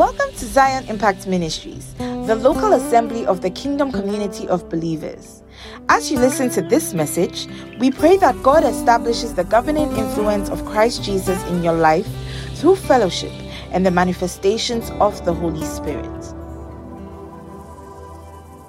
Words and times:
Welcome 0.00 0.32
to 0.32 0.46
Zion 0.46 0.88
Impact 0.88 1.26
Ministries, 1.26 1.92
the 1.98 2.34
local 2.34 2.72
assembly 2.72 3.26
of 3.26 3.42
the 3.42 3.50
kingdom 3.50 3.92
community 3.92 4.48
of 4.48 4.66
believers. 4.70 5.42
As 5.90 6.10
you 6.10 6.18
listen 6.18 6.48
to 6.52 6.62
this 6.62 6.94
message, 6.94 7.46
we 7.78 7.90
pray 7.90 8.16
that 8.16 8.42
God 8.42 8.64
establishes 8.64 9.34
the 9.34 9.44
governing 9.44 9.94
influence 9.98 10.48
of 10.48 10.64
Christ 10.64 11.04
Jesus 11.04 11.44
in 11.48 11.62
your 11.62 11.74
life 11.74 12.08
through 12.54 12.76
fellowship 12.76 13.30
and 13.72 13.84
the 13.84 13.90
manifestations 13.90 14.88
of 15.00 15.22
the 15.26 15.34
Holy 15.34 15.66
Spirit. 15.66 16.06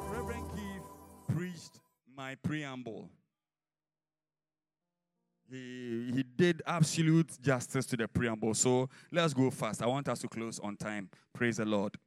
Reverend 0.10 0.50
Keith 0.54 1.34
preached 1.34 1.80
my 2.14 2.36
preamble. 2.44 3.10
He, 5.52 6.12
he 6.16 6.24
did 6.24 6.62
absolute 6.66 7.38
justice 7.42 7.86
to 7.88 7.98
the 7.98 8.08
preamble. 8.08 8.54
So 8.54 8.90
let's 9.12 9.34
go 9.34 9.52
fast. 9.52 9.84
I 9.84 9.86
want 9.86 10.08
us 10.08 10.20
to 10.20 10.30
close 10.30 10.60
on 10.60 10.78
time. 10.78 11.10
Praise 11.34 11.58
the 11.58 11.66
Lord. 11.66 11.98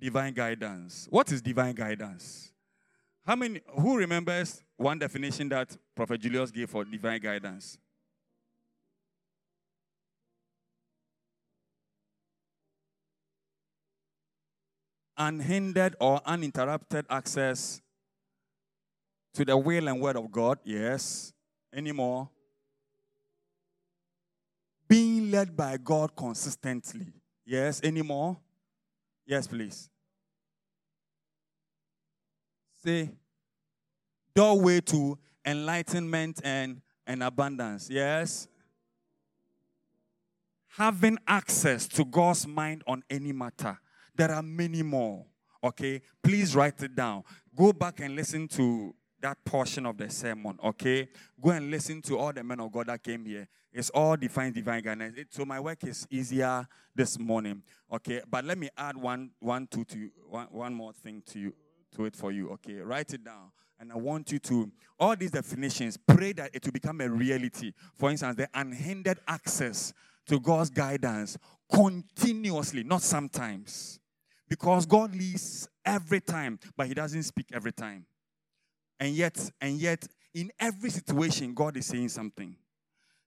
Divine 0.00 0.34
guidance. 0.34 1.06
What 1.08 1.30
is 1.30 1.40
divine 1.40 1.74
guidance? 1.74 2.52
How 3.24 3.36
many 3.36 3.60
who 3.68 3.96
remembers 3.96 4.62
one 4.76 4.98
definition 4.98 5.48
that 5.50 5.76
Prophet 5.94 6.20
Julius 6.20 6.50
gave 6.50 6.70
for 6.70 6.84
divine 6.84 7.20
guidance? 7.20 7.78
Unhindered 15.16 15.94
or 16.00 16.20
uninterrupted 16.24 17.04
access 17.10 17.80
to 19.34 19.44
the 19.44 19.56
will 19.56 19.88
and 19.88 20.00
word 20.00 20.16
of 20.16 20.30
God. 20.32 20.58
Yes. 20.64 21.32
Any 21.72 21.92
more? 21.92 22.30
Being 24.88 25.30
led 25.30 25.56
by 25.56 25.76
God 25.76 26.16
consistently. 26.16 27.12
Yes. 27.44 27.80
Any 27.84 28.02
more? 28.02 28.38
Yes, 29.26 29.46
please. 29.46 29.90
Say, 32.82 33.10
doorway 34.34 34.80
to 34.82 35.18
enlightenment 35.44 36.40
and, 36.44 36.80
and 37.06 37.22
abundance. 37.22 37.90
Yes. 37.90 38.48
Having 40.68 41.18
access 41.26 41.86
to 41.88 42.04
God's 42.04 42.46
mind 42.46 42.82
on 42.86 43.02
any 43.10 43.32
matter. 43.32 43.78
There 44.16 44.30
are 44.30 44.42
many 44.42 44.82
more. 44.82 45.26
Okay. 45.62 46.00
Please 46.22 46.54
write 46.54 46.82
it 46.82 46.94
down. 46.94 47.24
Go 47.54 47.72
back 47.72 48.00
and 48.00 48.14
listen 48.14 48.48
to 48.48 48.94
that 49.20 49.44
portion 49.44 49.86
of 49.86 49.96
the 49.96 50.08
sermon, 50.10 50.58
okay? 50.64 51.08
Go 51.40 51.50
and 51.50 51.70
listen 51.70 52.00
to 52.02 52.18
all 52.18 52.32
the 52.32 52.44
men 52.44 52.60
of 52.60 52.70
God 52.72 52.86
that 52.86 53.02
came 53.02 53.24
here. 53.24 53.48
It's 53.72 53.90
all 53.90 54.16
divine, 54.16 54.52
divine 54.52 54.82
guidance. 54.82 55.16
It, 55.18 55.28
so 55.30 55.44
my 55.44 55.60
work 55.60 55.84
is 55.84 56.06
easier 56.10 56.66
this 56.94 57.18
morning, 57.18 57.62
okay? 57.92 58.22
But 58.30 58.44
let 58.44 58.58
me 58.58 58.68
add 58.76 58.96
one, 58.96 59.30
one, 59.40 59.66
two, 59.66 59.84
to 59.84 60.10
one, 60.28 60.46
one 60.50 60.74
more 60.74 60.92
thing 60.92 61.22
to 61.26 61.38
you, 61.38 61.54
to 61.96 62.04
it 62.06 62.16
for 62.16 62.32
you, 62.32 62.50
okay? 62.50 62.76
Write 62.76 63.12
it 63.12 63.24
down. 63.24 63.50
And 63.80 63.92
I 63.92 63.96
want 63.96 64.32
you 64.32 64.38
to, 64.40 64.70
all 64.98 65.14
these 65.14 65.30
definitions, 65.30 65.96
pray 65.96 66.32
that 66.32 66.50
it 66.54 66.64
will 66.64 66.72
become 66.72 67.00
a 67.00 67.08
reality. 67.08 67.72
For 67.94 68.10
instance, 68.10 68.36
the 68.36 68.48
unhindered 68.54 69.20
access 69.28 69.92
to 70.26 70.40
God's 70.40 70.70
guidance 70.70 71.38
continuously, 71.72 72.84
not 72.84 73.02
sometimes. 73.02 74.00
Because 74.48 74.86
God 74.86 75.14
leads 75.14 75.68
every 75.84 76.20
time, 76.20 76.58
but 76.76 76.86
He 76.86 76.94
doesn't 76.94 77.22
speak 77.22 77.46
every 77.52 77.72
time. 77.72 78.06
And 79.00 79.14
yet, 79.14 79.38
and 79.60 79.78
yet, 79.78 80.06
in 80.34 80.50
every 80.58 80.90
situation, 80.90 81.54
God 81.54 81.76
is 81.76 81.86
saying 81.86 82.08
something. 82.08 82.56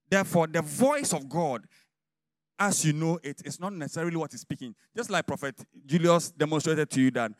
Therefore, 0.09 0.47
the 0.47 0.61
voice 0.61 1.13
of 1.13 1.29
God, 1.29 1.65
as 2.59 2.85
you 2.85 2.93
know 2.93 3.19
it, 3.23 3.41
is 3.45 3.59
not 3.59 3.73
necessarily 3.73 4.17
what 4.17 4.33
is 4.33 4.41
speaking. 4.41 4.75
Just 4.95 5.09
like 5.09 5.25
Prophet 5.25 5.55
Julius 5.85 6.31
demonstrated 6.31 6.89
to 6.91 7.01
you 7.01 7.11
that 7.11 7.31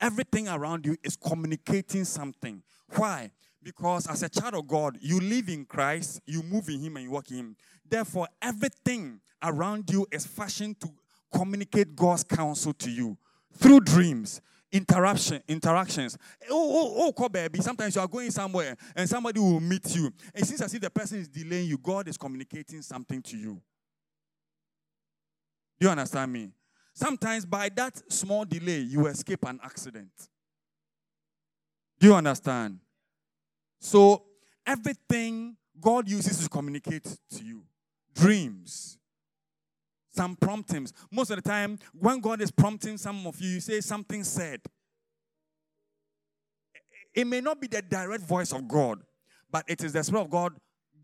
everything 0.00 0.48
around 0.48 0.86
you 0.86 0.96
is 1.02 1.16
communicating 1.16 2.04
something. 2.04 2.62
Why? 2.94 3.30
Because 3.62 4.06
as 4.06 4.22
a 4.22 4.28
child 4.28 4.54
of 4.54 4.66
God, 4.66 4.98
you 5.00 5.20
live 5.20 5.48
in 5.48 5.64
Christ, 5.64 6.20
you 6.26 6.42
move 6.42 6.68
in 6.68 6.80
Him, 6.80 6.96
and 6.96 7.04
you 7.04 7.10
walk 7.10 7.30
in 7.30 7.36
Him. 7.36 7.56
Therefore, 7.88 8.28
everything 8.40 9.20
around 9.42 9.90
you 9.90 10.06
is 10.10 10.26
fashioned 10.26 10.80
to 10.80 10.88
communicate 11.34 11.94
God's 11.94 12.24
counsel 12.24 12.72
to 12.74 12.90
you 12.90 13.18
through 13.52 13.80
dreams, 13.80 14.40
interruption 14.72 15.42
interactions. 15.48 16.16
Oh 16.50 16.92
oh 16.98 17.12
oh 17.16 17.28
baby. 17.28 17.60
Sometimes 17.60 17.94
you 17.94 18.00
are 18.00 18.08
going 18.08 18.30
somewhere 18.30 18.76
and 18.94 19.08
somebody 19.08 19.40
will 19.40 19.60
meet 19.60 19.94
you. 19.94 20.12
It 20.34 20.44
seems 20.44 20.60
as 20.60 20.72
if 20.74 20.80
the 20.80 20.90
person 20.90 21.18
is 21.18 21.28
delaying 21.28 21.68
you. 21.68 21.78
God 21.78 22.08
is 22.08 22.16
communicating 22.16 22.82
something 22.82 23.20
to 23.22 23.36
you. 23.36 23.60
Do 25.78 25.86
you 25.86 25.90
understand 25.90 26.32
me? 26.32 26.50
Sometimes 26.92 27.44
by 27.46 27.68
that 27.70 28.12
small 28.12 28.44
delay 28.44 28.80
you 28.80 29.06
escape 29.06 29.44
an 29.46 29.58
accident. 29.64 30.12
Do 31.98 32.08
you 32.08 32.14
understand? 32.14 32.78
So 33.80 34.24
everything 34.66 35.56
god 35.80 36.08
uses 36.08 36.42
to 36.42 36.48
communicate 36.48 37.04
to 37.04 37.42
you 37.42 37.62
dreams 38.14 38.98
some 40.12 40.36
promptings. 40.36 40.92
Most 41.10 41.30
of 41.30 41.42
the 41.42 41.48
time, 41.48 41.78
when 41.92 42.20
God 42.20 42.40
is 42.40 42.50
prompting 42.50 42.98
some 42.98 43.26
of 43.26 43.40
you, 43.40 43.50
you 43.50 43.60
say 43.60 43.80
something 43.80 44.24
said. 44.24 44.60
It 47.14 47.26
may 47.26 47.40
not 47.40 47.60
be 47.60 47.66
the 47.66 47.82
direct 47.82 48.22
voice 48.22 48.52
of 48.52 48.68
God, 48.68 49.00
but 49.50 49.64
it 49.68 49.82
is 49.82 49.92
the 49.92 50.04
Spirit 50.04 50.22
of 50.22 50.30
God 50.30 50.54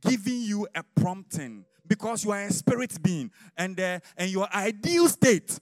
giving 0.00 0.42
you 0.42 0.66
a 0.74 0.82
prompting 1.00 1.64
because 1.86 2.24
you 2.24 2.30
are 2.32 2.42
a 2.42 2.52
spirit 2.52 3.00
being 3.02 3.30
and, 3.56 3.78
uh, 3.78 3.98
and 4.16 4.30
your 4.30 4.52
ideal 4.54 5.08
state 5.08 5.58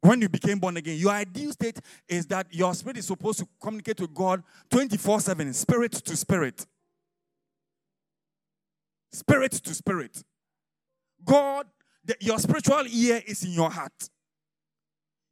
when 0.00 0.20
you 0.20 0.28
became 0.28 0.58
born 0.58 0.76
again 0.76 0.98
your 0.98 1.12
ideal 1.12 1.52
state 1.52 1.80
is 2.08 2.26
that 2.26 2.46
your 2.50 2.74
spirit 2.74 2.98
is 2.98 3.06
supposed 3.06 3.38
to 3.38 3.48
communicate 3.60 4.00
with 4.00 4.12
god 4.14 4.42
24-7 4.70 5.54
spirit 5.54 5.92
to 5.92 6.16
spirit 6.16 6.66
spirit 9.12 9.52
to 9.52 9.74
spirit 9.74 10.22
god 11.24 11.66
your 12.20 12.38
spiritual 12.38 12.84
ear 12.88 13.22
is 13.26 13.44
in 13.44 13.52
your 13.52 13.70
heart. 13.70 14.08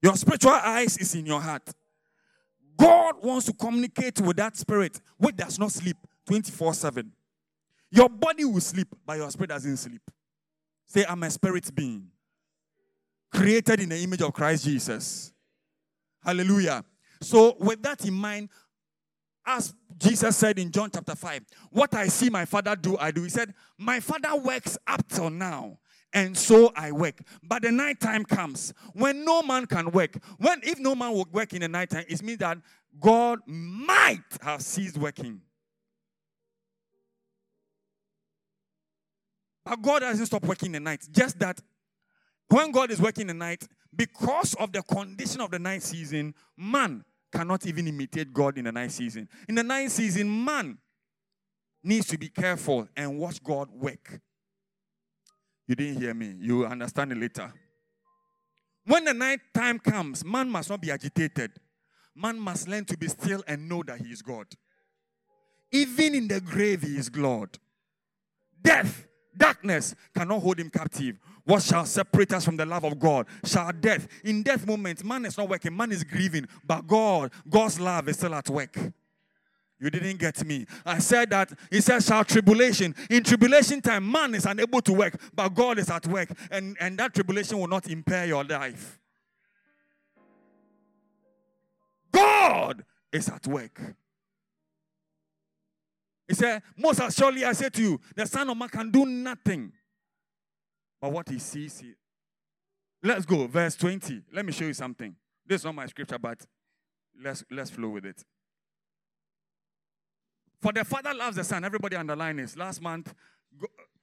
Your 0.03 0.17
spiritual 0.17 0.53
eyes 0.53 0.97
is 0.99 1.15
in 1.15 1.27
your 1.27 1.41
heart. 1.41 1.69
God 2.77 3.17
wants 3.23 3.47
to 3.47 3.53
communicate 3.53 4.21
with 4.21 4.37
that 4.37 4.57
spirit 4.57 5.01
which 5.19 5.37
does 5.37 5.59
not 5.59 5.73
sleep 5.73 5.97
24 6.27 6.75
7. 6.75 7.13
Your 7.91 8.09
body 8.09 8.45
will 8.45 8.61
sleep, 8.61 8.89
but 9.05 9.19
your 9.19 9.31
spirit 9.31 9.49
doesn't 9.49 9.77
sleep. 9.77 10.03
Say, 10.87 11.05
I'm 11.09 11.23
a 11.23 11.31
spirit 11.31 11.75
being 11.75 12.07
created 13.33 13.81
in 13.81 13.89
the 13.91 13.99
image 13.99 14.23
of 14.23 14.33
Christ 14.33 14.65
Jesus. 14.65 15.33
Hallelujah. 16.25 16.85
So, 17.21 17.57
with 17.59 17.83
that 17.83 18.05
in 18.05 18.15
mind, 18.15 18.49
as 19.45 19.75
Jesus 19.99 20.37
said 20.37 20.59
in 20.59 20.71
John 20.71 20.91
chapter 20.93 21.15
5, 21.15 21.43
what 21.71 21.95
I 21.95 22.07
see 22.07 22.31
my 22.31 22.45
father 22.45 22.77
do, 22.77 22.97
I 22.99 23.11
do. 23.11 23.23
He 23.23 23.29
said, 23.29 23.55
My 23.79 24.01
father 24.01 24.37
works 24.37 24.79
up 24.87 25.07
till 25.09 25.31
now 25.31 25.79
and 26.13 26.37
so 26.37 26.73
I 26.75 26.93
work. 26.93 27.21
But 27.43 27.63
the 27.63 27.71
night 27.71 28.01
time 28.01 28.25
comes 28.25 28.75
when 28.93 29.25
no 29.25 29.43
man 29.43 29.67
can 29.67 29.91
work. 29.91 30.17
When 30.39 30.61
if 30.63 30.79
no 30.79 30.95
man 30.95 31.13
will 31.13 31.27
work 31.33 31.53
in 31.53 31.61
the 31.61 31.69
night 31.69 31.91
time, 31.91 32.05
it 32.09 32.23
means 32.23 32.39
that 32.39 32.59
God 32.99 33.41
might 33.47 34.23
have 34.43 34.63
ceased 34.63 34.99
working. 34.99 35.41
But 39.65 39.83
God 39.83 40.01
doesn't 40.01 40.27
stop 40.27 40.43
working 40.45 40.67
in 40.67 40.73
the 40.73 40.81
night. 40.81 41.07
Just 41.13 41.39
that 41.39 41.61
when 42.49 42.73
God 42.73 42.91
is 42.91 43.01
working 43.01 43.29
the 43.29 43.35
night, 43.35 43.67
because 43.95 44.55
of 44.55 44.73
the 44.73 44.83
condition 44.83 45.41
of 45.41 45.51
the 45.51 45.59
night 45.59 45.83
season, 45.83 46.35
man 46.57 47.05
cannot 47.33 47.65
even 47.67 47.87
imitate 47.87 48.33
God 48.33 48.59
in 48.59 48.65
the 48.65 48.73
night 48.73 48.91
season. 48.91 49.29
In 49.49 49.55
the 49.55 49.63
night 49.63 49.91
season, 49.93 50.45
man 50.45 50.79
needs 51.85 52.07
to 52.09 52.19
be 52.19 52.29
careful 52.29 52.89
and 52.97 53.19
watch 53.19 53.43
God 53.43 53.71
work. 53.71 54.21
You 55.71 55.77
didn't 55.77 56.01
hear 56.01 56.15
me. 56.15 56.35
You 56.41 56.67
understand 56.67 57.13
it 57.13 57.19
later. 57.19 57.53
When 58.87 59.05
the 59.05 59.15
night 59.15 59.39
time 59.55 59.79
comes, 59.79 60.25
man 60.25 60.51
must 60.51 60.69
not 60.69 60.81
be 60.81 60.91
agitated. 60.91 61.53
Man 62.13 62.41
must 62.41 62.67
learn 62.67 62.85
to 62.87 62.97
be 62.97 63.07
still 63.07 63.45
and 63.47 63.69
know 63.69 63.85
that 63.85 64.01
he 64.01 64.07
is 64.07 64.21
God. 64.21 64.49
Even 65.71 66.17
in 66.17 66.27
the 66.27 66.41
grave, 66.41 66.83
he 66.83 66.97
is 66.97 67.09
God. 67.09 67.57
Death, 68.61 69.07
darkness 69.37 69.95
cannot 70.13 70.43
hold 70.43 70.59
him 70.59 70.71
captive. 70.71 71.21
What 71.45 71.63
shall 71.63 71.87
separate 71.87 72.33
us 72.33 72.45
from 72.45 72.57
the 72.57 72.67
love 72.67 72.83
of 72.83 72.99
God? 72.99 73.29
Shall 73.45 73.71
death? 73.71 74.09
In 74.25 74.43
death 74.43 74.67
moment, 74.67 75.05
man 75.05 75.25
is 75.25 75.39
not 75.39 75.49
working, 75.49 75.77
man 75.77 75.93
is 75.93 76.03
grieving, 76.03 76.49
but 76.67 76.85
God, 76.85 77.31
God's 77.49 77.79
love 77.79 78.09
is 78.09 78.17
still 78.17 78.35
at 78.35 78.51
work. 78.51 78.77
You 79.81 79.89
didn't 79.89 80.19
get 80.19 80.45
me. 80.45 80.67
I 80.85 80.99
said 80.99 81.31
that 81.31 81.51
he 81.71 81.81
says, 81.81 82.07
shall 82.07 82.25
tribulation. 82.25 82.95
In 83.09 83.25
tribulation 83.25 83.81
time, 83.81 84.11
man 84.11 84.35
is 84.35 84.45
unable 84.45 84.83
to 84.83 84.93
work, 84.93 85.19
but 85.35 85.49
God 85.51 85.79
is 85.79 85.89
at 85.91 86.07
work. 86.07 86.29
And, 86.51 86.77
and 86.79 86.99
that 86.99 87.15
tribulation 87.15 87.59
will 87.59 87.67
not 87.67 87.89
impair 87.89 88.27
your 88.27 88.45
life. 88.45 89.01
God 92.13 92.85
is 93.11 93.29
at 93.31 93.47
work. 93.47 93.81
He 96.29 96.35
said, 96.35 96.63
Most 96.77 97.01
surely 97.17 97.45
I 97.45 97.53
say 97.53 97.71
to 97.71 97.83
you, 97.83 98.01
the 98.15 98.27
Son 98.27 98.49
of 98.51 98.57
Man 98.57 98.69
can 98.69 98.91
do 98.91 99.07
nothing 99.07 99.73
but 101.01 101.11
what 101.11 101.29
he 101.29 101.39
sees 101.39 101.83
Let's 103.03 103.25
go. 103.25 103.47
Verse 103.47 103.77
20. 103.77 104.23
Let 104.33 104.45
me 104.45 104.53
show 104.53 104.67
you 104.67 104.75
something. 104.75 105.17
This 105.47 105.63
is 105.63 105.65
not 105.65 105.75
my 105.75 105.87
scripture, 105.87 106.19
but 106.19 106.45
let's 107.21 107.43
let's 107.51 107.71
flow 107.71 107.89
with 107.89 108.05
it. 108.05 108.23
For 110.61 110.73
the 110.73 110.85
Father 110.85 111.15
loves 111.15 111.37
the 111.37 111.45
Son. 111.45 111.65
Everybody 111.65 111.97
underline 111.97 112.37
this. 112.37 112.57
Last 112.57 112.83
month, 112.83 113.15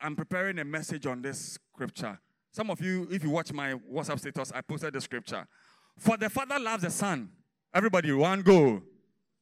I'm 0.01 0.15
preparing 0.15 0.57
a 0.59 0.65
message 0.65 1.05
on 1.05 1.21
this 1.21 1.59
scripture. 1.73 2.19
Some 2.51 2.71
of 2.71 2.81
you, 2.81 3.07
if 3.11 3.23
you 3.23 3.29
watch 3.29 3.53
my 3.53 3.73
WhatsApp 3.73 4.19
status, 4.19 4.51
I 4.53 4.61
posted 4.61 4.93
the 4.93 5.01
scripture. 5.01 5.47
For 5.97 6.17
the 6.17 6.29
Father 6.29 6.59
loves 6.59 6.83
the 6.83 6.89
Son. 6.89 7.29
Everybody, 7.73 8.11
one 8.11 8.41
go. 8.41 8.81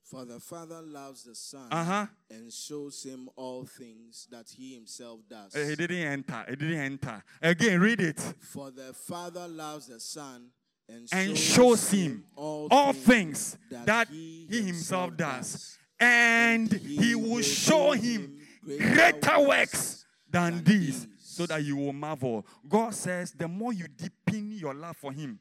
For 0.04 0.26
the 0.26 0.40
Father 0.40 0.82
loves 0.82 1.24
the 1.24 1.34
Son 1.34 1.68
uh-huh. 1.72 2.06
and 2.30 2.52
shows 2.52 3.02
him 3.04 3.30
all 3.36 3.66
things 3.66 4.28
that 4.30 4.48
he 4.56 4.76
himself 4.76 5.22
does. 5.30 5.56
Uh, 5.56 5.66
he 5.68 5.76
didn't 5.76 5.98
enter. 5.98 6.46
He 6.50 6.56
didn't 6.56 6.80
enter. 6.80 7.24
Again, 7.42 7.80
read 7.80 8.02
it. 8.02 8.20
For 8.20 8.72
the 8.72 8.94
Father 8.94 9.48
loves 9.48 9.88
the 9.88 10.00
Son 10.00 10.50
and, 10.88 11.08
and 11.12 11.38
shows, 11.38 11.90
him 11.90 12.26
all, 12.36 12.68
all 12.70 12.94
things, 12.94 13.58
things 13.70 13.86
that, 13.86 14.08
he 14.10 14.48
himself 14.50 15.18
does. 15.18 15.52
does. 15.52 15.75
And 16.00 16.72
he 16.72 17.16
will 17.16 17.42
show 17.42 17.92
him 17.92 18.40
greater 18.66 19.40
works 19.48 20.06
than 20.30 20.64
these, 20.64 21.08
so 21.20 21.46
that 21.46 21.64
you 21.64 21.76
will 21.76 21.94
marvel. 21.94 22.46
God 22.68 22.94
says, 22.94 23.32
the 23.32 23.48
more 23.48 23.74
you 23.74 23.88
deepen 23.88 24.52
your 24.52 24.74
love 24.74 24.98
for 24.98 25.12
him, 25.12 25.40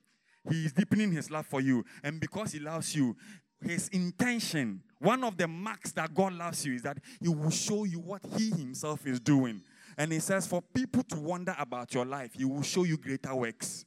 he 0.48 0.66
is 0.66 0.72
deepening 0.72 1.10
his 1.12 1.30
love 1.30 1.46
for 1.46 1.60
you. 1.60 1.84
And 2.02 2.20
because 2.20 2.52
he 2.52 2.60
loves 2.60 2.94
you, 2.94 3.16
his 3.62 3.88
intention, 3.88 4.82
one 4.98 5.24
of 5.24 5.36
the 5.36 5.48
marks 5.48 5.92
that 5.92 6.14
God 6.14 6.34
loves 6.34 6.66
you 6.66 6.74
is 6.74 6.82
that 6.82 6.98
he 7.20 7.28
will 7.28 7.50
show 7.50 7.84
you 7.84 7.98
what 7.98 8.20
he 8.36 8.50
himself 8.50 9.06
is 9.06 9.20
doing. 9.20 9.62
And 9.96 10.12
he 10.12 10.18
says, 10.18 10.46
for 10.46 10.60
people 10.60 11.02
to 11.04 11.16
wonder 11.16 11.54
about 11.58 11.94
your 11.94 12.04
life, 12.04 12.32
he 12.36 12.44
will 12.44 12.62
show 12.62 12.84
you 12.84 12.98
greater 12.98 13.34
works. 13.34 13.84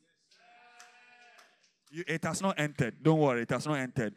It 1.91 2.23
has 2.23 2.41
not 2.41 2.59
entered. 2.59 2.95
Don't 3.01 3.19
worry, 3.19 3.43
it 3.43 3.49
has 3.51 3.65
not 3.67 3.75
entered. 3.75 4.13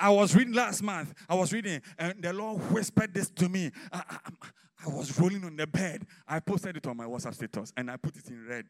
I 0.00 0.10
was 0.10 0.34
reading 0.34 0.54
last 0.54 0.82
month. 0.82 1.14
I 1.28 1.34
was 1.34 1.52
reading, 1.52 1.80
and 1.98 2.22
the 2.22 2.32
Lord 2.32 2.60
whispered 2.70 3.12
this 3.12 3.30
to 3.30 3.48
me. 3.48 3.70
I, 3.92 4.02
I, 4.08 4.18
I 4.86 4.88
was 4.88 5.18
rolling 5.18 5.44
on 5.44 5.56
the 5.56 5.66
bed. 5.66 6.06
I 6.26 6.40
posted 6.40 6.76
it 6.76 6.86
on 6.86 6.96
my 6.96 7.04
WhatsApp 7.04 7.34
status, 7.34 7.72
and 7.76 7.90
I 7.90 7.96
put 7.96 8.16
it 8.16 8.28
in 8.28 8.46
red 8.46 8.66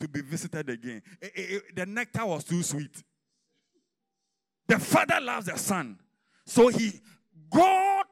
to 0.00 0.08
be 0.08 0.20
visited 0.20 0.68
again. 0.68 1.02
It, 1.20 1.32
it, 1.34 1.40
it, 1.40 1.76
the 1.76 1.86
nectar 1.86 2.26
was 2.26 2.44
too 2.44 2.62
sweet. 2.62 3.02
The 4.66 4.78
Father 4.78 5.20
loves 5.20 5.46
the 5.46 5.56
Son. 5.56 5.98
So 6.46 6.68
he 6.68 7.00
God 7.50 8.06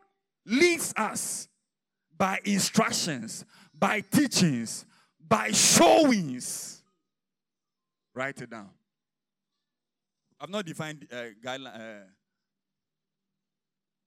leads 0.46 0.92
us 0.96 1.48
by 2.16 2.38
instructions, 2.44 3.44
by 3.76 4.02
teachings, 4.02 4.84
by 5.26 5.50
showings. 5.50 6.82
Write 8.14 8.40
it 8.42 8.50
down. 8.50 8.68
I've 10.40 10.48
not 10.48 10.64
defined 10.64 11.06
uh, 11.12 11.24
guideline. 11.44 11.74
Uh, 11.74 12.04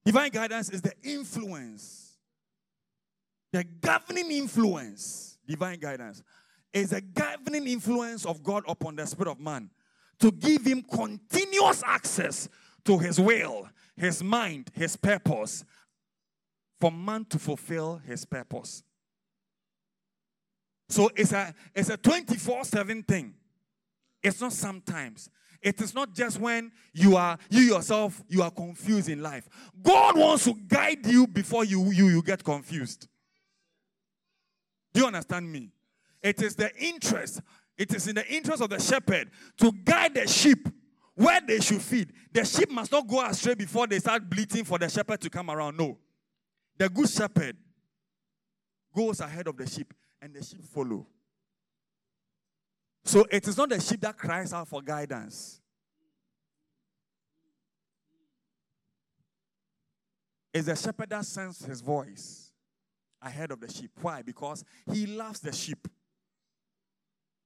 divine 0.03 0.31
guidance 0.31 0.69
is 0.69 0.81
the 0.81 0.93
influence, 1.03 2.17
the 3.51 3.63
governing 3.63 4.31
influence. 4.31 5.37
Divine 5.47 5.79
guidance 5.79 6.23
is 6.71 6.91
a 6.91 7.01
governing 7.01 7.67
influence 7.67 8.25
of 8.25 8.41
God 8.41 8.63
upon 8.67 8.95
the 8.95 9.05
spirit 9.05 9.29
of 9.29 9.39
man 9.39 9.69
to 10.19 10.31
give 10.31 10.65
him 10.65 10.81
continuous 10.81 11.83
access 11.85 12.49
to 12.85 12.97
his 12.97 13.19
will, 13.19 13.69
his 13.95 14.23
mind, 14.23 14.71
his 14.73 14.95
purpose, 14.95 15.63
for 16.79 16.91
man 16.91 17.25
to 17.25 17.37
fulfill 17.37 18.01
his 18.05 18.25
purpose. 18.25 18.83
So 20.89 21.09
it's 21.15 21.31
a 21.31 21.53
it's 21.75 21.89
a 21.89 21.97
24/7 21.97 23.07
thing. 23.07 23.35
It's 24.21 24.41
not 24.41 24.53
sometimes. 24.53 25.29
It 25.63 25.81
is 25.81 25.95
not 25.95 26.13
just 26.13 26.39
when 26.39 26.71
you 26.93 27.15
are 27.15 27.37
you 27.49 27.61
yourself 27.61 28.21
you 28.27 28.43
are 28.43 28.51
confused 28.51 29.09
in 29.09 29.21
life. 29.21 29.47
God 29.81 30.17
wants 30.17 30.43
to 30.43 30.53
guide 30.67 31.05
you 31.05 31.25
before 31.25 31.63
you 31.63 31.91
you, 31.91 32.09
you 32.09 32.21
get 32.21 32.43
confused. 32.43 33.07
Do 34.93 35.01
you 35.01 35.07
understand 35.07 35.51
me? 35.51 35.71
It 36.21 36.41
is 36.41 36.55
the 36.55 36.71
interest 36.77 37.41
it 37.77 37.93
is 37.93 38.07
in 38.07 38.15
the 38.15 38.27
interest 38.33 38.61
of 38.61 38.69
the 38.69 38.79
shepherd 38.79 39.31
to 39.57 39.71
guide 39.83 40.13
the 40.13 40.27
sheep 40.27 40.67
where 41.15 41.41
they 41.41 41.59
should 41.59 41.81
feed. 41.81 42.11
The 42.31 42.45
sheep 42.45 42.69
must 42.71 42.91
not 42.91 43.07
go 43.07 43.25
astray 43.25 43.55
before 43.55 43.87
they 43.87 43.99
start 43.99 44.29
bleating 44.29 44.63
for 44.63 44.77
the 44.77 44.89
shepherd 44.89 45.21
to 45.21 45.29
come 45.29 45.49
around. 45.49 45.77
No. 45.77 45.97
The 46.77 46.89
good 46.89 47.09
shepherd 47.09 47.57
goes 48.95 49.19
ahead 49.19 49.47
of 49.47 49.57
the 49.57 49.67
sheep 49.67 49.93
and 50.21 50.33
the 50.33 50.43
sheep 50.43 50.63
follow. 50.63 51.07
So 53.05 53.25
it 53.29 53.47
is 53.47 53.57
not 53.57 53.69
the 53.69 53.79
sheep 53.79 54.01
that 54.01 54.17
cries 54.17 54.53
out 54.53 54.67
for 54.67 54.81
guidance. 54.81 55.59
It's 60.53 60.67
the 60.67 60.75
shepherd 60.75 61.09
that 61.09 61.25
sends 61.25 61.65
his 61.65 61.81
voice 61.81 62.51
ahead 63.21 63.51
of 63.51 63.59
the 63.59 63.71
sheep. 63.71 63.91
Why? 64.01 64.21
Because 64.21 64.63
he 64.91 65.07
loves 65.07 65.39
the 65.39 65.51
sheep. 65.51 65.87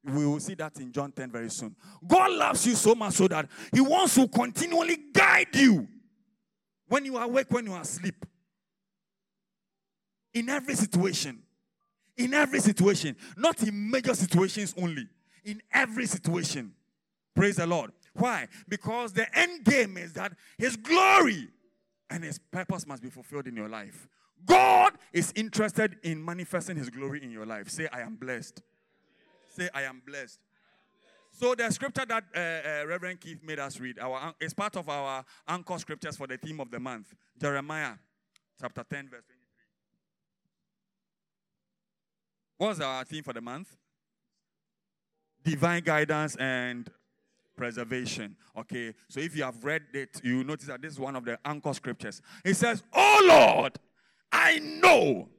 We 0.04 0.26
will 0.26 0.40
see 0.40 0.54
that 0.56 0.80
in 0.80 0.92
John 0.92 1.12
10 1.12 1.32
very 1.32 1.50
soon. 1.50 1.76
God 2.06 2.32
loves 2.32 2.66
you 2.66 2.76
so 2.76 2.96
much 2.96 3.16
so 3.16 3.28
that 3.28 3.50
He 3.74 3.82
wants 3.82 4.16
to 4.16 4.28
continually 4.28 4.98
guide 5.12 5.54
you 5.54 5.88
when 6.88 7.04
you 7.04 7.18
are 7.18 7.26
awake, 7.26 7.48
when 7.50 7.66
you 7.66 7.74
are 7.74 7.82
asleep. 7.82 8.26
In 10.34 10.48
every 10.48 10.76
situation. 10.76 11.40
In 12.16 12.34
every 12.34 12.62
situation. 12.62 13.18
Not 13.36 13.62
in 13.64 13.92
major 13.92 14.14
situations 14.14 14.74
only. 14.78 15.08
In 15.48 15.62
every 15.74 16.06
situation. 16.06 16.74
Praise 17.34 17.56
the 17.56 17.66
Lord. 17.66 17.92
Why? 18.14 18.48
Because 18.68 19.14
the 19.14 19.26
end 19.38 19.64
game 19.64 19.96
is 19.96 20.12
that 20.14 20.34
His 20.58 20.76
glory 20.76 21.48
and 22.10 22.24
His 22.24 22.38
purpose 22.38 22.86
must 22.86 23.02
be 23.02 23.10
fulfilled 23.10 23.48
in 23.48 23.56
your 23.56 23.70
life. 23.70 24.10
God 24.46 24.94
is 25.14 25.32
interested 25.36 25.98
in 26.04 26.24
manifesting 26.24 26.76
His 26.76 26.90
glory 26.90 27.24
in 27.24 27.32
your 27.32 27.46
life. 27.46 27.70
Say, 27.70 27.88
I 27.94 28.02
am 28.02 28.16
blessed. 28.16 28.62
Say, 29.48 29.70
I 29.74 29.84
am 29.84 30.02
blessed. 30.06 30.40
So 31.32 31.56
the 31.56 31.70
scripture 31.70 32.06
that 32.06 32.24
uh, 32.36 32.40
uh, 32.40 32.88
Reverend 32.88 33.22
Keith 33.22 33.40
made 33.42 33.60
us 33.60 33.80
read 33.80 34.00
our, 34.00 34.34
is 34.42 34.54
part 34.54 34.76
of 34.76 34.90
our 34.90 35.24
anchor 35.48 35.78
scriptures 35.78 36.18
for 36.18 36.28
the 36.28 36.38
theme 36.38 36.60
of 36.60 36.70
the 36.70 36.80
month. 36.80 37.14
Jeremiah 37.40 37.94
chapter 38.60 38.84
10, 38.84 39.10
verse 39.10 39.24
23. 39.24 39.36
What's 42.58 42.80
our 42.82 43.06
theme 43.06 43.24
for 43.24 43.34
the 43.34 43.42
month? 43.42 43.78
Divine 45.48 45.82
guidance 45.82 46.36
and 46.36 46.92
preservation. 47.56 48.36
Okay, 48.58 48.94
so 49.08 49.22
if 49.22 49.34
you 49.34 49.44
have 49.44 49.64
read 49.64 49.84
it, 49.94 50.20
you 50.22 50.44
notice 50.44 50.68
that 50.68 50.82
this 50.82 50.92
is 50.92 51.00
one 51.00 51.16
of 51.16 51.24
the 51.24 51.40
anchor 51.46 51.74
scriptures. 51.74 52.22
It 52.44 52.56
says, 52.56 52.84
Oh 52.92 53.26
Lord, 53.26 53.80
I 54.30 54.60
know 54.60 55.30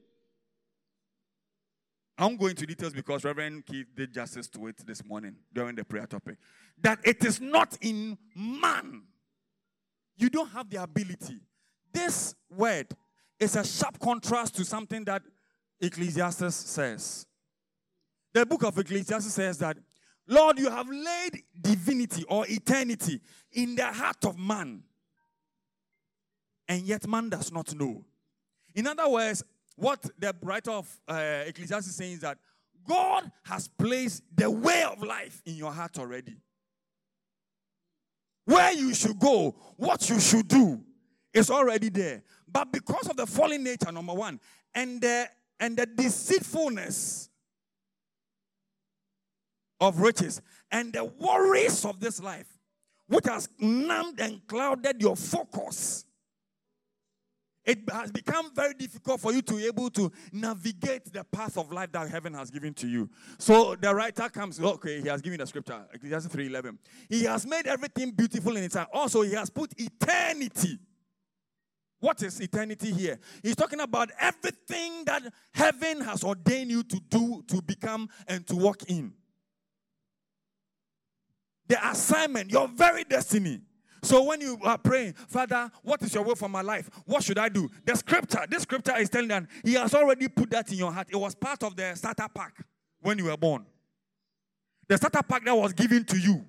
I 2.16 2.24
won't 2.24 2.40
go 2.40 2.46
into 2.46 2.64
details 2.64 2.94
because 2.94 3.22
Reverend 3.22 3.66
Keith 3.66 3.86
did 3.94 4.14
justice 4.14 4.48
to 4.48 4.66
it 4.68 4.78
this 4.86 5.04
morning 5.04 5.36
during 5.52 5.76
the 5.76 5.84
prayer 5.84 6.06
topic. 6.06 6.38
That 6.80 7.00
it 7.04 7.22
is 7.22 7.38
not 7.38 7.76
in 7.82 8.16
man. 8.34 9.02
You 10.16 10.30
don't 10.30 10.48
have 10.48 10.70
the 10.70 10.82
ability. 10.82 11.42
This 11.92 12.34
word 12.50 12.88
is 13.38 13.56
a 13.56 13.64
sharp 13.64 14.00
contrast 14.00 14.56
to 14.56 14.64
something 14.64 15.04
that 15.04 15.20
Ecclesiastes 15.82 16.54
says. 16.54 17.26
The 18.32 18.46
book 18.46 18.64
of 18.64 18.78
Ecclesiastes 18.78 19.34
says 19.34 19.58
that, 19.58 19.76
Lord, 20.28 20.58
you 20.58 20.70
have 20.70 20.88
laid 20.88 21.42
divinity 21.58 22.22
or 22.28 22.44
eternity 22.46 23.20
in 23.52 23.74
the 23.74 23.86
heart 23.86 24.24
of 24.26 24.38
man, 24.38 24.82
and 26.68 26.82
yet 26.82 27.08
man 27.08 27.30
does 27.30 27.50
not 27.50 27.74
know. 27.74 28.04
In 28.74 28.86
other 28.86 29.08
words, 29.08 29.42
what 29.74 30.04
the 30.18 30.36
writer 30.42 30.72
of 30.72 31.00
uh, 31.08 31.44
Ecclesiastes 31.46 31.88
is 31.88 31.96
saying 31.96 32.12
is 32.12 32.20
that 32.20 32.38
God 32.86 33.30
has 33.44 33.68
placed 33.68 34.22
the 34.34 34.50
way 34.50 34.82
of 34.82 35.02
life 35.02 35.40
in 35.46 35.54
your 35.54 35.72
heart 35.72 35.98
already. 35.98 36.36
Where 38.44 38.72
you 38.72 38.94
should 38.94 39.18
go, 39.18 39.54
what 39.76 40.08
you 40.10 40.20
should 40.20 40.48
do, 40.48 40.80
is 41.32 41.50
already 41.50 41.88
there. 41.88 42.22
But 42.50 42.72
because 42.72 43.08
of 43.08 43.16
the 43.16 43.26
fallen 43.26 43.62
nature, 43.62 43.92
number 43.92 44.14
one, 44.14 44.40
and 44.74 45.00
the 45.00 45.28
and 45.60 45.76
the 45.76 45.86
deceitfulness 45.86 47.28
of 49.80 50.00
riches 50.00 50.42
and 50.70 50.92
the 50.92 51.04
worries 51.04 51.84
of 51.84 52.00
this 52.00 52.22
life, 52.22 52.58
which 53.06 53.26
has 53.26 53.48
numbed 53.58 54.20
and 54.20 54.46
clouded 54.46 55.00
your 55.00 55.16
focus 55.16 56.04
it 57.68 57.80
has 57.92 58.10
become 58.10 58.50
very 58.54 58.72
difficult 58.72 59.20
for 59.20 59.30
you 59.30 59.42
to 59.42 59.52
be 59.52 59.66
able 59.66 59.90
to 59.90 60.10
navigate 60.32 61.12
the 61.12 61.22
path 61.22 61.58
of 61.58 61.70
life 61.70 61.92
that 61.92 62.08
heaven 62.08 62.32
has 62.32 62.50
given 62.50 62.72
to 62.72 62.88
you. 62.88 63.10
So 63.36 63.74
the 63.74 63.94
writer 63.94 64.30
comes, 64.30 64.58
okay, 64.58 65.02
he 65.02 65.08
has 65.08 65.20
given 65.20 65.38
the 65.38 65.46
scripture, 65.46 65.84
Ecclesiastes 65.92 66.34
3.11. 66.34 66.78
He 67.10 67.24
has 67.24 67.46
made 67.46 67.66
everything 67.66 68.12
beautiful 68.12 68.56
in 68.56 68.64
its 68.64 68.72
time. 68.74 68.86
Also, 68.90 69.20
he 69.20 69.34
has 69.34 69.50
put 69.50 69.70
eternity 69.78 70.78
What 72.00 72.22
is 72.22 72.40
eternity 72.40 72.92
here? 72.92 73.18
He's 73.42 73.56
talking 73.56 73.80
about 73.80 74.10
everything 74.18 75.04
that 75.04 75.22
heaven 75.52 76.00
has 76.00 76.22
ordained 76.24 76.70
you 76.70 76.84
to 76.84 77.00
do, 77.10 77.44
to 77.48 77.60
become, 77.60 78.08
and 78.28 78.46
to 78.46 78.56
walk 78.56 78.84
in. 78.88 79.12
The 81.68 81.88
assignment, 81.88 82.50
your 82.50 82.68
very 82.68 83.04
destiny. 83.04 83.60
So 84.02 84.22
when 84.22 84.40
you 84.40 84.58
are 84.62 84.78
praying, 84.78 85.14
Father, 85.14 85.70
what 85.82 86.02
is 86.02 86.14
your 86.14 86.22
will 86.22 86.36
for 86.36 86.48
my 86.48 86.62
life? 86.62 86.88
What 87.04 87.22
should 87.22 87.38
I 87.38 87.48
do? 87.48 87.68
The 87.84 87.96
scripture, 87.96 88.44
this 88.48 88.62
scripture 88.62 88.96
is 88.96 89.08
telling 89.10 89.28
that 89.28 89.46
He 89.64 89.74
has 89.74 89.94
already 89.94 90.28
put 90.28 90.50
that 90.50 90.70
in 90.70 90.78
your 90.78 90.92
heart. 90.92 91.08
It 91.10 91.16
was 91.16 91.34
part 91.34 91.62
of 91.62 91.76
the 91.76 91.94
starter 91.94 92.28
pack 92.32 92.54
when 93.00 93.18
you 93.18 93.24
were 93.24 93.36
born. 93.36 93.66
The 94.86 94.96
starter 94.96 95.22
pack 95.22 95.44
that 95.44 95.54
was 95.54 95.72
given 95.72 96.04
to 96.04 96.18
you. 96.18 96.44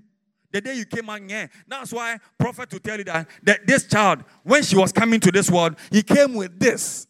The 0.52 0.62
day 0.62 0.76
you 0.76 0.86
came 0.86 1.10
out, 1.10 1.22
yeah. 1.30 1.48
That's 1.68 1.94
why 1.94 2.18
prophet 2.38 2.70
to 2.72 2.80
tell 2.80 2.98
you 2.98 3.04
that, 3.06 3.28
that 3.44 3.68
this 3.68 3.86
child, 3.86 4.24
when 4.44 4.64
she 4.64 4.76
was 4.76 4.92
coming 4.92 5.20
to 5.20 5.32
this 5.32 5.50
world, 5.50 5.76
he 5.92 6.02
came 6.02 6.34
with 6.34 6.60
this. 6.60 7.08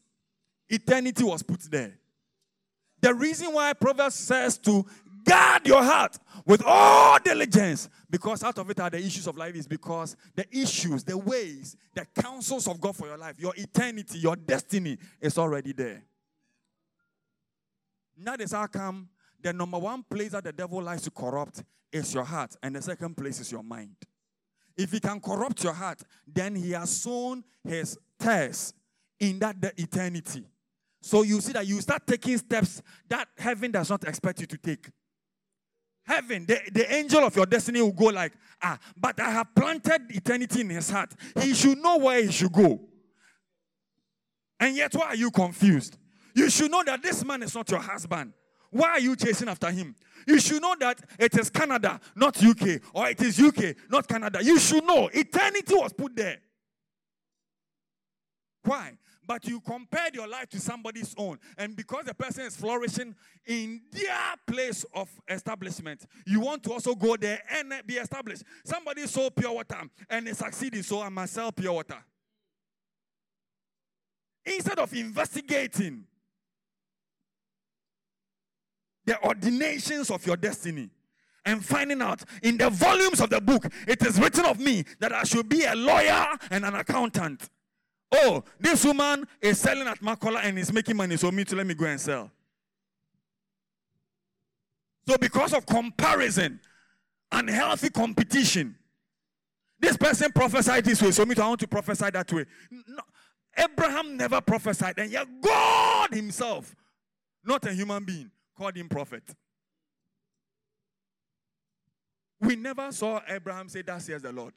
Eternity 0.67 1.23
was 1.23 1.41
put 1.41 1.61
there. 1.71 1.97
The 3.01 3.13
reason 3.13 3.53
why 3.53 3.73
Proverbs 3.73 4.15
says 4.15 4.57
to 4.59 4.85
guard 5.23 5.67
your 5.67 5.83
heart 5.83 6.17
with 6.45 6.63
all 6.65 7.19
diligence, 7.19 7.89
because 8.09 8.43
out 8.43 8.57
of 8.57 8.69
it 8.69 8.79
are 8.79 8.89
the 8.89 8.97
issues 8.97 9.27
of 9.27 9.37
life, 9.37 9.55
is 9.55 9.67
because 9.67 10.15
the 10.35 10.45
issues, 10.55 11.03
the 11.03 11.17
ways, 11.17 11.75
the 11.93 12.05
counsels 12.21 12.67
of 12.67 12.79
God 12.79 12.95
for 12.95 13.07
your 13.07 13.17
life, 13.17 13.39
your 13.39 13.53
eternity, 13.55 14.19
your 14.19 14.35
destiny 14.35 14.97
is 15.21 15.37
already 15.37 15.73
there. 15.73 16.03
Now, 18.17 18.35
this 18.35 18.51
how 18.51 18.67
come 18.67 19.09
the 19.41 19.53
number 19.53 19.77
one 19.77 20.03
place 20.03 20.31
that 20.31 20.43
the 20.43 20.51
devil 20.51 20.81
likes 20.81 21.03
to 21.03 21.11
corrupt 21.11 21.63
is 21.91 22.13
your 22.13 22.25
heart, 22.25 22.55
and 22.61 22.75
the 22.75 22.81
second 22.81 23.15
place 23.15 23.39
is 23.39 23.51
your 23.51 23.63
mind. 23.63 23.95
If 24.77 24.91
he 24.91 24.99
can 24.99 25.19
corrupt 25.19 25.63
your 25.63 25.73
heart, 25.73 26.01
then 26.27 26.55
he 26.55 26.71
has 26.71 26.89
sown 26.89 27.43
his 27.63 27.97
tares 28.17 28.73
in 29.19 29.39
that 29.39 29.61
the 29.61 29.73
eternity. 29.81 30.45
So 31.01 31.23
you 31.23 31.39
see 31.41 31.53
that 31.53 31.65
you 31.65 31.79
start 31.81 32.05
taking 32.05 32.37
steps 32.37 32.81
that 33.07 33.27
heaven 33.37 33.71
does 33.71 33.89
not 33.89 34.03
expect 34.05 34.41
you 34.41 34.47
to 34.47 34.57
take. 34.57 34.89
Heaven, 36.09 36.43
the, 36.47 36.59
the 36.71 36.91
angel 36.91 37.23
of 37.23 37.35
your 37.35 37.45
destiny 37.45 37.83
will 37.83 37.91
go 37.91 38.05
like, 38.05 38.33
ah, 38.63 38.79
but 38.97 39.19
I 39.19 39.29
have 39.29 39.53
planted 39.53 40.09
eternity 40.09 40.61
in 40.61 40.69
his 40.71 40.89
heart. 40.89 41.13
He 41.39 41.53
should 41.53 41.77
know 41.77 41.99
where 41.99 42.19
he 42.19 42.31
should 42.31 42.51
go. 42.51 42.79
And 44.59 44.75
yet, 44.75 44.91
why 44.95 45.09
are 45.09 45.15
you 45.15 45.29
confused? 45.29 45.99
You 46.33 46.49
should 46.49 46.71
know 46.71 46.81
that 46.83 47.03
this 47.03 47.23
man 47.23 47.43
is 47.43 47.53
not 47.53 47.69
your 47.69 47.79
husband. 47.79 48.33
Why 48.71 48.89
are 48.89 48.99
you 48.99 49.15
chasing 49.15 49.49
after 49.49 49.69
him? 49.69 49.95
You 50.25 50.39
should 50.39 50.63
know 50.63 50.75
that 50.79 50.99
it 51.19 51.37
is 51.37 51.51
Canada, 51.51 51.99
not 52.15 52.43
UK, 52.43 52.81
or 52.91 53.07
it 53.07 53.21
is 53.21 53.39
UK, 53.39 53.75
not 53.91 54.07
Canada. 54.07 54.39
You 54.41 54.57
should 54.57 54.85
know 54.85 55.11
eternity 55.13 55.75
was 55.75 55.93
put 55.93 56.15
there. 56.15 56.39
Why? 58.63 58.93
But 59.29 59.45
you 59.45 59.59
compared 59.59 60.15
your 60.15 60.27
life 60.27 60.49
to 60.49 60.59
somebody's 60.59 61.13
own, 61.15 61.37
and 61.55 61.75
because 61.75 62.05
the 62.05 62.15
person 62.15 62.45
is 62.45 62.55
flourishing 62.55 63.15
in 63.45 63.79
their 63.91 64.33
place 64.47 64.83
of 64.91 65.07
establishment, 65.29 66.03
you 66.25 66.39
want 66.39 66.63
to 66.63 66.73
also 66.73 66.95
go 66.95 67.15
there 67.15 67.39
and 67.51 67.71
be 67.85 67.97
established. 67.97 68.41
Somebody 68.65 69.05
sold 69.05 69.35
pure 69.35 69.51
water 69.51 69.83
and 70.09 70.27
is 70.27 70.39
succeeding, 70.39 70.81
so 70.81 71.03
I 71.03 71.09
must 71.09 71.33
sell 71.33 71.51
pure 71.51 71.73
water. 71.73 72.03
Instead 74.47 74.79
of 74.79 74.91
investigating 74.95 76.05
the 79.05 79.23
ordinations 79.23 80.09
of 80.09 80.25
your 80.25 80.37
destiny 80.37 80.89
and 81.45 81.63
finding 81.63 82.01
out 82.01 82.23
in 82.41 82.57
the 82.57 82.71
volumes 82.71 83.21
of 83.21 83.29
the 83.29 83.39
book, 83.39 83.67
it 83.87 84.03
is 84.03 84.19
written 84.19 84.45
of 84.45 84.59
me 84.59 84.85
that 84.99 85.13
I 85.13 85.21
should 85.21 85.47
be 85.47 85.65
a 85.65 85.75
lawyer 85.75 86.29
and 86.49 86.65
an 86.65 86.73
accountant. 86.73 87.47
Oh, 88.11 88.43
this 88.59 88.83
woman 88.83 89.27
is 89.41 89.59
selling 89.59 89.87
at 89.87 89.99
Makola 89.99 90.39
and 90.43 90.57
is 90.57 90.73
making 90.73 90.97
money, 90.97 91.15
so 91.17 91.31
me 91.31 91.43
to 91.45 91.55
let 91.55 91.67
me 91.67 91.73
go 91.75 91.85
and 91.85 92.01
sell. 92.01 92.31
So, 95.07 95.17
because 95.17 95.53
of 95.53 95.65
comparison, 95.65 96.59
unhealthy 97.31 97.89
competition, 97.89 98.75
this 99.79 99.95
person 99.95 100.31
prophesied 100.31 100.85
this 100.85 101.01
way, 101.01 101.11
so 101.11 101.25
me 101.25 101.35
to 101.35 101.43
I 101.43 101.47
want 101.47 101.59
to 101.61 101.67
prophesy 101.67 102.09
that 102.09 102.31
way. 102.33 102.45
No, 102.69 103.01
Abraham 103.57 104.17
never 104.17 104.41
prophesied, 104.41 104.97
and 104.97 105.11
yet 105.11 105.27
God 105.41 106.13
Himself, 106.13 106.75
not 107.43 107.65
a 107.65 107.73
human 107.73 108.03
being, 108.03 108.31
called 108.59 108.75
him 108.75 108.89
prophet. 108.89 109.23
We 112.41 112.55
never 112.55 112.91
saw 112.91 113.21
Abraham 113.27 113.69
say, 113.69 113.81
That 113.81 114.01
says 114.01 114.21
the 114.21 114.31
Lord. 114.31 114.53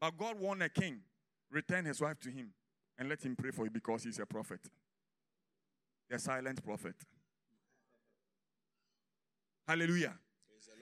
But 0.00 0.16
God 0.16 0.38
warned 0.38 0.62
a 0.62 0.68
king, 0.68 1.00
return 1.50 1.84
his 1.84 2.00
wife 2.00 2.20
to 2.20 2.30
him 2.30 2.50
and 2.98 3.08
let 3.08 3.22
him 3.24 3.36
pray 3.36 3.50
for 3.50 3.64
you 3.64 3.70
because 3.70 4.04
he's 4.04 4.18
a 4.18 4.26
prophet. 4.26 4.60
A 6.10 6.18
silent 6.18 6.64
prophet. 6.64 6.94
Hallelujah. 9.66 10.14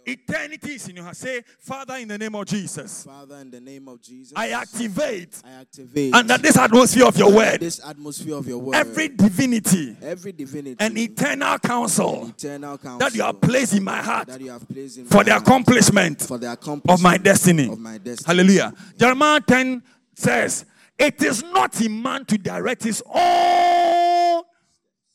Eternity 0.08 0.74
is 0.74 0.88
in 0.88 0.96
your 0.96 1.04
heart. 1.04 1.16
Say, 1.16 1.42
Father, 1.58 1.96
in 1.96 2.06
the 2.06 2.16
name 2.16 2.34
of 2.36 2.46
Jesus. 2.46 3.02
Father, 3.02 3.38
in 3.38 3.50
the 3.50 3.60
name 3.60 3.88
of 3.88 4.00
Jesus. 4.00 4.34
I 4.36 4.50
activate. 4.50 5.42
I 5.44 5.60
activate. 5.60 6.14
Under 6.14 6.38
this 6.38 6.56
atmosphere 6.56 7.06
of 7.06 7.16
your 7.16 7.32
word. 7.32 7.58
This 7.58 7.80
atmosphere 7.84 8.36
of 8.36 8.46
your 8.46 8.58
word. 8.58 8.76
Every 8.76 9.08
divinity. 9.08 9.96
Every 10.00 10.30
divinity. 10.30 10.76
And 10.78 10.96
eternal 10.96 11.58
counsel. 11.58 12.22
An 12.22 12.28
eternal 12.28 12.78
counsel. 12.78 12.98
That 13.00 13.16
you 13.16 13.22
have 13.22 13.40
placed 13.40 13.74
in 13.74 13.82
my 13.82 14.00
heart. 14.00 14.28
That 14.28 14.40
you 14.40 14.50
have 14.52 14.68
placed 14.68 14.98
in 14.98 15.06
for 15.06 15.24
the 15.24 15.36
accomplishment. 15.36 16.22
For 16.22 16.38
the 16.38 16.52
accomplishment 16.52 17.00
of 17.00 17.02
my 17.02 17.18
destiny. 17.18 17.68
Of 17.68 17.80
my 17.80 17.98
destiny. 17.98 18.26
Hallelujah. 18.26 18.72
Jeremiah 18.96 19.40
10 19.40 19.82
says, 20.14 20.66
It 20.96 21.20
is 21.20 21.42
not 21.42 21.80
in 21.80 22.00
man 22.00 22.24
to 22.26 22.38
direct 22.38 22.84
his 22.84 23.02
own 23.12 24.44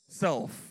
self. 0.10 0.71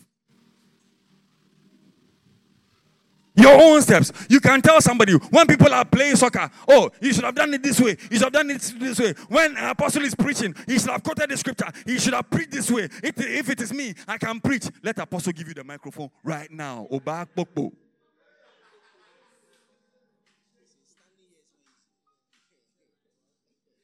Your 3.41 3.59
own 3.59 3.81
steps. 3.81 4.11
You 4.29 4.39
can 4.39 4.61
tell 4.61 4.79
somebody 4.81 5.13
when 5.13 5.47
people 5.47 5.73
are 5.73 5.83
playing 5.83 6.15
soccer, 6.15 6.49
oh, 6.67 6.91
you 7.01 7.11
should 7.11 7.23
have 7.23 7.33
done 7.33 7.53
it 7.53 7.63
this 7.63 7.79
way. 7.79 7.97
You 8.11 8.17
should 8.17 8.23
have 8.25 8.33
done 8.33 8.51
it 8.51 8.61
this 8.77 8.99
way. 8.99 9.13
When 9.29 9.57
an 9.57 9.69
apostle 9.69 10.03
is 10.03 10.13
preaching, 10.13 10.53
he 10.67 10.77
should 10.77 10.91
have 10.91 11.01
quoted 11.01 11.29
the 11.29 11.37
scripture. 11.37 11.65
He 11.85 11.97
should 11.97 12.13
have 12.13 12.29
preached 12.29 12.51
this 12.51 12.69
way. 12.69 12.83
It, 13.03 13.15
if 13.17 13.49
it 13.49 13.61
is 13.61 13.73
me, 13.73 13.95
I 14.07 14.17
can 14.19 14.39
preach. 14.39 14.67
Let 14.83 14.99
apostle 14.99 15.33
give 15.33 15.47
you 15.47 15.55
the 15.55 15.63
microphone 15.63 16.11
right 16.23 16.51
now. 16.51 16.87
Oba. 16.91 17.27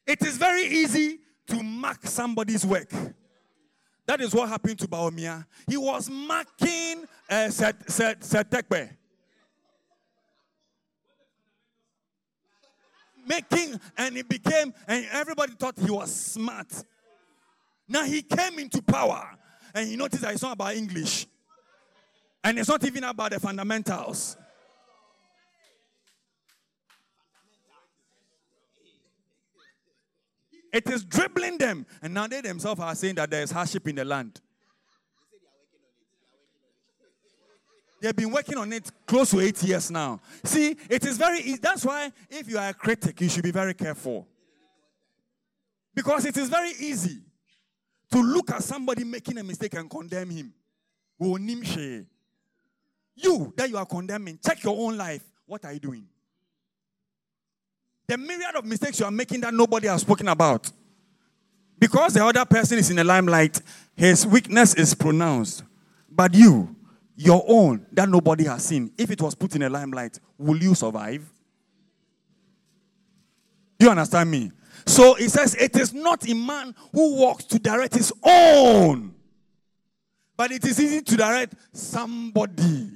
It 0.06 0.22
is 0.22 0.38
very 0.38 0.64
easy 0.64 1.20
to 1.48 1.64
mark 1.64 2.06
somebody's 2.06 2.66
work. 2.66 2.92
That 4.06 4.22
is 4.22 4.34
what 4.34 4.48
happened 4.50 4.80
to 4.80 4.88
Bawumia. 4.88 5.46
He 5.68 5.78
was 5.78 6.10
marking 6.10 7.06
uh, 7.30 7.48
Setekbe. 7.50 8.97
Making, 13.28 13.80
and 13.98 14.16
he 14.16 14.24
became, 14.24 14.74
and 14.88 15.06
everybody 15.12 15.54
thought 15.54 15.78
he 15.78 15.92
was 15.92 16.14
smart. 16.14 16.68
Now 17.88 18.04
he 18.04 18.22
came 18.22 18.60
into 18.60 18.82
power, 18.82 19.30
and 19.74 19.88
he 19.88 19.96
noticed 19.96 20.22
that 20.24 20.34
it's 20.34 20.42
not 20.42 20.54
about 20.54 20.76
English, 20.76 21.28
and 22.44 22.58
it's 22.58 22.70
not 22.70 22.84
even 22.86 23.04
about 23.04 23.32
the 23.32 23.40
fundamentals. 23.40 24.38
It 30.74 30.90
is 30.90 31.04
dribbling 31.06 31.58
them, 31.58 31.86
and 32.02 32.14
now 32.14 32.28
they 32.28 32.42
themselves 32.42 32.82
are 32.82 32.94
saying 32.94 33.16
that 33.16 33.30
there 33.32 33.42
is 33.42 33.52
hardship 33.52 33.88
in 33.88 33.96
the 33.96 34.06
land. 34.06 34.42
They've 38.00 38.16
been 38.16 38.32
working 38.32 38.58
on 38.58 38.72
it 38.74 38.92
close 39.06 39.32
to 39.32 39.40
eight 39.40 39.62
years 39.64 39.90
now. 39.90 40.20
See, 40.44 40.78
it 40.90 41.06
is 41.06 41.18
very 41.18 41.40
easy. 41.40 41.60
That's 41.62 41.84
why, 41.84 42.12
if 42.30 42.50
you 42.50 42.60
are 42.60 42.70
a 42.70 42.74
critic, 42.74 43.20
you 43.22 43.30
should 43.30 43.44
be 43.44 43.52
very 43.52 43.74
careful. 43.74 44.28
Because 45.96 46.26
it 46.26 46.38
is 46.38 46.48
very 46.48 46.72
easy 46.80 47.22
to 48.12 48.22
look 48.22 48.52
at 48.52 48.64
somebody 48.64 49.04
making 49.04 49.38
a 49.40 49.44
mistake 49.44 49.74
and 49.74 49.90
condemn 49.90 50.30
him. 50.30 50.54
You, 51.20 52.08
that 53.58 53.68
you 53.68 53.78
are 53.78 53.86
condemning, 53.86 54.38
check 54.46 54.64
your 54.64 54.78
own 54.78 54.96
life. 54.96 55.24
What 55.48 55.66
are 55.66 55.74
you 55.74 55.80
doing? 55.80 56.06
The 58.08 58.18
myriad 58.18 58.56
of 58.56 58.64
mistakes 58.64 59.00
you 59.00 59.06
are 59.06 59.12
making 59.12 59.42
that 59.42 59.54
nobody 59.54 59.88
has 59.88 60.02
spoken 60.02 60.28
about. 60.28 60.72
Because 61.80 62.14
the 62.14 62.24
other 62.24 62.46
person 62.46 62.78
is 62.78 62.90
in 62.90 62.96
the 62.96 63.04
limelight, 63.04 63.60
his 63.96 64.26
weakness 64.26 64.76
is 64.76 64.94
pronounced. 64.94 65.64
But 66.10 66.34
you, 66.34 66.76
your 67.18 67.44
own 67.48 67.86
that 67.92 68.08
nobody 68.08 68.46
has 68.46 68.64
seen, 68.64 68.92
if 68.98 69.10
it 69.10 69.20
was 69.22 69.34
put 69.34 69.56
in 69.56 69.64
a 69.64 69.70
limelight, 69.70 70.20
will 70.38 70.58
you 70.58 70.76
survive? 70.76 71.28
You 73.80 73.90
understand 73.90 74.30
me? 74.30 74.52
So 74.86 75.16
it 75.16 75.30
says, 75.30 75.56
It 75.56 75.76
is 75.76 75.94
not 75.94 76.30
a 76.30 76.36
man 76.36 76.76
who 76.94 77.16
walks 77.16 77.44
to 77.46 77.60
direct 77.60 77.96
his 77.96 78.14
own, 78.24 79.16
but 80.38 80.52
it 80.52 80.64
is 80.64 80.80
easy 80.80 81.02
to 81.02 81.18
direct 81.18 81.56
somebody. 81.74 82.92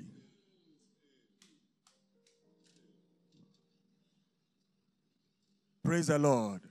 Praise 5.84 6.08
the 6.08 6.20
Lord. 6.20 6.62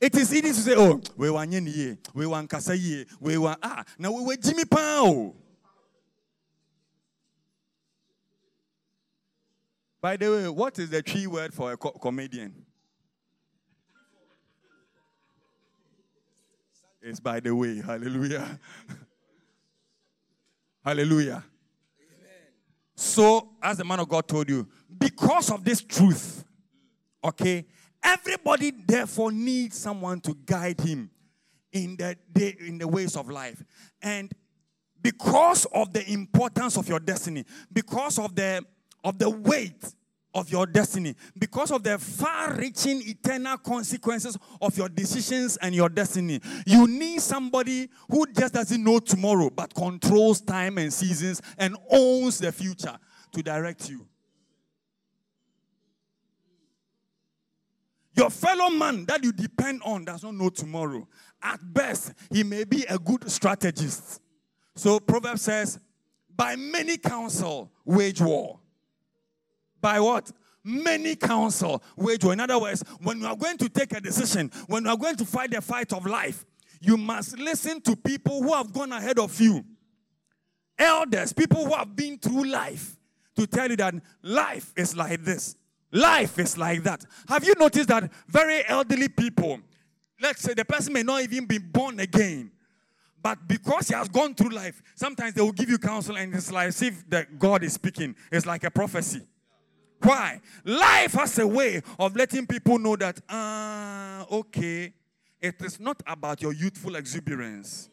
It 0.00 0.14
is 0.16 0.34
easy 0.34 0.48
to 0.48 0.54
say, 0.54 0.74
oh, 0.76 1.00
we 1.16 1.30
want 1.30 1.52
ye, 1.52 1.96
we 2.14 2.26
want 2.26 2.48
kasa 2.48 2.76
ye, 2.76 3.04
we 3.20 3.36
want 3.38 3.58
ah, 3.62 3.84
now 3.98 4.12
we 4.12 4.24
were 4.24 4.36
Jimmy 4.36 4.64
Pow. 4.64 5.34
By 10.04 10.18
the 10.18 10.30
way, 10.30 10.48
what 10.50 10.78
is 10.78 10.90
the 10.90 11.00
tree 11.00 11.26
word 11.26 11.54
for 11.54 11.72
a 11.72 11.78
co- 11.78 11.92
comedian? 11.92 12.66
It's 17.00 17.20
by 17.20 17.40
the 17.40 17.54
way. 17.56 17.80
Hallelujah. 17.80 18.60
Hallelujah. 20.84 21.42
Amen. 21.98 22.42
So, 22.94 23.52
as 23.62 23.78
the 23.78 23.84
man 23.86 24.00
of 24.00 24.10
God 24.10 24.28
told 24.28 24.50
you, 24.50 24.68
because 24.98 25.50
of 25.50 25.64
this 25.64 25.80
truth, 25.80 26.44
okay, 27.24 27.64
everybody 28.02 28.72
therefore 28.72 29.32
needs 29.32 29.78
someone 29.78 30.20
to 30.20 30.36
guide 30.44 30.82
him 30.82 31.10
in 31.72 31.96
the 31.96 32.14
day, 32.30 32.54
in 32.60 32.76
the 32.76 32.86
ways 32.86 33.16
of 33.16 33.30
life. 33.30 33.64
And 34.02 34.30
because 35.00 35.64
of 35.72 35.94
the 35.94 36.06
importance 36.12 36.76
of 36.76 36.90
your 36.90 37.00
destiny, 37.00 37.46
because 37.72 38.18
of 38.18 38.34
the 38.34 38.66
of 39.04 39.18
the 39.18 39.30
weight 39.30 39.94
of 40.34 40.50
your 40.50 40.66
destiny, 40.66 41.14
because 41.38 41.70
of 41.70 41.84
the 41.84 41.96
far 41.96 42.56
reaching 42.56 43.00
eternal 43.06 43.56
consequences 43.56 44.36
of 44.60 44.76
your 44.76 44.88
decisions 44.88 45.56
and 45.58 45.72
your 45.74 45.88
destiny. 45.88 46.40
You 46.66 46.88
need 46.88 47.20
somebody 47.20 47.88
who 48.10 48.26
just 48.36 48.54
doesn't 48.54 48.82
know 48.82 48.98
tomorrow, 48.98 49.48
but 49.48 49.72
controls 49.72 50.40
time 50.40 50.78
and 50.78 50.92
seasons 50.92 51.40
and 51.56 51.76
owns 51.88 52.38
the 52.38 52.50
future 52.50 52.98
to 53.32 53.42
direct 53.42 53.88
you. 53.88 54.04
Your 58.16 58.30
fellow 58.30 58.70
man 58.70 59.04
that 59.06 59.22
you 59.22 59.32
depend 59.32 59.82
on 59.84 60.04
does 60.04 60.22
not 60.22 60.34
know 60.34 60.48
tomorrow. 60.48 61.06
At 61.42 61.60
best, 61.72 62.12
he 62.30 62.42
may 62.42 62.64
be 62.64 62.84
a 62.88 62.98
good 62.98 63.30
strategist. 63.30 64.20
So, 64.76 64.98
Proverbs 64.98 65.42
says, 65.42 65.78
by 66.34 66.56
many 66.56 66.96
counsel, 66.96 67.70
wage 67.84 68.20
war 68.20 68.58
by 69.84 70.00
what? 70.00 70.32
Many 70.64 71.14
counsel 71.14 71.82
wage 71.94 72.24
war. 72.24 72.32
In 72.32 72.40
other 72.40 72.58
words, 72.58 72.82
when 73.02 73.20
you 73.20 73.26
are 73.26 73.36
going 73.36 73.58
to 73.58 73.68
take 73.68 73.92
a 73.92 74.00
decision, 74.00 74.50
when 74.66 74.84
you 74.84 74.90
are 74.90 74.96
going 74.96 75.14
to 75.16 75.26
fight 75.26 75.50
the 75.50 75.60
fight 75.60 75.92
of 75.92 76.06
life, 76.06 76.46
you 76.80 76.96
must 76.96 77.38
listen 77.38 77.82
to 77.82 77.94
people 77.94 78.42
who 78.42 78.54
have 78.54 78.72
gone 78.72 78.92
ahead 78.92 79.18
of 79.18 79.38
you. 79.38 79.62
Elders, 80.78 81.34
people 81.34 81.66
who 81.66 81.74
have 81.74 81.94
been 81.94 82.18
through 82.18 82.44
life, 82.44 82.96
to 83.36 83.46
tell 83.46 83.68
you 83.68 83.76
that 83.76 83.94
life 84.22 84.72
is 84.74 84.96
like 84.96 85.22
this. 85.22 85.54
Life 85.92 86.38
is 86.38 86.56
like 86.56 86.82
that. 86.84 87.04
Have 87.28 87.44
you 87.44 87.52
noticed 87.58 87.88
that 87.88 88.10
very 88.26 88.66
elderly 88.66 89.08
people, 89.08 89.60
let's 90.18 90.40
say 90.40 90.54
the 90.54 90.64
person 90.64 90.94
may 90.94 91.02
not 91.02 91.20
even 91.20 91.44
be 91.44 91.58
born 91.58 92.00
again, 92.00 92.50
but 93.22 93.46
because 93.46 93.88
he 93.88 93.94
has 93.94 94.08
gone 94.08 94.34
through 94.34 94.50
life, 94.50 94.82
sometimes 94.94 95.34
they 95.34 95.42
will 95.42 95.52
give 95.52 95.68
you 95.68 95.76
counsel 95.76 96.16
and 96.16 96.34
it's 96.34 96.50
like 96.50 96.68
if 96.68 97.10
the 97.10 97.26
God 97.38 97.62
is 97.64 97.74
speaking. 97.74 98.14
It's 98.32 98.46
like 98.46 98.64
a 98.64 98.70
prophecy. 98.70 99.20
Why? 100.04 100.40
Life 100.64 101.12
has 101.14 101.38
a 101.38 101.46
way 101.46 101.80
of 101.98 102.14
letting 102.14 102.46
people 102.46 102.78
know 102.78 102.94
that, 102.96 103.20
ah, 103.26 104.26
uh, 104.30 104.36
okay, 104.36 104.92
it 105.40 105.54
is 105.62 105.80
not 105.80 106.02
about 106.06 106.42
your 106.42 106.52
youthful 106.52 106.96
exuberance. 106.96 107.88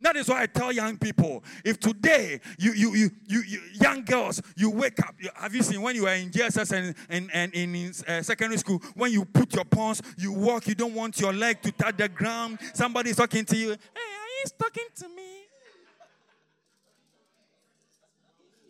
That 0.00 0.16
is 0.16 0.26
why 0.26 0.42
I 0.42 0.46
tell 0.46 0.72
young 0.72 0.96
people 0.96 1.44
if 1.62 1.78
today 1.78 2.40
you, 2.58 2.72
you, 2.72 2.94
you, 2.94 3.10
you, 3.26 3.42
you 3.46 3.60
young 3.78 4.02
girls, 4.02 4.40
you 4.56 4.70
wake 4.70 4.98
up. 5.00 5.14
You, 5.18 5.28
have 5.34 5.54
you 5.54 5.62
seen 5.62 5.82
when 5.82 5.94
you 5.94 6.04
were 6.04 6.14
in 6.14 6.30
JSS 6.30 6.72
and, 6.72 6.94
and, 7.10 7.30
and 7.34 7.54
in 7.54 7.92
uh, 8.08 8.22
secondary 8.22 8.56
school, 8.56 8.82
when 8.94 9.12
you 9.12 9.26
put 9.26 9.54
your 9.54 9.66
pawns, 9.66 10.00
you 10.16 10.32
walk, 10.32 10.66
you 10.66 10.74
don't 10.74 10.94
want 10.94 11.20
your 11.20 11.34
leg 11.34 11.60
to 11.60 11.72
touch 11.72 11.98
the 11.98 12.08
ground. 12.08 12.58
Somebody 12.72 13.10
is 13.10 13.16
talking 13.16 13.44
to 13.44 13.56
you. 13.56 13.68
Hey, 13.68 13.74
are 13.74 14.32
you 14.42 14.50
talking 14.58 14.86
to 14.96 15.08
me? 15.08 15.22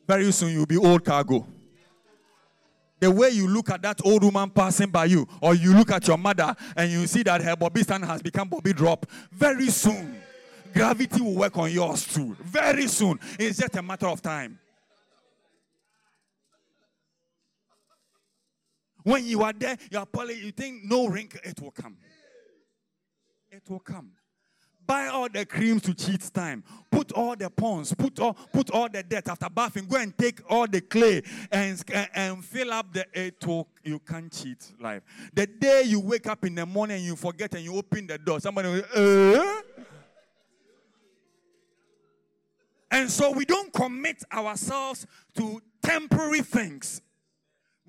Very 0.08 0.32
soon 0.32 0.52
you'll 0.52 0.66
be 0.66 0.76
old 0.76 1.04
cargo 1.04 1.46
the 3.00 3.10
way 3.10 3.30
you 3.30 3.48
look 3.48 3.70
at 3.70 3.82
that 3.82 4.00
old 4.04 4.22
woman 4.22 4.50
passing 4.50 4.90
by 4.90 5.06
you, 5.06 5.26
or 5.40 5.54
you 5.54 5.74
look 5.74 5.90
at 5.90 6.06
your 6.06 6.18
mother 6.18 6.54
and 6.76 6.90
you 6.90 7.06
see 7.06 7.22
that 7.22 7.42
her 7.42 7.56
Bobby 7.56 7.82
stand 7.82 8.04
has 8.04 8.22
become 8.22 8.48
Bobby 8.48 8.72
drop, 8.72 9.06
very 9.32 9.68
soon, 9.68 10.20
gravity 10.72 11.20
will 11.20 11.34
work 11.34 11.56
on 11.58 11.72
yours 11.72 12.06
too. 12.06 12.36
Very 12.40 12.86
soon. 12.86 13.18
It's 13.38 13.58
just 13.58 13.74
a 13.76 13.82
matter 13.82 14.06
of 14.06 14.22
time. 14.22 14.58
When 19.02 19.24
you 19.24 19.42
are 19.42 19.54
there, 19.54 19.78
you 19.90 19.98
are 19.98 20.06
probably, 20.06 20.38
you 20.38 20.52
think 20.52 20.84
no 20.84 21.06
wrinkle, 21.06 21.40
it 21.42 21.58
will 21.60 21.70
come. 21.70 21.96
It 23.50 23.62
will 23.68 23.80
come 23.80 24.12
buy 24.90 25.06
all 25.06 25.28
the 25.28 25.46
creams 25.46 25.82
to 25.82 25.94
cheat 25.94 26.20
time. 26.34 26.64
Put 26.90 27.12
all 27.12 27.36
the 27.36 27.48
pawns, 27.48 27.94
put 27.94 28.18
all, 28.18 28.34
put 28.34 28.72
all 28.72 28.88
the 28.88 29.04
debt 29.04 29.28
after 29.28 29.48
bathing. 29.48 29.86
Go 29.86 29.98
and 29.98 30.16
take 30.18 30.40
all 30.50 30.66
the 30.66 30.80
clay 30.80 31.22
and, 31.52 31.80
and, 32.12 32.44
fill 32.44 32.72
up 32.72 32.92
the 32.92 33.06
eight 33.14 33.40
You 33.84 34.00
can't 34.00 34.32
cheat 34.32 34.72
life. 34.80 35.02
The 35.32 35.46
day 35.46 35.84
you 35.86 36.00
wake 36.00 36.26
up 36.26 36.44
in 36.44 36.56
the 36.56 36.66
morning 36.66 36.96
and 36.96 37.06
you 37.06 37.14
forget 37.14 37.54
and 37.54 37.62
you 37.62 37.76
open 37.76 38.08
the 38.08 38.18
door, 38.18 38.40
somebody 38.40 38.68
will, 38.68 38.84
uh? 38.96 39.62
And 42.90 43.08
so 43.08 43.30
we 43.30 43.44
don't 43.44 43.72
commit 43.72 44.24
ourselves 44.32 45.06
to 45.36 45.62
temporary 45.80 46.42
things 46.42 47.00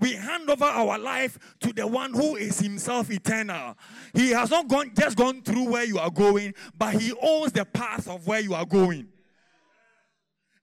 we 0.02 0.14
hand 0.14 0.50
over 0.50 0.66
our 0.66 0.98
life 0.98 1.38
to 1.62 1.72
the 1.72 1.86
one 1.86 2.12
who 2.12 2.36
is 2.36 2.60
himself 2.60 3.12
eternal. 3.12 3.78
He 4.14 4.32
has 4.32 4.50
not 4.50 4.68
gone 4.68 4.92
just 4.98 5.16
gone 5.16 5.44
through 5.44 5.70
where 5.70 5.86
you 5.86 6.00
are 6.00 6.10
going, 6.10 6.56
but 6.78 6.96
he 6.96 7.14
owns 7.22 7.54
the 7.54 7.64
path 7.64 8.10
of 8.10 8.26
where 8.28 8.40
you 8.40 8.56
are 8.56 8.66
going. 8.66 9.08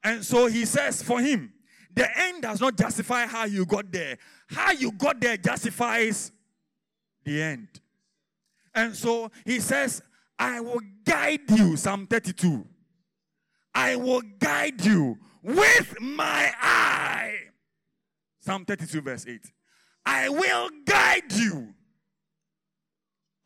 And 0.03 0.25
so 0.25 0.47
he 0.47 0.65
says 0.65 1.03
for 1.03 1.21
him, 1.21 1.53
the 1.95 2.09
end 2.19 2.43
does 2.43 2.61
not 2.61 2.77
justify 2.77 3.27
how 3.27 3.45
you 3.45 3.65
got 3.65 3.91
there. 3.91 4.19
How 4.49 4.73
you 4.73 4.93
got 4.93 5.21
there 5.21 5.37
justifies 5.37 6.33
the 7.25 7.43
end. 7.43 7.69
And 8.75 8.95
so 8.95 9.31
he 9.45 9.61
says, 9.61 10.03
I 10.39 10.61
will 10.61 10.81
guide 11.05 11.51
you, 11.51 11.77
Psalm 11.77 12.07
32. 12.07 12.65
I 13.75 13.97
will 13.97 14.23
guide 14.39 14.85
you 14.85 15.19
with 15.43 16.01
my 16.01 16.53
eye. 16.61 17.48
Psalm 18.49 18.65
32, 18.65 19.03
verse 19.03 19.27
8. 19.29 19.43
I 20.07 20.31
will 20.31 20.71
guide 20.87 21.31
you. 21.35 21.75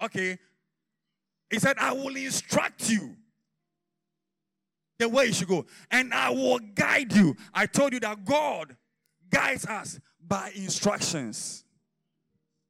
Okay. 0.00 0.38
He 1.50 1.58
said, 1.58 1.76
I 1.80 1.92
will 1.92 2.14
instruct 2.14 2.88
you 2.88 3.16
the 5.00 5.08
way 5.08 5.26
you 5.26 5.32
should 5.32 5.48
go, 5.48 5.66
and 5.90 6.14
I 6.14 6.30
will 6.30 6.60
guide 6.76 7.12
you. 7.12 7.36
I 7.52 7.66
told 7.66 7.94
you 7.94 7.98
that 7.98 8.24
God 8.24 8.76
guides 9.28 9.66
us 9.66 9.98
by 10.24 10.52
instructions. 10.54 11.64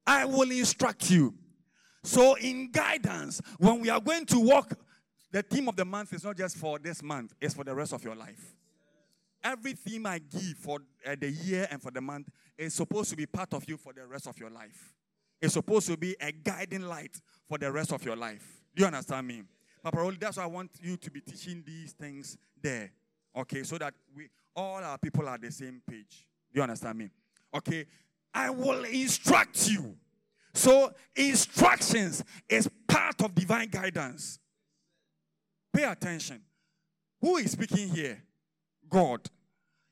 I 0.06 0.24
will 0.24 0.50
instruct 0.50 1.10
you. 1.10 1.34
So, 2.02 2.34
in 2.36 2.70
guidance, 2.70 3.42
when 3.58 3.78
we 3.82 3.90
are 3.90 4.00
going 4.00 4.24
to 4.24 4.40
walk, 4.40 4.72
the 5.30 5.42
theme 5.42 5.68
of 5.68 5.76
the 5.76 5.84
month 5.84 6.14
is 6.14 6.24
not 6.24 6.38
just 6.38 6.56
for 6.56 6.78
this 6.78 7.02
month, 7.02 7.34
it's 7.42 7.52
for 7.52 7.62
the 7.62 7.74
rest 7.74 7.92
of 7.92 8.02
your 8.02 8.14
life. 8.14 8.56
Every 9.44 9.72
theme 9.72 10.06
I 10.06 10.18
give 10.18 10.56
for 10.58 10.80
uh, 11.06 11.16
the 11.18 11.30
year 11.30 11.66
and 11.70 11.82
for 11.82 11.90
the 11.90 12.00
month 12.00 12.28
is 12.56 12.74
supposed 12.74 13.10
to 13.10 13.16
be 13.16 13.26
part 13.26 13.52
of 13.54 13.68
you 13.68 13.76
for 13.76 13.92
the 13.92 14.06
rest 14.06 14.26
of 14.26 14.38
your 14.38 14.50
life. 14.50 14.94
It's 15.40 15.54
supposed 15.54 15.88
to 15.88 15.96
be 15.96 16.14
a 16.20 16.30
guiding 16.30 16.82
light 16.82 17.20
for 17.48 17.58
the 17.58 17.70
rest 17.72 17.92
of 17.92 18.04
your 18.04 18.14
life. 18.16 18.62
Do 18.74 18.82
you 18.82 18.86
understand 18.86 19.26
me? 19.26 19.42
Papa 19.82 20.12
that's 20.20 20.36
why 20.36 20.44
I 20.44 20.46
want 20.46 20.70
you 20.80 20.96
to 20.96 21.10
be 21.10 21.20
teaching 21.20 21.64
these 21.66 21.92
things 21.92 22.36
there. 22.62 22.92
Okay, 23.36 23.64
so 23.64 23.78
that 23.78 23.94
we 24.14 24.28
all 24.54 24.76
our 24.84 24.98
people 24.98 25.28
are 25.28 25.38
the 25.38 25.50
same 25.50 25.82
page. 25.88 26.26
Do 26.52 26.58
you 26.58 26.62
understand 26.62 26.98
me? 26.98 27.10
Okay. 27.54 27.86
I 28.34 28.50
will 28.50 28.84
instruct 28.84 29.68
you. 29.68 29.96
So 30.54 30.92
instructions 31.16 32.24
is 32.48 32.68
part 32.86 33.20
of 33.22 33.34
divine 33.34 33.68
guidance. 33.68 34.38
Pay 35.72 35.84
attention. 35.84 36.40
Who 37.20 37.36
is 37.36 37.52
speaking 37.52 37.88
here? 37.88 38.22
God. 38.92 39.20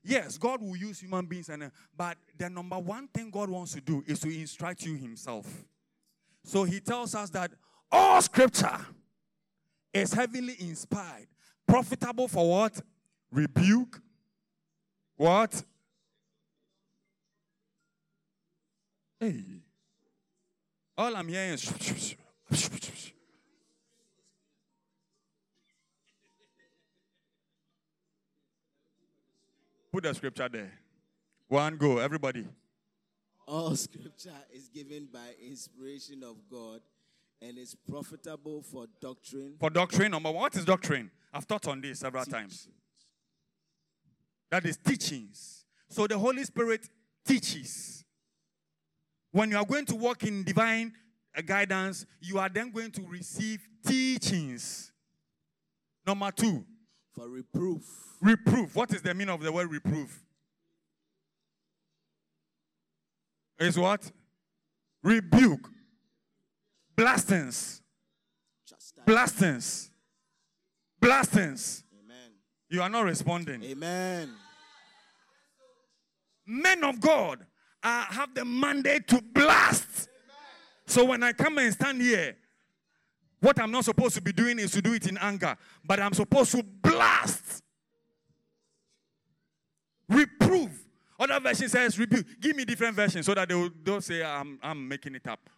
Yes, 0.04 0.38
God 0.38 0.60
will 0.62 0.76
use 0.76 1.00
human 1.00 1.26
beings, 1.26 1.48
and 1.48 1.64
uh, 1.64 1.70
but 1.96 2.16
the 2.36 2.48
number 2.48 2.78
one 2.78 3.08
thing 3.08 3.30
God 3.30 3.50
wants 3.50 3.72
to 3.72 3.80
do 3.80 4.04
is 4.06 4.20
to 4.20 4.28
instruct 4.28 4.84
you 4.84 4.94
Himself. 4.94 5.46
So 6.44 6.64
He 6.64 6.80
tells 6.80 7.14
us 7.14 7.30
that 7.30 7.50
all 7.90 8.20
Scripture 8.22 8.78
is 9.92 10.12
heavily 10.12 10.56
inspired, 10.60 11.26
profitable 11.66 12.28
for 12.28 12.48
what? 12.48 12.80
Rebuke. 13.32 14.00
What? 15.16 15.62
Hey. 19.18 19.44
All 20.96 21.16
I'm 21.16 21.28
hearing 21.28 21.52
is. 21.52 22.16
Put 29.92 30.05
the 30.05 30.14
scripture 30.14 30.48
there. 30.48 30.72
One 31.48 31.76
go, 31.76 31.98
everybody. 31.98 32.46
All 33.46 33.74
scripture 33.74 34.37
is 34.53 34.68
given 34.68 35.09
by 35.12 35.35
inspiration 35.44 36.22
of 36.22 36.37
God 36.48 36.81
and 37.42 37.59
is 37.59 37.74
profitable 37.74 38.62
for 38.62 38.87
doctrine, 39.00 39.55
For 39.59 39.70
doctrine, 39.70 40.12
number 40.12 40.31
one, 40.31 40.42
what 40.42 40.57
is 40.57 40.64
doctrine? 40.64 41.11
I've 41.33 41.46
taught 41.46 41.66
on 41.66 41.81
this 41.81 42.00
several 42.00 42.24
times. 42.24 42.68
That 44.50 44.64
is 44.66 44.76
teachings. 44.76 45.64
So 45.88 46.07
the 46.07 46.18
Holy 46.18 46.44
Spirit 46.44 46.88
teaches. 47.26 48.05
When 49.33 49.50
you 49.50 49.57
are 49.57 49.64
going 49.64 49.87
to 49.87 49.94
walk 49.94 50.24
in 50.24 50.44
divine 50.44 50.92
uh, 51.37 51.40
guidance, 51.42 52.05
you 52.20 52.38
are 52.38 52.48
then 52.48 52.70
going 52.70 52.90
to 52.92 53.03
receive 53.03 53.61
teachings. 53.87 54.92
Number 56.07 56.31
two, 56.33 56.64
for 57.14 57.29
reproof, 57.29 57.85
reproof. 58.20 58.74
What 58.74 58.92
is 58.92 59.02
the 59.02 59.14
meaning 59.14 59.35
of 59.35 59.42
the 59.42 59.52
word 59.52 59.70
reproof? 59.70 60.22
Is 63.59 63.78
what? 63.78 64.11
Rebuke. 65.02 65.68
Blastings. 66.96 67.83
Blastings. 69.06 69.90
Blastings. 71.00 71.85
Amen. 72.04 72.33
You 72.68 72.83
are 72.83 72.88
not 72.88 73.04
responding. 73.04 73.62
Amen. 73.62 74.30
Men 76.46 76.85
of 76.85 77.00
God 77.00 77.46
uh, 77.83 78.04
have 78.04 78.35
the 78.35 78.44
mandate 78.44 79.06
to 79.09 79.22
blast. 79.22 80.09
So 80.87 81.04
when 81.04 81.22
I 81.22 81.33
come 81.33 81.59
and 81.59 81.72
stand 81.72 82.02
here, 82.02 82.37
what 83.40 83.59
I'm 83.61 83.70
not 83.70 83.85
supposed 83.85 84.14
to 84.16 84.20
be 84.20 84.33
doing 84.33 84.59
is 84.59 84.72
to 84.72 84.83
do 84.83 84.92
it 84.92 85.06
in 85.06 85.16
anger, 85.18 85.56
but 85.85 86.00
I'm 86.00 86.12
supposed 86.12 86.52
to 86.52 86.62
blast. 86.62 87.62
Reprove. 90.11 90.79
Other 91.18 91.40
version 91.40 91.68
says 91.68 91.99
rebuke. 91.99 92.27
Give 92.40 92.57
me 92.57 92.64
different 92.64 92.94
versions 92.96 93.27
so 93.27 93.35
that 93.35 93.49
they 93.49 93.55
will, 93.55 93.70
don't 93.83 94.03
say 94.03 94.23
I'm, 94.23 94.59
I'm 94.62 94.87
making 94.88 95.14
it 95.14 95.27
up. 95.27 95.49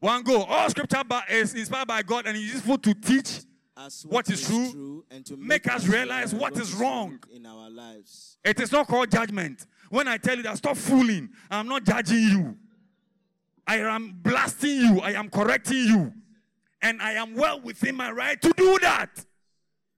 One 0.00 0.22
go. 0.22 0.42
All 0.42 0.68
scripture 0.68 1.02
by, 1.04 1.22
is 1.30 1.54
inspired 1.54 1.88
by 1.88 2.02
God 2.02 2.26
and 2.26 2.36
is 2.36 2.54
useful 2.54 2.76
to 2.78 2.92
teach 2.94 3.40
As 3.76 4.04
What 4.06 4.28
is 4.30 4.46
true, 4.46 5.04
and 5.10 5.24
to 5.26 5.36
make 5.36 5.66
us 5.72 5.86
realize 5.86 6.34
what 6.34 6.56
is 6.58 6.74
wrong. 6.74 7.18
in 7.34 7.46
our 7.46 7.70
lives. 7.70 8.36
It 8.44 8.60
is 8.60 8.70
not 8.72 8.86
called 8.86 9.10
judgment. 9.10 9.66
When 9.90 10.08
I 10.08 10.16
tell 10.16 10.36
you 10.36 10.42
that 10.42 10.58
stop 10.58 10.76
fooling, 10.76 11.30
I'm 11.50 11.68
not 11.68 11.84
judging 11.84 12.18
you. 12.18 12.56
I 13.66 13.78
am 13.78 14.18
blasting 14.22 14.76
you. 14.76 15.00
I 15.00 15.12
am 15.12 15.30
correcting 15.30 15.86
you. 15.86 16.12
And 16.82 17.00
I 17.00 17.12
am 17.12 17.34
well 17.34 17.60
within 17.60 17.96
my 17.96 18.10
right 18.10 18.40
to 18.42 18.52
do 18.56 18.78
that 18.80 19.24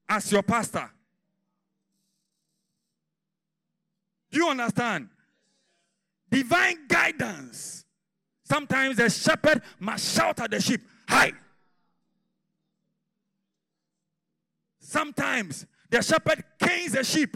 as 0.08 0.30
your 0.30 0.42
pastor. 0.42 0.90
Do 4.36 4.42
you 4.42 4.50
understand? 4.50 5.08
Divine 6.30 6.86
guidance. 6.86 7.86
Sometimes 8.44 8.98
the 8.98 9.08
shepherd 9.08 9.62
must 9.80 10.14
shout 10.14 10.38
at 10.40 10.50
the 10.50 10.60
sheep, 10.60 10.82
Hi. 11.08 11.32
Sometimes 14.78 15.64
the 15.88 16.02
shepherd 16.02 16.44
canes 16.60 16.92
the 16.92 17.02
sheep. 17.02 17.34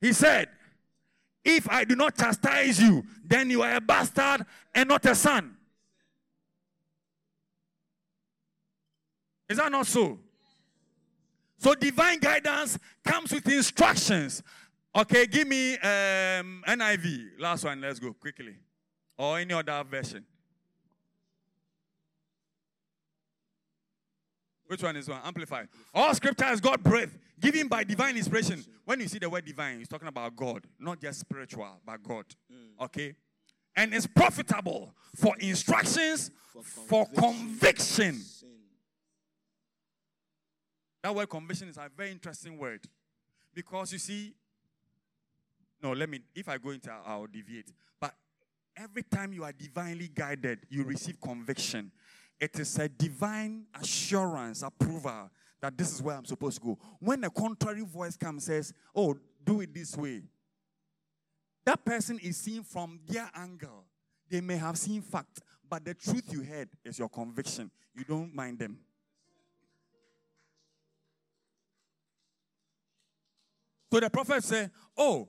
He 0.00 0.14
said, 0.14 0.48
If 1.44 1.68
I 1.68 1.84
do 1.84 1.94
not 1.94 2.16
chastise 2.16 2.80
you, 2.80 3.04
then 3.22 3.50
you 3.50 3.60
are 3.60 3.74
a 3.74 3.82
bastard 3.82 4.46
and 4.74 4.88
not 4.88 5.04
a 5.04 5.14
son. 5.14 5.58
Is 9.46 9.58
that 9.58 9.70
not 9.70 9.86
so? 9.86 10.20
So 11.58 11.74
divine 11.74 12.18
guidance 12.18 12.78
comes 13.04 13.30
with 13.30 13.46
instructions. 13.46 14.42
Okay, 14.94 15.26
give 15.26 15.46
me 15.46 15.74
um, 15.74 16.64
NIV. 16.66 17.38
Last 17.38 17.64
one, 17.64 17.80
let's 17.80 18.00
go 18.00 18.12
quickly. 18.12 18.56
Or 19.16 19.38
any 19.38 19.54
other 19.54 19.84
version. 19.88 20.24
Which 24.66 24.82
one 24.82 24.96
is 24.96 25.08
one? 25.08 25.20
Amplified. 25.24 25.68
All 25.92 26.14
scripture 26.14 26.46
is 26.52 26.60
God 26.60 26.82
breath, 26.82 27.16
given 27.40 27.68
by 27.68 27.84
divine 27.84 28.16
inspiration. 28.16 28.64
When 28.84 29.00
you 29.00 29.08
see 29.08 29.18
the 29.18 29.28
word 29.28 29.44
divine, 29.44 29.78
he's 29.78 29.88
talking 29.88 30.08
about 30.08 30.34
God, 30.36 30.64
not 30.78 31.00
just 31.00 31.20
spiritual, 31.20 31.80
but 31.84 32.02
God. 32.02 32.24
Okay? 32.80 33.14
And 33.76 33.94
it's 33.94 34.06
profitable 34.06 34.94
for 35.16 35.36
instructions, 35.38 36.30
for 36.86 37.06
conviction. 37.16 38.20
That 41.02 41.14
word 41.14 41.28
conviction 41.30 41.68
is 41.68 41.76
a 41.76 41.88
very 41.96 42.10
interesting 42.10 42.58
word. 42.58 42.84
Because 43.52 43.92
you 43.92 43.98
see, 43.98 44.34
no, 45.82 45.92
let 45.92 46.08
me, 46.08 46.20
if 46.34 46.48
I 46.48 46.58
go 46.58 46.70
into, 46.70 46.90
I'll 47.06 47.26
deviate. 47.26 47.72
But 48.00 48.14
every 48.76 49.02
time 49.02 49.32
you 49.32 49.44
are 49.44 49.52
divinely 49.52 50.08
guided, 50.08 50.60
you 50.68 50.84
receive 50.84 51.20
conviction. 51.20 51.90
It 52.40 52.58
is 52.58 52.78
a 52.78 52.88
divine 52.88 53.66
assurance, 53.80 54.62
approval 54.62 55.30
that 55.60 55.76
this 55.76 55.92
is 55.92 56.02
where 56.02 56.16
I'm 56.16 56.24
supposed 56.24 56.58
to 56.60 56.66
go. 56.68 56.78
When 56.98 57.22
a 57.24 57.30
contrary 57.30 57.82
voice 57.82 58.16
comes 58.16 58.44
says, 58.44 58.72
"Oh, 58.94 59.18
do 59.44 59.60
it 59.60 59.74
this 59.74 59.94
way," 59.94 60.22
that 61.66 61.84
person 61.84 62.18
is 62.18 62.38
seen 62.38 62.62
from 62.62 63.00
their 63.06 63.30
angle. 63.34 63.84
They 64.30 64.40
may 64.40 64.56
have 64.56 64.78
seen 64.78 65.02
fact, 65.02 65.40
but 65.68 65.84
the 65.84 65.92
truth 65.92 66.32
you 66.32 66.42
heard 66.42 66.70
is 66.84 66.98
your 66.98 67.10
conviction. 67.10 67.70
You 67.94 68.04
don't 68.04 68.34
mind 68.34 68.58
them. 68.58 68.78
So 73.92 73.98
the 73.98 74.08
prophet 74.08 74.44
said, 74.44 74.70
Oh, 74.96 75.28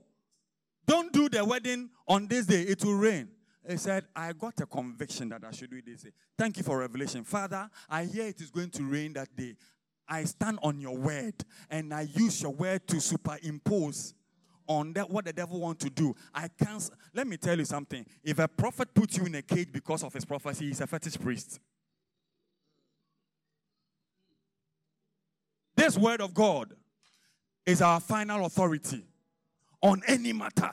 don't 0.92 1.14
do 1.14 1.30
the 1.30 1.46
wedding 1.46 1.90
on 2.06 2.28
this 2.28 2.46
day, 2.46 2.64
it 2.64 2.84
will 2.84 2.96
rain. 2.96 3.30
He 3.70 3.78
said, 3.78 4.04
I 4.14 4.34
got 4.34 4.60
a 4.60 4.66
conviction 4.66 5.30
that 5.30 5.42
I 5.48 5.52
should 5.52 5.70
do 5.70 5.82
this 5.82 6.02
day. 6.02 6.10
Thank 6.38 6.58
you 6.58 6.64
for 6.64 6.80
revelation. 6.80 7.24
Father, 7.24 7.70
I 7.90 8.04
hear 8.04 8.26
it 8.26 8.42
is 8.42 8.50
going 8.50 8.72
to 8.72 8.84
rain 8.84 9.14
that 9.14 9.34
day. 9.34 9.56
I 10.06 10.26
stand 10.26 10.60
on 10.62 10.82
your 10.82 10.98
word 10.98 11.36
and 11.70 11.94
I 11.94 12.10
use 12.14 12.42
your 12.42 12.52
word 12.52 12.86
to 12.90 13.00
superimpose 13.00 14.14
on 14.68 14.92
that 14.94 15.10
what 15.10 15.24
the 15.24 15.32
devil 15.32 15.62
wants 15.62 15.86
to 15.86 15.90
do. 15.90 16.14
I 16.34 16.50
can't. 16.50 16.90
Let 17.14 17.26
me 17.26 17.38
tell 17.38 17.58
you 17.58 17.64
something. 17.64 18.06
If 18.22 18.40
a 18.40 18.50
prophet 18.50 18.94
puts 18.94 19.18
you 19.18 19.26
in 19.28 19.36
a 19.36 19.42
cage 19.42 19.72
because 19.72 20.04
of 20.04 20.12
his 20.12 20.26
prophecy, 20.26 20.68
he's 20.68 20.82
a 20.82 20.88
fetish 20.88 21.18
priest. 21.18 21.62
This 25.78 25.98
word 25.98 26.20
of 26.20 26.34
God 26.34 26.74
is 27.66 27.82
our 27.82 28.02
final 28.02 28.46
authority 28.46 29.06
on 29.82 30.02
any 30.08 30.34
matter. 30.34 30.72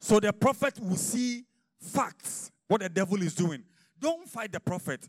So 0.00 0.20
the 0.20 0.32
prophet 0.32 0.78
will 0.80 0.96
see 0.96 1.44
facts, 1.80 2.50
what 2.68 2.80
the 2.80 2.88
devil 2.88 3.20
is 3.22 3.34
doing. 3.34 3.62
Don't 3.98 4.28
fight 4.28 4.52
the 4.52 4.60
prophet. 4.60 5.08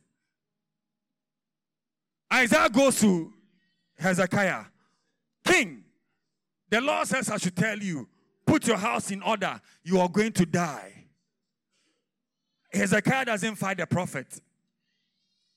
Isaiah 2.34 2.70
goes 2.70 3.00
to 3.02 3.32
Hezekiah, 3.98 4.66
King, 5.46 5.84
the 6.70 6.82
Lord 6.82 7.08
says, 7.08 7.30
I 7.30 7.38
should 7.38 7.56
tell 7.56 7.78
you, 7.78 8.08
put 8.46 8.68
your 8.68 8.78
house 8.78 9.12
in 9.12 9.22
order. 9.22 9.60
You 9.84 10.00
are 10.00 10.10
going 10.10 10.34
to 10.34 10.46
die. 10.46 10.92
Hezekiah 12.74 13.26
doesn't 13.26 13.56
fight 13.56 13.78
the 13.78 13.88
prophet. 13.88 14.28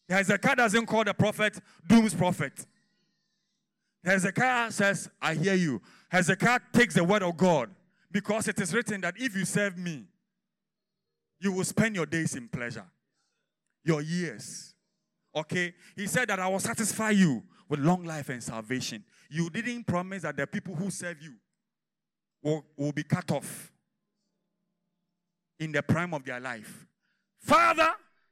Hezekiah 0.09 0.57
doesn't 0.57 0.87
call 0.87 1.05
the 1.05 1.15
prophet 1.15 1.59
doom's 1.87 2.15
prophet. 2.15 2.67
Hezekiah 4.05 4.71
says, 4.71 5.11
I 5.21 5.35
hear 5.35 5.55
you. 5.55 5.83
Hezekiah 6.09 6.61
takes 6.73 6.95
the 6.95 7.05
word 7.05 7.23
of 7.23 7.37
God 7.37 7.71
because 8.11 8.49
it 8.49 8.61
is 8.61 8.75
written 8.75 9.01
that 9.03 9.15
if 9.19 9.37
you 9.37 9.45
serve 9.45 9.77
me, 9.77 10.07
you 11.41 11.53
will 11.53 11.65
spend 11.65 11.95
your 11.95 12.07
days 12.07 12.35
in 12.35 12.49
pleasure, 12.49 12.87
your 13.85 14.01
years. 14.01 14.75
Okay? 15.35 15.75
He 15.95 16.07
said 16.07 16.29
that 16.29 16.41
I 16.41 16.49
will 16.49 16.59
satisfy 16.59 17.11
you 17.11 17.43
with 17.69 17.81
long 17.81 18.05
life 18.05 18.29
and 18.31 18.43
salvation. 18.43 19.05
You 19.31 19.51
didn't 19.51 19.85
promise 19.87 20.23
that 20.23 20.37
the 20.37 20.47
people 20.47 20.75
who 20.75 20.91
serve 20.91 21.23
you 21.23 21.35
will, 22.43 22.65
will 22.77 22.93
be 22.93 23.03
cut 23.03 23.31
off 23.31 23.71
in 25.61 25.73
the 25.73 25.83
prime 25.83 26.15
of 26.15 26.25
their 26.25 26.41
life. 26.41 26.87
Father, 27.41 27.91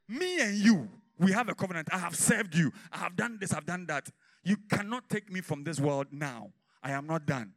me 0.08 0.40
and 0.40 0.56
you, 0.56 0.88
we 1.18 1.32
have 1.32 1.48
a 1.48 1.54
covenant. 1.54 1.88
I 1.92 1.98
have 1.98 2.16
served 2.16 2.54
you. 2.54 2.72
I 2.92 2.98
have 2.98 3.16
done 3.16 3.38
this, 3.40 3.52
I've 3.52 3.66
done 3.66 3.86
that. 3.86 4.08
You 4.42 4.56
cannot 4.70 5.08
take 5.08 5.30
me 5.30 5.40
from 5.40 5.64
this 5.64 5.80
world 5.80 6.06
now. 6.10 6.50
I 6.82 6.92
am 6.92 7.06
not 7.06 7.26
done. 7.26 7.52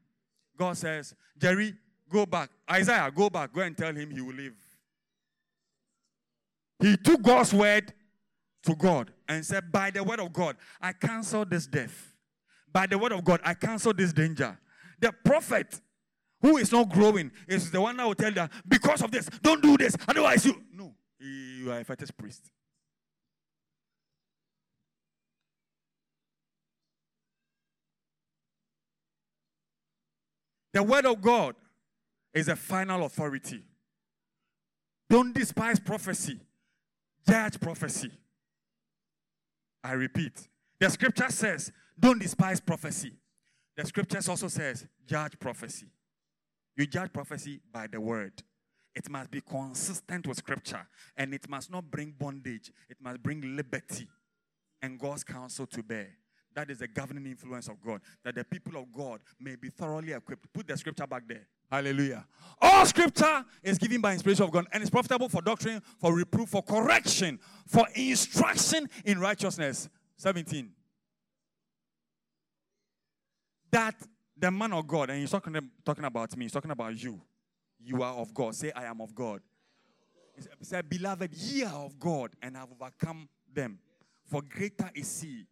God 0.60 0.78
says, 0.78 1.16
Jerry, 1.38 1.74
go 2.10 2.26
back. 2.26 2.50
Isaiah, 2.70 3.10
go 3.16 3.30
back. 3.30 3.54
Go 3.54 3.62
and 3.62 3.76
tell 3.76 3.96
him 3.96 4.12
he 4.12 4.20
will 4.20 4.36
live. 4.36 4.54
He 6.82 6.98
took 6.98 7.22
God's 7.22 7.54
word 7.54 7.94
to 8.64 8.76
God 8.76 9.12
and 9.28 9.46
said, 9.46 9.72
By 9.72 9.90
the 9.90 10.04
word 10.04 10.20
of 10.20 10.34
God, 10.34 10.58
I 10.82 10.92
cancel 10.92 11.46
this 11.46 11.66
death. 11.66 12.14
By 12.72 12.88
the 12.88 12.98
word 12.98 13.14
of 13.14 13.24
God, 13.24 13.40
I 13.44 13.54
cancel 13.54 13.94
this 13.94 14.12
danger. 14.12 14.58
The 15.00 15.14
prophet 15.24 15.80
who 16.42 16.58
is 16.58 16.72
not 16.72 16.90
growing 16.90 17.32
is 17.48 17.72
the 17.72 17.80
one 17.80 17.96
that 17.98 18.06
will 18.06 18.16
tell 18.16 18.32
them, 18.32 18.50
because 18.68 19.02
of 19.02 19.12
this, 19.12 19.30
don't 19.42 19.62
do 19.62 19.78
this. 19.78 19.96
Otherwise, 20.08 20.46
you. 20.46 20.62
No, 20.74 20.94
you 21.20 21.72
are 21.72 21.80
a 21.80 21.84
fetish 21.86 22.12
priest. 22.18 22.52
The 30.74 30.84
word 30.84 31.06
of 31.06 31.22
God 31.22 31.56
is 32.34 32.48
a 32.48 32.56
final 32.56 33.06
authority. 33.06 33.64
Don't 35.10 35.34
despise 35.34 35.80
prophecy. 35.80 36.40
judge 37.28 37.60
prophecy. 37.60 38.12
I 39.84 39.94
repeat, 39.94 40.48
the 40.80 40.90
scripture 40.90 41.30
says, 41.30 41.72
don't 41.98 42.20
despise 42.20 42.60
prophecy. 42.60 43.14
The 43.78 43.86
scriptures 43.86 44.28
also 44.28 44.48
says, 44.50 44.86
judge 45.06 45.40
prophecy. 45.40 45.88
You 46.76 46.86
judge 46.86 47.14
prophecy 47.14 47.62
by 47.72 47.88
the 47.88 48.00
word. 48.00 48.44
It 48.96 49.10
must 49.10 49.32
be 49.32 49.42
consistent 49.42 50.28
with 50.28 50.38
scripture 50.38 50.86
and 51.16 51.34
it 51.34 51.50
must 51.50 51.72
not 51.72 51.90
bring 51.90 52.14
bondage, 52.18 52.72
it 52.90 52.98
must 53.02 53.24
bring 53.24 53.56
liberty 53.56 54.08
and 54.82 55.00
God's 55.00 55.24
counsel 55.24 55.66
to 55.68 55.84
bear. 55.84 56.10
That 56.60 56.72
is 56.72 56.80
the 56.80 56.90
governing 56.90 57.26
influence 57.26 57.70
of 57.70 57.82
God, 57.82 58.02
that 58.22 58.36
the 58.36 58.44
people 58.44 58.76
of 58.76 58.92
God 58.92 59.22
may 59.40 59.56
be 59.56 59.70
thoroughly 59.70 60.12
equipped. 60.12 60.52
Put 60.52 60.68
the 60.68 60.76
scripture 60.76 61.08
back 61.08 61.24
there. 61.26 61.48
Hallelujah. 61.72 62.26
All 62.62 62.86
scripture 62.86 63.46
is 63.64 63.78
given 63.78 64.02
by 64.02 64.12
inspiration 64.12 64.44
of 64.44 64.52
God 64.52 64.66
and 64.74 64.84
is 64.84 64.90
profitable 64.90 65.30
for 65.30 65.42
doctrine, 65.42 65.82
for 66.02 66.14
reproof, 66.14 66.50
for 66.50 66.62
correction, 66.62 67.40
for 67.66 67.88
instruction 67.96 68.90
in 69.06 69.22
righteousness. 69.22 69.88
17. 70.18 70.70
That 73.72 73.96
the 74.38 74.52
man 74.52 74.74
of 74.74 74.86
God, 74.86 75.12
and 75.12 75.20
he's 75.20 75.32
talking, 75.32 75.56
talking 75.86 76.04
about 76.04 76.36
me, 76.36 76.44
he's 76.44 76.52
talking 76.52 76.72
about 76.72 77.02
you. 77.02 77.22
You 77.80 78.04
are 78.04 78.16
of 78.16 78.34
God. 78.34 78.54
Say, 78.54 78.74
I 78.76 78.84
am 78.84 79.00
of 79.00 79.16
God. 79.16 79.40
Said, 80.60 80.90
Beloved, 80.90 81.34
ye 81.34 81.64
are 81.64 81.86
of 81.86 81.98
God, 81.98 82.32
and 82.42 82.58
have 82.58 82.68
overcome 82.70 83.30
them. 83.50 83.80
For 84.26 84.42
greater 84.42 84.92
is 84.94 85.22
he 85.22 85.46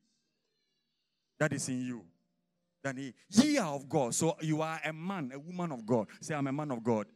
that 1.40 1.54
is 1.54 1.70
in 1.70 1.86
you 1.86 2.06
than 2.84 2.98
he. 2.98 3.14
Ye 3.30 3.58
are 3.58 3.76
of 3.76 3.88
God. 3.88 4.14
So 4.14 4.36
you 4.42 4.62
are 4.62 4.80
a 4.84 4.94
man, 4.94 5.32
a 5.34 5.40
woman 5.40 5.72
of 5.72 5.86
God. 5.86 6.08
Say, 6.22 6.36
I'm 6.36 6.48
a 6.48 6.52
man 6.52 6.72
of 6.72 6.84
God. 6.84 7.08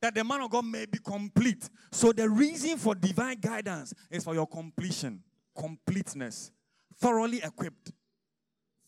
That 0.00 0.14
the 0.14 0.24
man 0.24 0.40
of 0.40 0.50
God 0.50 0.64
may 0.64 0.86
be 0.86 0.98
complete. 0.98 1.68
So 1.92 2.12
the 2.12 2.28
reason 2.28 2.76
for 2.76 2.94
divine 2.94 3.38
guidance 3.38 3.94
is 4.10 4.24
for 4.24 4.34
your 4.34 4.46
completion, 4.46 5.22
completeness, 5.56 6.50
thoroughly 6.96 7.38
equipped 7.38 7.92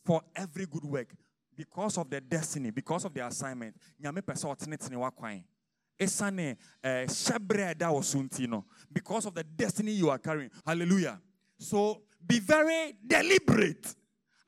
for 0.04 0.22
every 0.34 0.66
good 0.66 0.84
work 0.84 1.14
because 1.56 1.98
of 1.98 2.10
the 2.10 2.20
destiny, 2.20 2.70
because 2.70 3.04
of 3.04 3.14
the 3.14 3.24
assignment. 3.24 3.76
Esane 5.98 6.56
eh 6.82 7.06
osuntino 7.06 8.64
because 8.92 9.26
of 9.26 9.34
the 9.34 9.44
destiny 9.44 9.92
you 9.92 10.10
are 10.10 10.18
carrying. 10.18 10.50
Hallelujah. 10.66 11.20
So 11.58 12.02
be 12.26 12.40
very 12.40 12.94
deliberate 13.06 13.94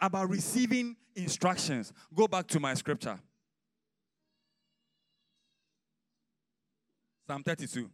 about 0.00 0.30
receiving 0.30 0.96
instructions. 1.14 1.92
Go 2.14 2.28
back 2.28 2.46
to 2.48 2.60
my 2.60 2.74
scripture. 2.74 3.18
Psalm 7.26 7.42
32, 7.42 7.90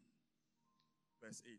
verse 1.23 1.43
8. 1.47 1.59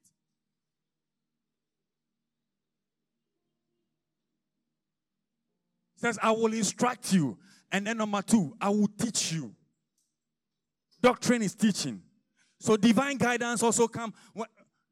says, 6.04 6.20
I 6.22 6.32
will 6.32 6.54
instruct 6.54 7.14
you. 7.14 7.38
And 7.72 7.88
then 7.88 7.98
number 7.98 8.22
two, 8.22 8.56
I 8.60 8.70
will 8.70 8.90
teach 9.00 9.32
you. 9.32 9.56
Doctrine 11.02 11.42
is 11.42 11.56
teaching. 11.56 12.02
So 12.60 12.78
divine 12.78 13.18
guidance 13.18 13.64
also 13.64 13.88
come. 13.88 14.14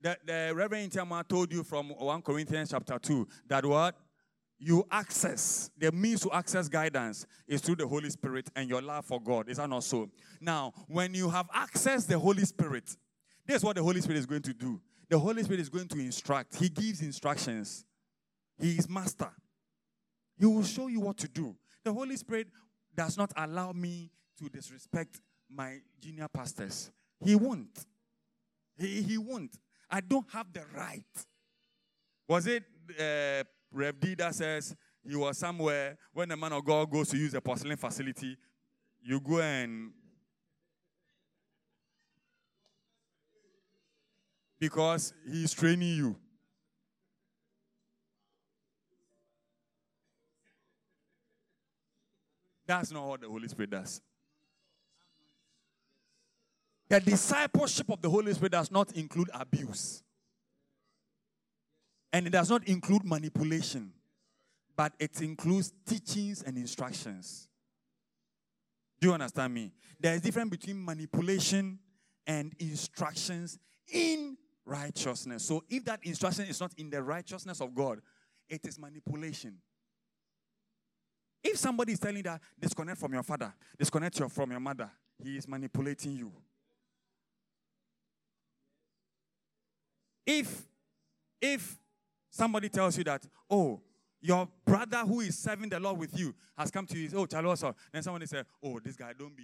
The, 0.01 0.17
the 0.25 0.53
Reverend 0.55 0.91
Tiama 0.91 1.27
told 1.27 1.51
you 1.53 1.63
from 1.63 1.89
1 1.89 2.21
Corinthians 2.23 2.71
chapter 2.71 2.97
2 2.97 3.27
that 3.47 3.65
what? 3.65 3.95
You 4.63 4.85
access, 4.91 5.71
the 5.77 5.91
means 5.91 6.21
to 6.21 6.31
access 6.31 6.67
guidance 6.67 7.25
is 7.47 7.61
through 7.61 7.77
the 7.77 7.87
Holy 7.87 8.11
Spirit 8.11 8.47
and 8.55 8.69
your 8.69 8.81
love 8.81 9.05
for 9.05 9.19
God. 9.19 9.49
Is 9.49 9.57
that 9.57 9.67
not 9.67 9.83
so? 9.83 10.09
Now, 10.39 10.73
when 10.87 11.15
you 11.15 11.29
have 11.29 11.49
accessed 11.49 12.07
the 12.07 12.19
Holy 12.19 12.45
Spirit, 12.45 12.95
this 13.47 13.57
is 13.57 13.63
what 13.63 13.75
the 13.75 13.83
Holy 13.83 14.01
Spirit 14.01 14.19
is 14.19 14.27
going 14.27 14.43
to 14.43 14.53
do. 14.53 14.79
The 15.09 15.17
Holy 15.17 15.41
Spirit 15.43 15.61
is 15.61 15.69
going 15.69 15.87
to 15.87 15.99
instruct. 15.99 16.55
He 16.55 16.69
gives 16.69 17.01
instructions. 17.01 17.85
He 18.59 18.73
is 18.73 18.87
master. 18.87 19.31
He 20.39 20.45
will 20.45 20.63
show 20.63 20.87
you 20.87 20.99
what 20.99 21.17
to 21.17 21.27
do. 21.27 21.55
The 21.83 21.91
Holy 21.91 22.15
Spirit 22.15 22.47
does 22.95 23.17
not 23.17 23.31
allow 23.35 23.71
me 23.71 24.11
to 24.39 24.49
disrespect 24.49 25.21
my 25.49 25.79
junior 25.99 26.27
pastors. 26.27 26.91
He 27.23 27.35
won't. 27.35 27.85
He, 28.77 29.01
he 29.01 29.17
won't. 29.17 29.57
I 29.91 29.99
don't 29.99 30.25
have 30.31 30.47
the 30.53 30.63
right. 30.73 31.03
Was 32.27 32.47
it 32.47 32.63
uh, 32.97 33.43
Rev 33.73 33.99
D 33.99 34.15
that 34.15 34.33
says 34.33 34.73
he 35.03 35.15
was 35.15 35.37
somewhere 35.37 35.97
when 36.13 36.29
the 36.29 36.37
man 36.37 36.53
of 36.53 36.63
God 36.63 36.89
goes 36.89 37.09
to 37.09 37.17
use 37.17 37.33
a 37.33 37.41
porcelain 37.41 37.75
facility, 37.75 38.37
you 39.03 39.19
go 39.19 39.39
and 39.39 39.91
because 44.59 45.13
he's 45.29 45.51
training 45.51 45.97
you. 45.97 46.15
That's 52.65 52.91
not 52.91 53.05
what 53.05 53.19
the 53.19 53.27
Holy 53.27 53.49
Spirit 53.49 53.71
does. 53.71 54.01
The 56.91 56.99
discipleship 56.99 57.89
of 57.89 58.01
the 58.01 58.09
Holy 58.09 58.33
Spirit 58.33 58.51
does 58.51 58.69
not 58.69 58.91
include 58.97 59.29
abuse. 59.33 60.03
And 62.11 62.27
it 62.27 62.31
does 62.31 62.49
not 62.49 62.67
include 62.67 63.05
manipulation, 63.05 63.93
but 64.75 64.91
it 64.99 65.21
includes 65.21 65.71
teachings 65.87 66.43
and 66.43 66.57
instructions. 66.57 67.47
Do 68.99 69.07
you 69.07 69.13
understand 69.13 69.53
me? 69.53 69.71
There 70.01 70.13
is 70.13 70.19
difference 70.19 70.49
between 70.49 70.83
manipulation 70.83 71.79
and 72.27 72.53
instructions 72.59 73.57
in 73.87 74.35
righteousness. 74.65 75.45
So 75.45 75.63
if 75.69 75.85
that 75.85 76.01
instruction 76.03 76.43
is 76.47 76.59
not 76.59 76.73
in 76.77 76.89
the 76.89 77.01
righteousness 77.01 77.61
of 77.61 77.73
God, 77.73 78.01
it 78.49 78.67
is 78.67 78.77
manipulation. 78.77 79.55
If 81.41 81.57
somebody 81.57 81.93
is 81.93 81.99
telling 81.99 82.17
you 82.17 82.23
that 82.23 82.41
disconnect 82.59 82.99
from 82.99 83.13
your 83.13 83.23
father, 83.23 83.53
disconnect 83.79 84.19
your, 84.19 84.27
from 84.27 84.51
your 84.51 84.59
mother, 84.59 84.91
he 85.23 85.37
is 85.37 85.47
manipulating 85.47 86.17
you. 86.17 86.33
If 90.25 90.67
if 91.41 91.79
somebody 92.29 92.69
tells 92.69 92.97
you 92.97 93.03
that, 93.05 93.25
oh, 93.49 93.81
your 94.21 94.47
brother 94.63 94.99
who 94.99 95.21
is 95.21 95.37
serving 95.37 95.69
the 95.69 95.79
Lord 95.79 95.97
with 95.97 96.17
you 96.17 96.33
has 96.57 96.69
come 96.69 96.85
to 96.87 96.97
you, 96.97 97.09
oh, 97.15 97.23
us, 97.49 97.63
then 97.91 98.03
somebody 98.03 98.27
said, 98.27 98.45
oh, 98.63 98.79
this 98.79 98.95
guy, 98.95 99.13
don't 99.17 99.35
be, 99.35 99.43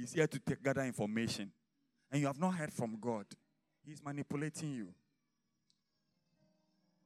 he's 0.00 0.14
here 0.14 0.26
to 0.26 0.38
take, 0.38 0.62
gather 0.62 0.82
information. 0.82 1.52
And 2.10 2.20
you 2.20 2.26
have 2.26 2.40
not 2.40 2.54
heard 2.54 2.72
from 2.72 2.96
God. 2.98 3.26
He's 3.84 4.02
manipulating 4.02 4.72
you. 4.72 4.88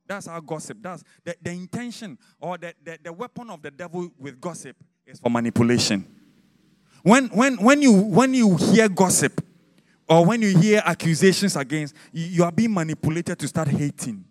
That's 0.06 0.28
our 0.28 0.40
gossip. 0.40 0.78
That's 0.80 1.02
the, 1.24 1.34
the 1.42 1.50
intention 1.50 2.16
or 2.40 2.56
the, 2.56 2.72
the, 2.82 2.98
the 3.02 3.12
weapon 3.12 3.50
of 3.50 3.60
the 3.60 3.70
devil 3.70 4.10
with 4.18 4.40
gossip 4.40 4.76
is 5.04 5.18
for 5.18 5.30
manipulation. 5.30 6.06
When, 7.02 7.26
when, 7.28 7.56
when, 7.56 7.82
you, 7.82 7.92
when 7.92 8.34
you 8.34 8.56
hear 8.56 8.88
gossip 8.88 9.44
or 10.08 10.24
when 10.24 10.40
you 10.40 10.56
hear 10.56 10.82
accusations 10.84 11.54
against, 11.54 11.94
you, 12.12 12.42
are 12.42 12.52
being 12.52 12.72
manipulated 12.72 13.38
to 13.38 13.46
start 13.46 13.68
hating 13.68 14.24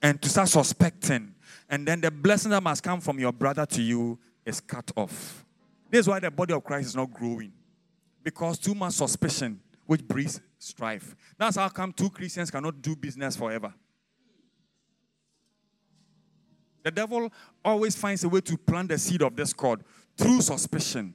and 0.00 0.22
to 0.22 0.28
start 0.28 0.48
suspecting. 0.48 1.34
And 1.68 1.86
then 1.86 2.00
the 2.00 2.10
blessing 2.10 2.52
that 2.52 2.62
must 2.62 2.82
come 2.82 3.00
from 3.00 3.18
your 3.18 3.32
brother 3.32 3.66
to 3.66 3.82
you 3.82 4.18
is 4.46 4.60
cut 4.60 4.90
off. 4.96 5.44
This 5.90 6.00
is 6.00 6.08
why 6.08 6.20
the 6.20 6.30
body 6.30 6.54
of 6.54 6.62
Christ 6.62 6.88
is 6.88 6.96
not 6.96 7.12
growing. 7.12 7.52
Because 8.22 8.58
too 8.58 8.74
much 8.74 8.94
suspicion, 8.94 9.60
which 9.86 10.06
breeds 10.06 10.40
strife. 10.58 11.16
That's 11.36 11.56
how 11.56 11.68
come 11.68 11.92
two 11.92 12.10
Christians 12.10 12.50
cannot 12.50 12.80
do 12.80 12.94
business 12.94 13.36
forever. 13.36 13.74
The 16.84 16.90
devil 16.90 17.32
always 17.64 17.96
finds 17.96 18.22
a 18.24 18.28
way 18.28 18.42
to 18.42 18.56
plant 18.58 18.90
the 18.90 18.98
seed 18.98 19.22
of 19.22 19.34
discord 19.34 19.82
through 20.16 20.42
suspicion. 20.42 21.14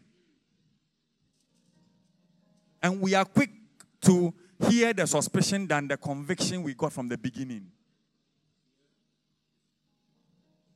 And 2.81 2.99
we 2.99 3.13
are 3.13 3.25
quick 3.25 3.51
to 4.01 4.33
hear 4.67 4.93
the 4.93 5.05
suspicion 5.05 5.67
than 5.67 5.88
the 5.88 5.97
conviction 5.97 6.63
we 6.63 6.73
got 6.73 6.93
from 6.93 7.07
the 7.07 7.17
beginning. 7.17 7.67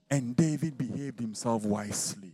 And 0.09 0.35
David 0.35 0.77
behaved 0.77 1.19
himself 1.19 1.65
wisely. 1.65 2.33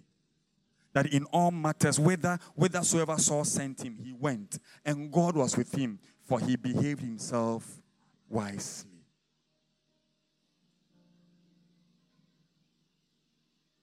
That 0.93 1.13
in 1.13 1.23
all 1.25 1.51
matters, 1.51 1.99
whether 1.99 2.37
whithersoever 2.55 3.17
Saul 3.17 3.45
sent 3.45 3.81
him, 3.83 3.97
he 4.03 4.11
went, 4.11 4.59
and 4.83 5.11
God 5.11 5.35
was 5.35 5.55
with 5.55 5.73
him, 5.73 5.99
for 6.25 6.39
he 6.39 6.55
behaved 6.55 7.01
himself 7.01 7.79
wisely. 8.27 8.89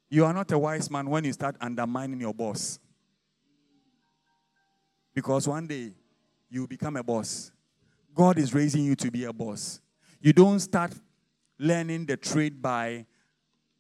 You 0.08 0.24
are 0.24 0.32
not 0.32 0.50
a 0.52 0.58
wise 0.58 0.90
man 0.90 1.08
when 1.08 1.24
you 1.24 1.32
start 1.32 1.56
undermining 1.60 2.20
your 2.20 2.34
boss. 2.34 2.78
Because 5.14 5.48
one 5.48 5.66
day 5.66 5.92
you 6.56 6.66
become 6.66 6.96
a 6.96 7.02
boss. 7.02 7.52
God 8.14 8.38
is 8.38 8.54
raising 8.54 8.82
you 8.82 8.96
to 8.96 9.10
be 9.10 9.24
a 9.24 9.32
boss. 9.32 9.80
You 10.20 10.32
don't 10.32 10.58
start 10.58 10.92
learning 11.58 12.06
the 12.06 12.16
trade 12.16 12.60
by 12.60 13.04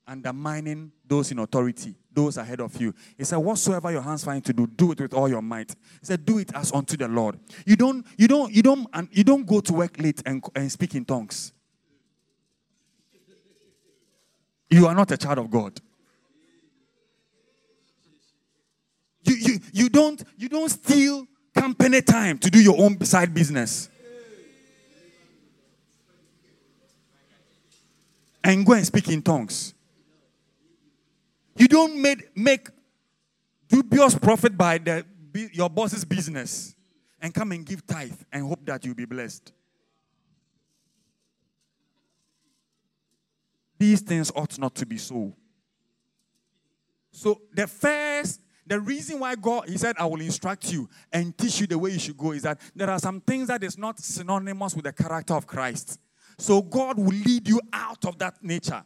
undermining 0.06 0.92
those 1.04 1.32
in 1.32 1.38
authority, 1.38 1.96
those 2.12 2.36
ahead 2.36 2.60
of 2.60 2.78
you. 2.80 2.94
He 3.16 3.24
said, 3.24 3.38
Whatsoever 3.38 3.90
your 3.90 4.02
hands 4.02 4.24
find 4.24 4.44
to 4.44 4.52
do, 4.52 4.66
do 4.66 4.92
it 4.92 5.00
with 5.00 5.14
all 5.14 5.28
your 5.28 5.42
might. 5.42 5.70
He 5.70 6.06
said, 6.06 6.24
Do 6.24 6.38
it 6.38 6.54
as 6.54 6.70
unto 6.72 6.96
the 6.96 7.08
Lord. 7.08 7.38
You 7.64 7.76
don't, 7.76 8.06
you 8.16 8.28
don't, 8.28 8.52
you 8.52 8.62
don't, 8.62 8.86
and 8.92 9.08
you 9.10 9.24
don't 9.24 9.46
go 9.46 9.60
to 9.60 9.72
work 9.72 9.98
late 9.98 10.22
and, 10.26 10.44
and 10.54 10.70
speak 10.70 10.94
in 10.94 11.04
tongues. 11.04 11.52
You 14.68 14.86
are 14.86 14.94
not 14.94 15.10
a 15.10 15.16
child 15.16 15.38
of 15.38 15.50
God. 15.50 15.80
You, 19.22 19.34
you, 19.34 19.58
you 19.72 19.88
don't 19.88 20.22
you 20.36 20.48
don't 20.48 20.68
steal 20.68 21.26
company 21.56 22.02
time 22.02 22.38
to 22.38 22.50
do 22.50 22.62
your 22.62 22.78
own 22.78 23.02
side 23.04 23.32
business. 23.34 23.88
And 28.44 28.64
go 28.64 28.74
and 28.74 28.86
speak 28.86 29.08
in 29.08 29.22
tongues. 29.22 29.74
You 31.56 31.66
don't 31.66 32.00
make, 32.00 32.36
make 32.36 32.68
dubious 33.68 34.14
profit 34.14 34.56
by 34.56 34.78
the, 34.78 35.04
your 35.52 35.68
boss's 35.68 36.04
business 36.04 36.76
and 37.20 37.34
come 37.34 37.50
and 37.52 37.66
give 37.66 37.84
tithe 37.84 38.20
and 38.30 38.46
hope 38.46 38.64
that 38.66 38.84
you'll 38.84 38.94
be 38.94 39.06
blessed. 39.06 39.52
These 43.78 44.00
things 44.02 44.30
ought 44.34 44.58
not 44.58 44.74
to 44.76 44.86
be 44.86 44.98
so. 44.98 45.34
So, 47.10 47.40
the 47.52 47.66
first, 47.66 48.40
the 48.66 48.80
reason 48.80 49.20
why 49.20 49.34
God, 49.36 49.68
He 49.68 49.78
said, 49.78 49.96
I 49.98 50.06
will 50.06 50.20
instruct 50.20 50.72
you 50.72 50.88
and 51.12 51.36
teach 51.36 51.60
you 51.60 51.66
the 51.66 51.78
way 51.78 51.90
you 51.92 51.98
should 51.98 52.16
go 52.16 52.32
is 52.32 52.42
that 52.42 52.60
there 52.74 52.90
are 52.90 52.98
some 52.98 53.20
things 53.20 53.48
that 53.48 53.62
is 53.62 53.78
not 53.78 53.98
synonymous 53.98 54.74
with 54.74 54.84
the 54.84 54.92
character 54.92 55.34
of 55.34 55.46
Christ. 55.46 56.00
So, 56.38 56.60
God 56.60 56.98
will 56.98 57.06
lead 57.06 57.48
you 57.48 57.60
out 57.72 58.04
of 58.04 58.18
that 58.18 58.42
nature. 58.42 58.82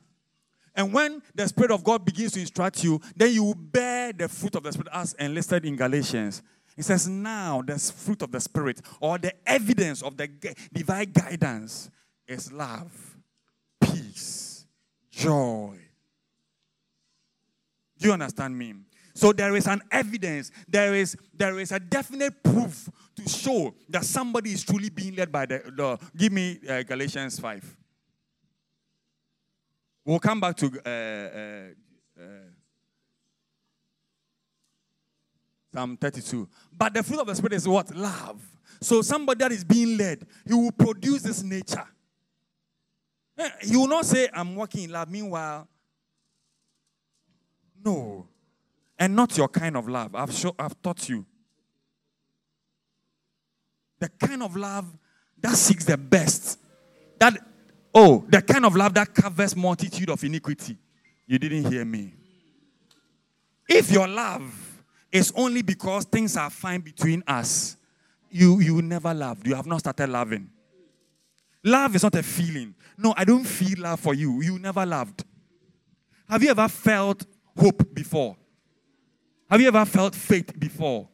And 0.74 0.92
when 0.92 1.20
the 1.34 1.48
Spirit 1.48 1.72
of 1.72 1.82
God 1.82 2.04
begins 2.04 2.32
to 2.32 2.40
instruct 2.40 2.84
you, 2.84 3.00
then 3.16 3.32
you 3.32 3.44
will 3.44 3.54
bear 3.54 4.12
the 4.12 4.28
fruit 4.28 4.54
of 4.54 4.62
the 4.62 4.72
Spirit 4.72 4.88
as 4.92 5.14
enlisted 5.14 5.64
in 5.64 5.76
Galatians. 5.76 6.42
It 6.76 6.84
says, 6.84 7.08
Now 7.08 7.62
the 7.62 7.78
fruit 7.78 8.22
of 8.22 8.30
the 8.30 8.40
Spirit 8.40 8.80
or 9.00 9.18
the 9.18 9.34
evidence 9.46 10.02
of 10.02 10.16
the 10.16 10.28
divine 10.72 11.12
guidance 11.12 11.90
is 12.26 12.52
love, 12.52 13.16
peace, 13.80 14.64
joy. 15.10 15.76
Do 17.98 18.06
you 18.06 18.12
understand 18.12 18.56
me? 18.56 18.74
So 19.20 19.34
there 19.34 19.54
is 19.54 19.66
an 19.66 19.82
evidence, 19.90 20.50
there 20.66 20.94
is 20.94 21.14
there 21.34 21.58
is 21.58 21.72
a 21.72 21.78
definite 21.78 22.42
proof 22.42 22.88
to 23.14 23.28
show 23.28 23.74
that 23.90 24.06
somebody 24.06 24.50
is 24.50 24.64
truly 24.64 24.88
being 24.88 25.14
led 25.14 25.30
by 25.30 25.44
the, 25.44 25.58
the 25.76 25.98
give 26.16 26.32
me 26.32 26.58
uh, 26.66 26.82
Galatians 26.84 27.38
5. 27.38 27.76
We'll 30.06 30.20
come 30.20 30.40
back 30.40 30.56
to 30.56 30.66
uh, 30.86 30.88
uh, 30.88 32.24
uh, 32.24 32.28
Psalm 35.74 35.98
32. 35.98 36.48
But 36.72 36.94
the 36.94 37.02
fruit 37.02 37.20
of 37.20 37.26
the 37.26 37.34
Spirit 37.34 37.52
is 37.52 37.68
what? 37.68 37.94
Love. 37.94 38.40
So 38.80 39.02
somebody 39.02 39.40
that 39.40 39.52
is 39.52 39.64
being 39.64 39.98
led, 39.98 40.26
he 40.46 40.54
will 40.54 40.72
produce 40.72 41.20
this 41.20 41.42
nature. 41.42 41.86
Eh, 43.36 43.50
he 43.64 43.76
will 43.76 43.86
not 43.86 44.06
say, 44.06 44.30
I'm 44.32 44.56
walking 44.56 44.84
in 44.84 44.92
love. 44.92 45.10
Meanwhile, 45.10 45.68
no. 47.84 48.29
And 49.00 49.16
not 49.16 49.36
your 49.36 49.48
kind 49.48 49.76
of 49.76 49.88
love. 49.88 50.14
I've, 50.14 50.32
show, 50.32 50.54
I've 50.56 50.80
taught 50.80 51.08
you. 51.08 51.26
The 53.98 54.08
kind 54.10 54.42
of 54.42 54.54
love 54.54 54.86
that 55.40 55.56
seeks 55.56 55.84
the 55.84 55.96
best, 55.96 56.58
that 57.18 57.34
Oh, 57.94 58.24
the 58.28 58.40
kind 58.40 58.64
of 58.64 58.76
love 58.76 58.94
that 58.94 59.12
covers 59.14 59.56
multitude 59.56 60.10
of 60.10 60.22
iniquity. 60.22 60.76
You 61.26 61.38
didn't 61.38 61.70
hear 61.70 61.84
me. 61.84 62.14
If 63.68 63.90
your 63.90 64.06
love 64.06 64.82
is 65.10 65.32
only 65.36 65.62
because 65.62 66.04
things 66.04 66.36
are 66.36 66.50
fine 66.50 66.80
between 66.80 67.22
us, 67.26 67.76
you 68.30 68.60
you 68.60 68.80
never 68.80 69.12
loved. 69.12 69.46
You 69.46 69.54
have 69.56 69.66
not 69.66 69.80
started 69.80 70.08
loving. 70.08 70.48
Love 71.64 71.96
is 71.96 72.02
not 72.02 72.14
a 72.14 72.22
feeling. 72.22 72.74
No, 72.96 73.12
I 73.16 73.24
don't 73.24 73.44
feel 73.44 73.80
love 73.80 74.00
for 74.00 74.14
you. 74.14 74.40
You 74.40 74.58
never 74.58 74.86
loved. 74.86 75.24
Have 76.28 76.42
you 76.42 76.50
ever 76.50 76.68
felt 76.68 77.26
hope 77.58 77.92
before? 77.92 78.36
Have 79.50 79.60
you 79.60 79.66
ever 79.66 79.84
felt 79.84 80.14
faith 80.14 80.58
before? 80.58 81.08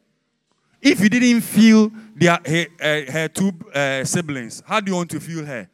If 0.79 0.99
you 0.99 1.09
didn't 1.09 1.41
feel 1.41 1.91
their, 2.15 2.39
her, 2.45 2.65
her, 2.79 3.11
her 3.11 3.27
two 3.29 3.51
uh, 3.73 4.03
siblings, 4.03 4.61
how 4.65 4.79
do 4.79 4.91
you 4.91 4.95
want 4.95 5.09
to 5.09 5.19
feel 5.19 5.43
her? 5.43 5.67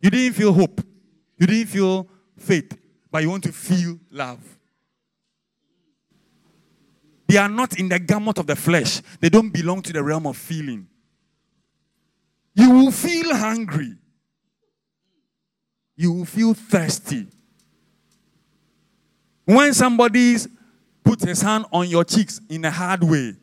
You 0.00 0.10
didn't 0.10 0.34
feel 0.34 0.52
hope. 0.52 0.80
You 1.36 1.46
didn't 1.46 1.66
feel 1.68 2.06
faith, 2.38 2.78
but 3.10 3.22
you 3.22 3.30
want 3.30 3.42
to 3.44 3.52
feel 3.52 3.98
love. 4.12 4.38
They 7.26 7.36
are 7.38 7.48
not 7.48 7.78
in 7.78 7.88
the 7.88 7.98
gamut 7.98 8.38
of 8.38 8.46
the 8.46 8.54
flesh, 8.54 9.00
they 9.18 9.28
don't 9.28 9.50
belong 9.50 9.82
to 9.82 9.92
the 9.92 10.02
realm 10.04 10.26
of 10.26 10.36
feeling. 10.36 10.86
You 12.54 12.70
will 12.70 12.90
feel 12.92 13.34
hungry, 13.34 13.94
you 15.96 16.12
will 16.12 16.26
feel 16.26 16.54
thirsty. 16.54 17.26
When 19.44 19.74
somebody 19.74 20.36
puts 21.04 21.24
his 21.24 21.42
hand 21.42 21.66
on 21.72 21.88
your 21.88 22.04
cheeks 22.04 22.40
in 22.48 22.64
a 22.64 22.70
hard 22.70 23.02
way, 23.02 23.34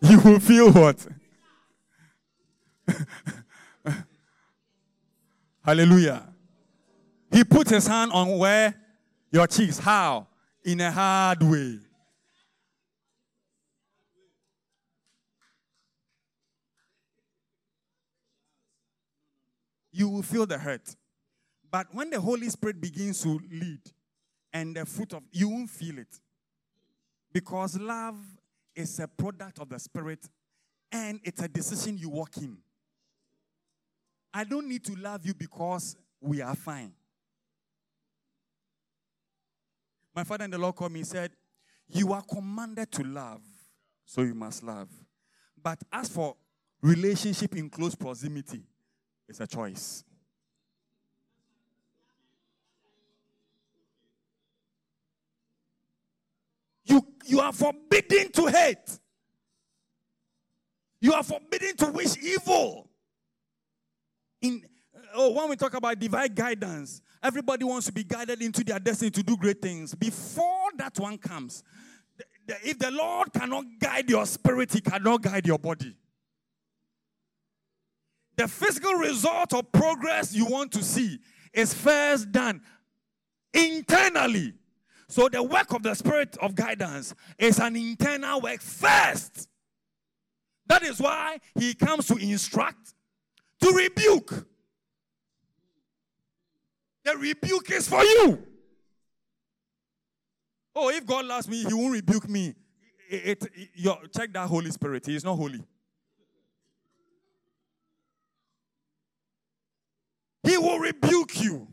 you 0.00 0.20
will 0.20 0.40
feel 0.40 0.72
what? 0.72 1.06
Hallelujah. 5.64 6.26
He 7.30 7.44
put 7.44 7.68
his 7.68 7.86
hand 7.86 8.10
on 8.12 8.38
where? 8.38 8.74
Your 9.30 9.46
cheeks. 9.46 9.78
How? 9.78 10.26
In 10.64 10.80
a 10.80 10.90
hard 10.90 11.42
way. 11.42 11.78
You 19.98 20.08
will 20.08 20.22
feel 20.22 20.46
the 20.46 20.56
hurt. 20.56 20.94
But 21.72 21.88
when 21.92 22.10
the 22.10 22.20
Holy 22.20 22.48
Spirit 22.50 22.80
begins 22.80 23.20
to 23.22 23.40
lead 23.50 23.80
and 24.52 24.76
the 24.76 24.86
fruit 24.86 25.12
of 25.12 25.24
you 25.32 25.48
won't 25.48 25.68
feel 25.68 25.98
it. 25.98 26.20
Because 27.32 27.76
love 27.80 28.14
is 28.76 29.00
a 29.00 29.08
product 29.08 29.58
of 29.58 29.68
the 29.68 29.78
Spirit 29.80 30.20
and 30.92 31.18
it's 31.24 31.42
a 31.42 31.48
decision 31.48 31.98
you 31.98 32.10
walk 32.10 32.36
in. 32.36 32.58
I 34.32 34.44
don't 34.44 34.68
need 34.68 34.84
to 34.84 34.94
love 34.94 35.26
you 35.26 35.34
because 35.34 35.96
we 36.20 36.42
are 36.42 36.54
fine. 36.54 36.92
My 40.14 40.22
father 40.22 40.44
in 40.44 40.52
the 40.52 40.58
Lord 40.58 40.76
called 40.76 40.92
me 40.92 41.00
and 41.00 41.08
said, 41.08 41.32
You 41.88 42.12
are 42.12 42.22
commanded 42.22 42.92
to 42.92 43.02
love, 43.02 43.42
so 44.06 44.22
you 44.22 44.34
must 44.34 44.62
love. 44.62 44.90
But 45.60 45.80
as 45.92 46.08
for 46.08 46.36
relationship 46.82 47.56
in 47.56 47.68
close 47.68 47.96
proximity, 47.96 48.62
it's 49.28 49.40
a 49.40 49.46
choice. 49.46 50.04
You, 56.84 57.06
you 57.26 57.40
are 57.40 57.52
forbidden 57.52 58.32
to 58.32 58.46
hate. 58.46 58.98
You 61.00 61.12
are 61.12 61.22
forbidden 61.22 61.76
to 61.76 61.86
wish 61.92 62.16
evil. 62.16 62.88
In 64.40 64.62
oh, 65.14 65.32
when 65.32 65.50
we 65.50 65.56
talk 65.56 65.74
about 65.74 65.98
divine 65.98 66.32
guidance, 66.34 67.02
everybody 67.22 67.64
wants 67.64 67.86
to 67.86 67.92
be 67.92 68.04
guided 68.04 68.40
into 68.40 68.64
their 68.64 68.78
destiny 68.78 69.10
to 69.10 69.22
do 69.22 69.36
great 69.36 69.60
things. 69.60 69.94
Before 69.94 70.70
that 70.76 70.98
one 70.98 71.18
comes, 71.18 71.62
if 72.64 72.78
the 72.78 72.90
Lord 72.90 73.32
cannot 73.32 73.64
guide 73.78 74.08
your 74.08 74.24
spirit, 74.24 74.72
He 74.72 74.80
cannot 74.80 75.22
guide 75.22 75.46
your 75.46 75.58
body. 75.58 75.94
The 78.38 78.46
physical 78.46 78.94
result 78.94 79.52
of 79.52 79.72
progress 79.72 80.32
you 80.32 80.46
want 80.46 80.70
to 80.72 80.82
see 80.84 81.18
is 81.52 81.74
first 81.74 82.30
done 82.30 82.62
internally. 83.52 84.54
So 85.08 85.28
the 85.28 85.42
work 85.42 85.72
of 85.72 85.82
the 85.82 85.92
spirit 85.94 86.36
of 86.40 86.54
guidance 86.54 87.16
is 87.36 87.58
an 87.58 87.74
internal 87.74 88.40
work 88.40 88.60
first. 88.60 89.48
That 90.68 90.84
is 90.84 91.00
why 91.00 91.38
he 91.58 91.74
comes 91.74 92.06
to 92.06 92.16
instruct, 92.16 92.94
to 93.60 93.72
rebuke. 93.72 94.46
The 97.04 97.16
rebuke 97.16 97.72
is 97.72 97.88
for 97.88 98.04
you. 98.04 98.46
Oh, 100.76 100.90
if 100.90 101.04
God 101.04 101.24
loves 101.24 101.48
me, 101.48 101.64
he 101.64 101.74
won't 101.74 101.92
rebuke 101.92 102.28
me. 102.28 102.54
It, 103.10 103.42
it, 103.42 103.70
it, 103.74 104.12
check 104.14 104.32
that 104.32 104.46
Holy 104.46 104.70
Spirit. 104.70 105.06
He 105.06 105.16
is 105.16 105.24
not 105.24 105.34
holy. 105.34 105.64
He 110.48 110.56
will 110.56 110.78
rebuke 110.78 111.40
you. 111.42 111.68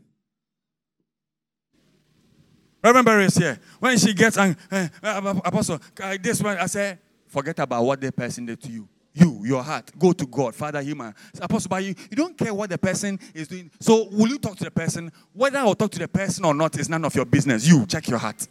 Reverend 2.84 3.06
Barry 3.06 3.24
is 3.24 3.36
here. 3.36 3.58
When 3.80 3.96
she 3.96 4.12
gets 4.12 4.36
angry, 4.36 4.60
uh, 4.70 4.88
uh, 5.02 5.34
Apostle, 5.44 5.80
uh, 6.02 6.16
this 6.20 6.42
one, 6.42 6.58
I 6.58 6.66
say, 6.66 6.98
Forget 7.26 7.58
about 7.58 7.84
what 7.84 8.00
the 8.00 8.12
person 8.12 8.46
did 8.46 8.62
to 8.62 8.70
you. 8.70 8.88
You, 9.14 9.40
your 9.44 9.62
heart, 9.62 9.90
go 9.98 10.12
to 10.12 10.26
God, 10.26 10.54
Father, 10.54 10.82
human. 10.82 11.14
Apostle, 11.40 11.70
but 11.70 11.82
you, 11.82 11.94
you 12.10 12.16
don't 12.16 12.36
care 12.36 12.52
what 12.52 12.68
the 12.68 12.76
person 12.76 13.18
is 13.34 13.48
doing. 13.48 13.70
So, 13.80 14.08
will 14.10 14.28
you 14.28 14.38
talk 14.38 14.56
to 14.56 14.64
the 14.64 14.70
person? 14.70 15.10
Whether 15.32 15.58
I'll 15.58 15.74
talk 15.74 15.90
to 15.92 15.98
the 15.98 16.06
person 16.06 16.44
or 16.44 16.52
not 16.52 16.78
is 16.78 16.90
none 16.90 17.04
of 17.04 17.14
your 17.14 17.24
business. 17.24 17.66
You 17.66 17.86
check 17.86 18.08
your 18.08 18.18
heart. 18.18 18.46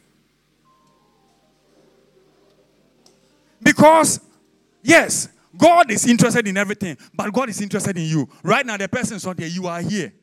Because, 3.61 4.19
yes, 4.81 5.29
God 5.57 5.91
is 5.91 6.07
interested 6.07 6.47
in 6.47 6.57
everything, 6.57 6.97
but 7.13 7.31
God 7.31 7.49
is 7.49 7.61
interested 7.61 7.97
in 7.97 8.03
you. 8.03 8.29
Right 8.43 8.65
now, 8.65 8.77
the 8.77 8.87
person 8.87 9.17
is 9.17 9.25
not 9.25 9.37
there, 9.37 9.47
you 9.47 9.67
are 9.67 9.81
here. 9.81 10.13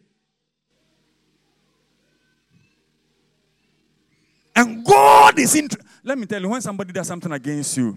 And 4.55 4.85
God 4.85 5.39
is 5.39 5.55
interested. 5.55 5.89
Let 6.05 6.18
me 6.18 6.26
tell 6.26 6.41
you, 6.41 6.49
when 6.49 6.61
somebody 6.61 6.93
does 6.93 7.07
something 7.07 7.33
against 7.33 7.76
you, 7.76 7.97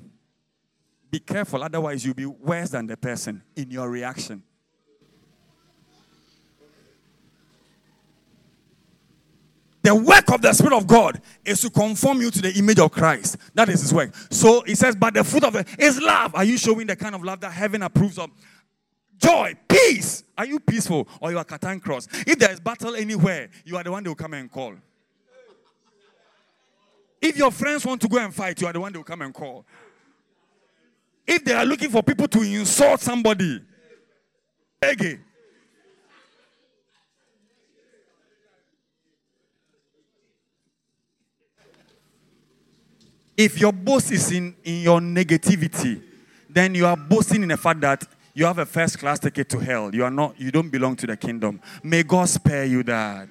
be 1.12 1.20
careful, 1.20 1.64
otherwise, 1.64 2.06
you'll 2.06 2.14
be 2.14 2.26
worse 2.26 2.70
than 2.70 2.88
the 2.88 2.98
person 2.98 3.42
in 3.56 3.72
your 3.72 3.90
reaction. 3.90 4.44
The 9.86 9.94
work 9.94 10.32
of 10.32 10.42
the 10.42 10.52
Spirit 10.52 10.76
of 10.76 10.88
God 10.88 11.22
is 11.46 11.62
to 11.62 11.70
conform 11.70 12.20
you 12.20 12.32
to 12.32 12.42
the 12.42 12.52
image 12.54 12.80
of 12.80 12.92
Christ. 12.92 13.38
That 13.54 13.70
is 13.70 13.82
His 13.82 13.94
work. 13.94 14.16
So 14.32 14.64
He 14.64 14.74
says, 14.74 14.96
but 14.96 15.14
the 15.14 15.24
fruit 15.24 15.44
of 15.44 15.56
it 15.56 15.68
is 15.78 16.02
love. 16.02 16.34
Are 16.34 16.44
you 16.44 16.58
showing 16.58 16.88
the 16.88 16.96
kind 16.96 17.14
of 17.14 17.24
love 17.24 17.40
that 17.42 17.52
heaven 17.52 17.84
approves 17.84 18.18
of? 18.18 18.32
Joy, 19.20 19.54
peace. 19.68 20.24
Are 20.36 20.46
you 20.48 20.60
peaceful 20.60 21.08
or 21.22 21.30
you 21.30 21.38
are 21.38 21.46
Catan 21.46 21.80
cross? 21.80 22.08
If 22.26 22.40
there 22.40 22.50
is 22.50 22.60
battle 22.60 22.96
anywhere, 22.96 23.50
you 23.64 23.78
are 23.78 23.84
the 23.84 23.92
one 23.92 24.04
they 24.04 24.08
will 24.08 24.16
come 24.16 24.34
and 24.34 24.52
call. 24.52 24.74
If 27.22 27.38
your 27.38 27.52
friends 27.52 27.86
want 27.86 28.02
to 28.02 28.08
go 28.08 28.18
and 28.18 28.34
fight, 28.34 28.60
you 28.60 28.66
are 28.66 28.74
the 28.74 28.80
one 28.80 28.92
they 28.92 28.98
will 28.98 29.04
come 29.04 29.22
and 29.22 29.36
call. 29.36 29.68
If 31.28 31.46
they 31.46 31.54
are 31.54 31.66
looking 31.66 31.92
for 31.92 32.02
people 32.02 32.28
to 32.30 32.42
insult 32.42 33.02
somebody, 33.02 33.62
again. 34.82 35.24
If 43.38 43.60
your 43.60 43.74
boast 43.74 44.12
is 44.12 44.32
in, 44.32 44.56
in 44.64 44.82
your 44.82 45.00
negativity, 45.00 46.02
then 46.50 46.74
you 46.74 46.86
are 46.86 46.96
boasting 46.96 47.44
in 47.44 47.50
the 47.50 47.58
fact 47.58 47.82
that 47.82 48.06
you 48.34 48.46
have 48.46 48.60
a 48.60 48.66
first 48.66 49.00
class 49.00 49.20
ticket 49.20 49.50
to 49.50 49.60
hell. 49.60 49.94
You 49.94 50.04
are 50.04 50.12
not, 50.12 50.40
you 50.40 50.52
don't 50.52 50.70
belong 50.70 50.96
to 50.98 51.08
the 51.08 51.18
kingdom. 51.18 51.62
May 51.84 52.04
God 52.04 52.30
spare 52.30 52.66
you 52.66 52.84
that. 52.84 53.30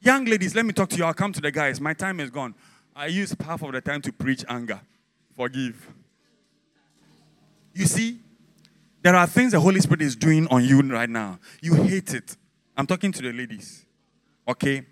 Young 0.00 0.24
ladies, 0.24 0.54
let 0.54 0.64
me 0.64 0.72
talk 0.72 0.88
to 0.90 0.96
you. 0.96 1.04
I'll 1.04 1.14
come 1.14 1.32
to 1.32 1.40
the 1.40 1.50
guys. 1.50 1.80
My 1.80 1.94
time 1.94 2.20
is 2.20 2.30
gone. 2.30 2.54
I 2.94 3.06
use 3.06 3.34
half 3.40 3.62
of 3.62 3.72
the 3.72 3.80
time 3.80 4.02
to 4.02 4.12
preach 4.12 4.44
anger. 4.48 4.80
Forgive. 5.36 5.88
You 7.74 7.86
see, 7.86 8.20
there 9.02 9.14
are 9.14 9.26
things 9.26 9.52
the 9.52 9.60
Holy 9.60 9.80
Spirit 9.80 10.02
is 10.02 10.16
doing 10.16 10.46
on 10.48 10.64
you 10.64 10.80
right 10.82 11.10
now. 11.10 11.38
You 11.60 11.74
hate 11.74 12.14
it. 12.14 12.36
I'm 12.76 12.86
talking 12.86 13.12
to 13.12 13.22
the 13.22 13.32
ladies. 13.32 13.84
Okay? 14.48 14.84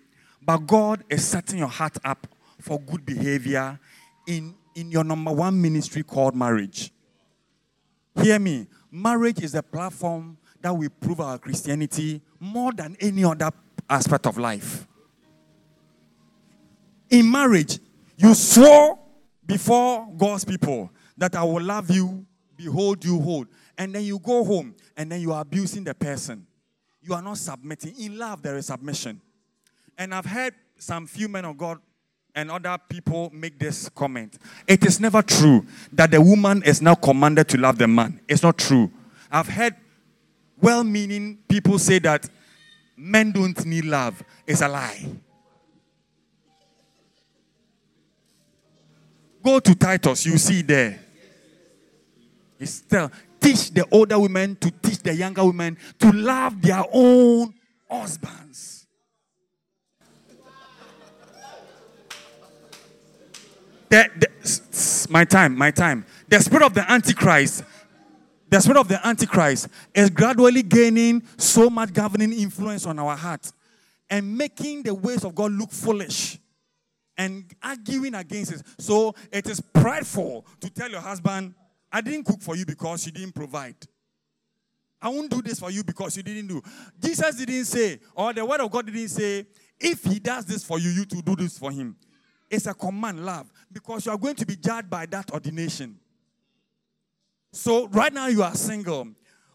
But 0.44 0.66
God 0.66 1.04
is 1.08 1.24
setting 1.26 1.58
your 1.58 1.68
heart 1.68 1.96
up 2.04 2.26
for 2.60 2.80
good 2.80 3.04
behavior 3.06 3.78
in, 4.26 4.54
in 4.74 4.90
your 4.90 5.04
number 5.04 5.32
one 5.32 5.60
ministry 5.60 6.02
called 6.02 6.34
marriage. 6.34 6.92
Hear 8.20 8.38
me. 8.38 8.66
Marriage 8.90 9.42
is 9.42 9.54
a 9.54 9.62
platform 9.62 10.38
that 10.60 10.74
we 10.74 10.88
prove 10.88 11.20
our 11.20 11.38
Christianity 11.38 12.22
more 12.38 12.72
than 12.72 12.96
any 13.00 13.24
other 13.24 13.50
aspect 13.88 14.26
of 14.26 14.38
life. 14.38 14.86
In 17.10 17.30
marriage, 17.30 17.78
you 18.16 18.34
swore 18.34 18.98
before 19.44 20.08
God's 20.16 20.44
people 20.44 20.90
that 21.16 21.34
I 21.36 21.42
will 21.44 21.62
love 21.62 21.90
you, 21.90 22.24
behold 22.56 23.04
you 23.04 23.20
hold. 23.20 23.48
And 23.76 23.94
then 23.94 24.04
you 24.04 24.18
go 24.18 24.44
home 24.44 24.74
and 24.96 25.10
then 25.10 25.20
you 25.20 25.32
are 25.32 25.42
abusing 25.42 25.84
the 25.84 25.94
person. 25.94 26.46
You 27.02 27.14
are 27.14 27.22
not 27.22 27.38
submitting. 27.38 27.94
In 27.98 28.16
love, 28.16 28.42
there 28.42 28.56
is 28.56 28.66
submission. 28.66 29.20
And 29.96 30.14
I've 30.14 30.26
heard 30.26 30.54
some 30.78 31.06
few 31.06 31.28
men 31.28 31.44
of 31.44 31.56
God 31.56 31.78
and 32.34 32.50
other 32.50 32.76
people 32.88 33.30
make 33.32 33.58
this 33.58 33.88
comment. 33.88 34.38
It 34.66 34.84
is 34.84 34.98
never 34.98 35.22
true 35.22 35.66
that 35.92 36.10
the 36.10 36.20
woman 36.20 36.62
is 36.64 36.82
now 36.82 36.94
commanded 36.94 37.48
to 37.50 37.58
love 37.58 37.78
the 37.78 37.86
man. 37.86 38.20
It's 38.28 38.42
not 38.42 38.58
true. 38.58 38.90
I've 39.30 39.48
heard 39.48 39.74
well 40.60 40.84
meaning 40.84 41.38
people 41.48 41.78
say 41.78 41.98
that 42.00 42.28
men 42.96 43.32
don't 43.32 43.64
need 43.64 43.84
love. 43.84 44.22
It's 44.46 44.62
a 44.62 44.68
lie. 44.68 45.06
Go 49.42 49.60
to 49.60 49.74
Titus, 49.74 50.24
you 50.24 50.38
see 50.38 50.62
there. 50.62 50.98
It's 52.58 52.80
tell, 52.80 53.12
teach 53.38 53.70
the 53.70 53.86
older 53.90 54.18
women 54.18 54.56
to 54.56 54.70
teach 54.70 55.00
the 55.00 55.14
younger 55.14 55.44
women 55.44 55.76
to 55.98 56.12
love 56.12 56.62
their 56.62 56.82
own 56.92 57.52
husbands. 57.90 58.83
The, 63.94 64.10
the, 64.16 65.06
my 65.08 65.24
time, 65.24 65.56
my 65.56 65.70
time. 65.70 66.04
The 66.26 66.40
spirit 66.40 66.66
of 66.66 66.74
the 66.74 66.90
Antichrist, 66.90 67.62
the 68.48 68.58
spirit 68.58 68.80
of 68.80 68.88
the 68.88 69.06
Antichrist 69.06 69.68
is 69.94 70.10
gradually 70.10 70.64
gaining 70.64 71.22
so 71.36 71.70
much 71.70 71.92
governing 71.92 72.32
influence 72.32 72.86
on 72.86 72.98
our 72.98 73.14
heart 73.14 73.52
and 74.10 74.36
making 74.36 74.82
the 74.82 74.92
ways 74.92 75.22
of 75.22 75.36
God 75.36 75.52
look 75.52 75.70
foolish 75.70 76.40
and 77.16 77.44
arguing 77.62 78.16
against 78.16 78.50
it. 78.50 78.62
So 78.80 79.14
it 79.30 79.48
is 79.48 79.60
prideful 79.60 80.44
to 80.58 80.70
tell 80.70 80.90
your 80.90 81.00
husband, 81.00 81.54
I 81.92 82.00
didn't 82.00 82.24
cook 82.24 82.40
for 82.40 82.56
you 82.56 82.66
because 82.66 83.06
you 83.06 83.12
didn't 83.12 83.36
provide. 83.36 83.76
I 85.00 85.08
won't 85.08 85.30
do 85.30 85.40
this 85.40 85.60
for 85.60 85.70
you 85.70 85.84
because 85.84 86.16
you 86.16 86.24
didn't 86.24 86.48
do. 86.48 86.60
Jesus 87.00 87.36
didn't 87.36 87.66
say, 87.66 88.00
or 88.16 88.32
the 88.32 88.44
word 88.44 88.60
of 88.60 88.72
God 88.72 88.86
didn't 88.86 89.06
say, 89.10 89.46
if 89.78 90.02
he 90.02 90.18
does 90.18 90.46
this 90.46 90.64
for 90.64 90.80
you, 90.80 90.90
you 90.90 91.04
to 91.04 91.22
do 91.22 91.36
this 91.36 91.56
for 91.56 91.70
him. 91.70 91.94
It's 92.54 92.66
a 92.66 92.74
command, 92.74 93.24
love, 93.24 93.50
because 93.72 94.06
you 94.06 94.12
are 94.12 94.18
going 94.18 94.36
to 94.36 94.46
be 94.46 94.56
judged 94.56 94.88
by 94.88 95.06
that 95.06 95.32
ordination. 95.32 95.98
So 97.52 97.88
right 97.88 98.12
now 98.12 98.28
you 98.28 98.42
are 98.42 98.54
single. 98.54 99.08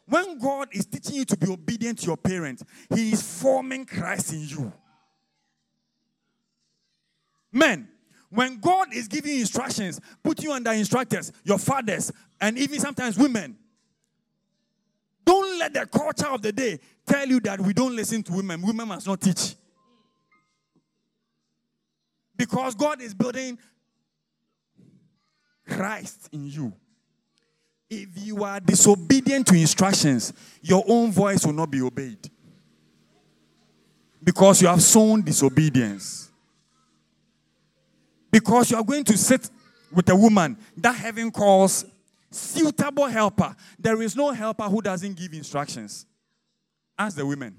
When 0.06 0.40
God 0.40 0.70
is 0.72 0.86
teaching 0.86 1.16
you 1.16 1.26
to 1.26 1.38
be 1.38 1.52
obedient 1.52 2.00
to 2.00 2.08
your 2.08 2.18
parents, 2.18 2.64
He 2.94 3.12
is 3.12 3.22
forming 3.22 3.86
Christ 3.86 4.34
in 4.34 4.48
you. 4.48 4.74
Men, 7.52 7.88
when 8.30 8.60
God 8.60 8.94
is 8.94 9.08
giving 9.08 9.34
you 9.34 9.42
instructions, 9.42 10.00
put 10.24 10.44
you 10.44 10.52
under 10.52 10.72
instructors, 10.72 11.32
your 11.44 11.58
fathers, 11.58 12.12
and 12.40 12.58
even 12.58 12.80
sometimes 12.80 13.18
women. 13.18 13.58
Don't 15.26 15.60
let 15.60 15.74
the 15.74 15.86
culture 15.86 16.28
of 16.28 16.42
the 16.42 16.52
day 16.52 16.80
tell 17.06 17.28
you 17.28 17.40
that 17.42 17.60
we 17.60 17.74
don't 17.74 17.96
listen 17.96 18.24
to 18.24 18.34
women. 18.34 18.62
Women 18.62 18.88
must 18.88 19.08
not 19.08 19.22
teach. 19.22 19.56
Because 22.40 22.74
God 22.74 23.02
is 23.02 23.14
building 23.14 23.60
Christ 25.68 26.30
in 26.32 26.48
you. 26.48 26.74
If 27.90 28.08
you 28.16 28.46
are 28.46 28.62
disobedient 28.62 29.46
to 29.48 29.56
instructions, 29.56 30.32
your 30.62 30.82
own 30.88 31.12
voice 31.12 31.46
will 31.46 31.52
not 31.52 31.70
be 31.70 31.82
obeyed. 31.82 32.30
Because 34.24 34.62
you 34.62 34.70
have 34.70 34.82
sown 34.82 35.22
disobedience. 35.22 36.32
Because 38.32 38.72
you 38.72 38.78
are 38.78 38.84
going 38.86 39.04
to 39.04 39.18
sit 39.18 39.50
with 39.92 40.08
a 40.08 40.16
woman 40.16 40.58
that 40.78 40.96
heaven 40.96 41.32
calls 41.32 41.84
suitable 42.32 43.08
helper. 43.08 43.54
There 43.78 44.02
is 44.02 44.16
no 44.16 44.32
helper 44.32 44.64
who 44.64 44.82
doesn't 44.82 45.18
give 45.18 45.34
instructions. 45.34 46.06
Ask 46.98 47.18
the 47.18 47.26
women. 47.26 47.58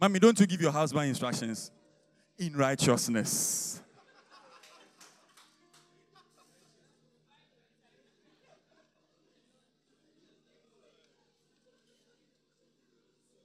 Mommy, 0.00 0.18
don't 0.18 0.38
you 0.38 0.46
give 0.46 0.60
your 0.60 0.72
husband 0.72 1.08
instructions 1.08 1.70
in 2.38 2.54
righteousness? 2.56 3.80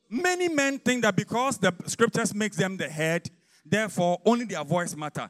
Many 0.09 0.47
men 0.47 0.77
think 0.77 1.01
that 1.01 1.15
because 1.15 1.57
the 1.57 1.73
scriptures 1.87 2.35
makes 2.35 2.55
them 2.55 2.77
the 2.77 2.87
head, 2.87 3.29
Therefore, 3.65 4.19
only 4.25 4.45
their 4.45 4.63
voice 4.63 4.95
matter. 4.95 5.29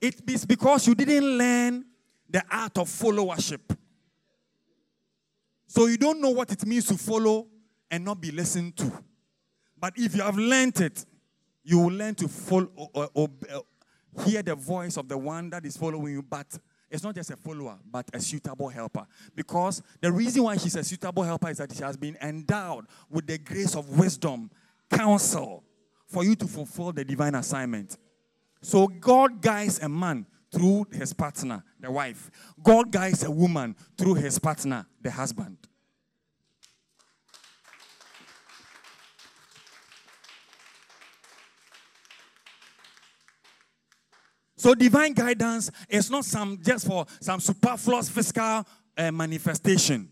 It 0.00 0.28
is 0.28 0.44
because 0.44 0.86
you 0.86 0.94
didn't 0.94 1.38
learn 1.38 1.84
the 2.28 2.44
art 2.50 2.76
of 2.78 2.88
followership. 2.88 3.76
So 5.66 5.86
you 5.86 5.96
don't 5.96 6.20
know 6.20 6.30
what 6.30 6.52
it 6.52 6.64
means 6.66 6.86
to 6.86 6.98
follow 6.98 7.46
and 7.90 8.04
not 8.04 8.20
be 8.20 8.30
listened 8.30 8.76
to. 8.76 9.04
But 9.80 9.94
if 9.96 10.14
you 10.14 10.22
have 10.22 10.36
learned 10.36 10.80
it, 10.80 11.04
you 11.64 11.78
will 11.78 11.92
learn 11.92 12.14
to 12.16 12.28
follow 12.28 12.70
or, 12.74 13.08
or, 13.14 13.28
or 13.54 13.62
hear 14.24 14.42
the 14.42 14.54
voice 14.54 14.96
of 14.96 15.08
the 15.08 15.18
one 15.18 15.50
that 15.50 15.64
is 15.64 15.76
following 15.76 16.14
you. 16.14 16.22
But 16.22 16.58
it's 16.90 17.02
not 17.02 17.14
just 17.14 17.30
a 17.30 17.36
follower, 17.36 17.78
but 17.90 18.08
a 18.12 18.20
suitable 18.20 18.68
helper. 18.68 19.06
Because 19.34 19.82
the 20.00 20.10
reason 20.10 20.42
why 20.42 20.56
she's 20.56 20.76
a 20.76 20.84
suitable 20.84 21.22
helper 21.22 21.50
is 21.50 21.58
that 21.58 21.74
she 21.74 21.82
has 21.82 21.96
been 21.96 22.16
endowed 22.22 22.86
with 23.10 23.26
the 23.26 23.38
grace 23.38 23.76
of 23.76 23.98
wisdom, 23.98 24.50
counsel, 24.90 25.64
for 26.06 26.24
you 26.24 26.34
to 26.36 26.46
fulfill 26.46 26.92
the 26.92 27.04
divine 27.04 27.34
assignment. 27.34 27.98
So 28.62 28.86
God 28.86 29.42
guides 29.42 29.80
a 29.80 29.88
man 29.88 30.26
through 30.50 30.86
his 30.92 31.12
partner, 31.12 31.62
the 31.78 31.90
wife. 31.90 32.30
God 32.62 32.90
guides 32.90 33.22
a 33.22 33.30
woman 33.30 33.76
through 33.98 34.14
his 34.14 34.38
partner, 34.38 34.86
the 35.02 35.10
husband. 35.10 35.58
So 44.58 44.74
divine 44.74 45.14
guidance 45.14 45.70
is 45.88 46.10
not 46.10 46.24
some 46.24 46.58
just 46.60 46.86
for 46.86 47.06
some 47.20 47.38
superfluous 47.38 48.10
physical 48.10 48.66
uh, 48.96 49.12
manifestation. 49.12 50.08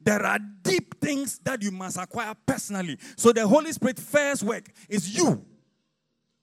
There 0.00 0.20
are 0.26 0.38
deep 0.62 1.00
things 1.00 1.38
that 1.44 1.62
you 1.62 1.70
must 1.70 1.96
acquire 1.96 2.34
personally. 2.44 2.98
So 3.16 3.32
the 3.32 3.46
Holy 3.46 3.72
Spirit 3.72 4.00
first 4.00 4.42
work 4.42 4.68
is 4.88 5.16
you. 5.16 5.46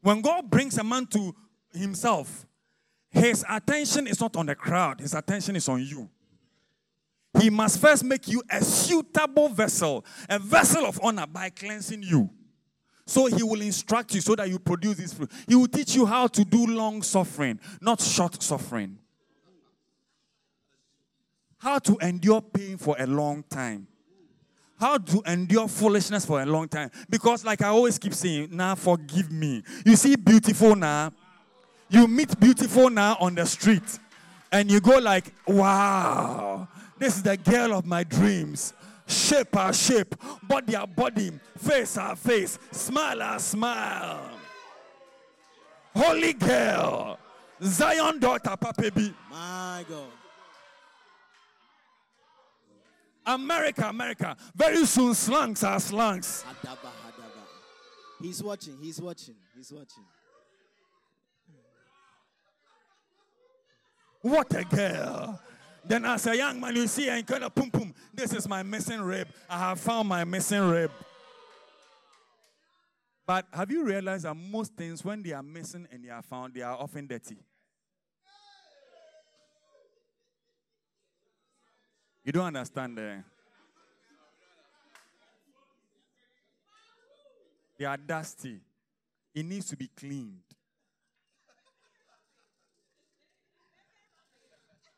When 0.02 0.22
God 0.22 0.50
brings 0.50 0.78
a 0.78 0.84
man 0.84 1.06
to 1.08 1.36
himself, 1.74 2.48
his 3.10 3.46
attention 3.48 4.08
is 4.08 4.22
not 4.22 4.38
on 4.38 4.46
the 4.46 4.56
crowd, 4.56 5.02
his 5.02 5.14
attention 5.14 5.58
is 5.58 5.68
on 5.68 5.84
you. 5.84 6.10
He 7.40 7.50
must 7.50 7.80
first 7.80 8.04
make 8.06 8.30
you 8.30 8.42
a 8.50 8.64
suitable 8.64 9.50
vessel, 9.50 10.06
a 10.30 10.40
vessel 10.40 10.86
of 10.86 11.00
honor 11.04 11.28
by 11.28 11.50
cleansing 11.50 12.04
you. 12.04 12.30
So 13.12 13.26
he 13.26 13.44
will 13.44 13.60
instruct 13.60 14.16
you 14.16 14.22
so 14.22 14.36
that 14.36 14.48
you 14.48 14.58
produce 14.58 14.96
this 14.96 15.14
fruit. 15.14 15.30
He 15.46 15.54
will 15.54 15.68
teach 15.68 15.96
you 15.96 16.06
how 16.06 16.28
to 16.28 16.46
do 16.46 16.66
long 16.66 17.02
suffering, 17.02 17.60
not 17.82 18.00
short 18.00 18.42
suffering. 18.42 18.98
How 21.58 21.80
to 21.80 21.98
endure 21.98 22.40
pain 22.42 22.78
for 22.78 22.96
a 22.98 23.06
long 23.06 23.44
time. 23.50 23.86
How 24.80 24.98
to 24.98 25.22
endure 25.26 25.68
foolishness 25.68 26.26
for 26.26 26.42
a 26.42 26.46
long 26.46 26.70
time. 26.70 26.90
Because, 27.10 27.44
like 27.44 27.62
I 27.62 27.68
always 27.68 28.00
keep 28.00 28.14
saying, 28.14 28.48
now 28.50 28.76
forgive 28.76 29.30
me. 29.30 29.62
You 29.86 29.98
see, 29.98 30.16
beautiful 30.16 30.74
now. 30.78 31.12
You 31.90 32.08
meet 32.08 32.40
beautiful 32.40 32.90
now 32.90 33.18
on 33.20 33.36
the 33.36 33.46
street, 33.46 34.00
and 34.54 34.72
you 34.72 34.80
go 34.80 35.00
like, 35.00 35.34
wow, 35.46 36.66
this 36.98 37.18
is 37.18 37.24
the 37.24 37.36
girl 37.36 37.74
of 37.74 37.86
my 37.86 38.06
dreams 38.06 38.74
shape 39.12 39.56
our 39.56 39.74
shape, 39.74 40.16
body 40.44 40.76
our 40.76 40.88
body, 40.88 41.32
face 41.58 41.98
our 41.98 42.16
face, 42.16 42.58
smile 42.72 43.22
our 43.22 43.40
smile. 43.40 44.22
Holy 45.96 46.34
girl, 46.34 47.20
Zion 47.62 48.20
daughter, 48.20 48.56
papabi. 48.58 49.14
My 49.30 49.86
God. 49.88 50.08
America, 53.26 53.88
America. 53.88 54.36
Very 54.56 54.86
soon, 54.86 55.14
slangs 55.14 55.64
are 55.64 55.80
slangs. 55.80 56.44
Hadaba, 56.48 56.90
hadaba. 57.06 57.44
He's 58.22 58.42
watching, 58.42 58.78
he's 58.82 59.00
watching, 59.00 59.36
he's 59.56 59.72
watching. 59.72 60.04
What 64.22 64.54
a 64.56 64.64
girl. 64.64 65.40
Then, 65.84 66.06
as 66.06 66.28
a 66.28 66.38
young 66.38 66.60
man, 66.60 66.76
you 66.76 66.88
see, 66.88 67.10
and 67.10 67.26
kind 67.26 67.44
of 67.44 67.56
pum 67.56 67.72
pum. 67.72 67.94
This 68.14 68.34
is 68.34 68.48
my 68.48 68.64
missing 68.64 69.02
rib. 69.02 69.28
I 69.50 69.60
have 69.60 69.80
found 69.80 70.08
my 70.08 70.24
missing 70.24 70.62
rib. 70.62 70.92
But 73.26 73.46
have 73.52 73.72
you 73.72 73.84
realized 73.84 74.26
that 74.26 74.36
most 74.36 74.74
things, 74.76 75.04
when 75.04 75.24
they 75.24 75.32
are 75.32 75.44
missing 75.44 75.88
and 75.92 76.04
they 76.04 76.10
are 76.10 76.22
found, 76.22 76.54
they 76.54 76.62
are 76.62 76.76
often 76.76 77.08
dirty? 77.08 77.38
You 82.24 82.32
don't 82.32 82.46
understand 82.46 82.98
there. 82.98 83.26
They 87.80 87.86
are 87.86 87.98
dusty. 87.98 88.60
It 89.34 89.46
needs 89.46 89.66
to 89.68 89.78
be 89.78 89.88
cleaned. 89.88 90.44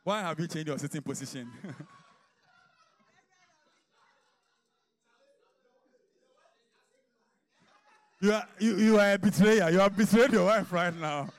Why 0.04 0.22
have 0.22 0.39
you 0.39 0.47
changed 0.47 0.68
your 0.68 0.78
sitting 0.78 1.01
position? 1.01 1.49
you, 8.22 8.34
are, 8.34 8.47
you, 8.60 8.78
you 8.78 8.99
are 8.99 9.14
a 9.14 9.18
betrayer. 9.18 9.70
You 9.70 9.80
have 9.80 9.95
betrayed 9.95 10.34
your 10.34 10.45
wife 10.45 10.72
right 10.74 10.93
now. 10.95 11.30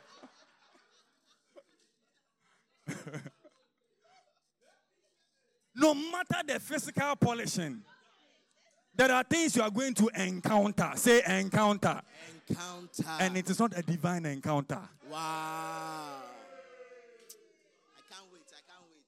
no 5.76 5.94
matter 5.94 6.42
the 6.46 6.60
physical 6.60 7.16
polishing, 7.16 7.82
there 8.96 9.10
are 9.10 9.24
things 9.24 9.56
you 9.56 9.62
are 9.62 9.70
going 9.70 9.92
to 9.94 10.08
encounter. 10.14 10.92
Say 10.94 11.22
encounter. 11.26 12.00
Encounter. 12.48 13.04
And 13.20 13.36
it 13.36 13.50
is 13.50 13.58
not 13.58 13.76
a 13.76 13.82
divine 13.82 14.24
encounter. 14.26 14.78
wow. 15.10 16.20
I 17.96 18.02
can't 18.08 18.26
wait, 18.32 18.42
I 18.46 18.62
can't 18.70 18.84
wait. 18.88 19.02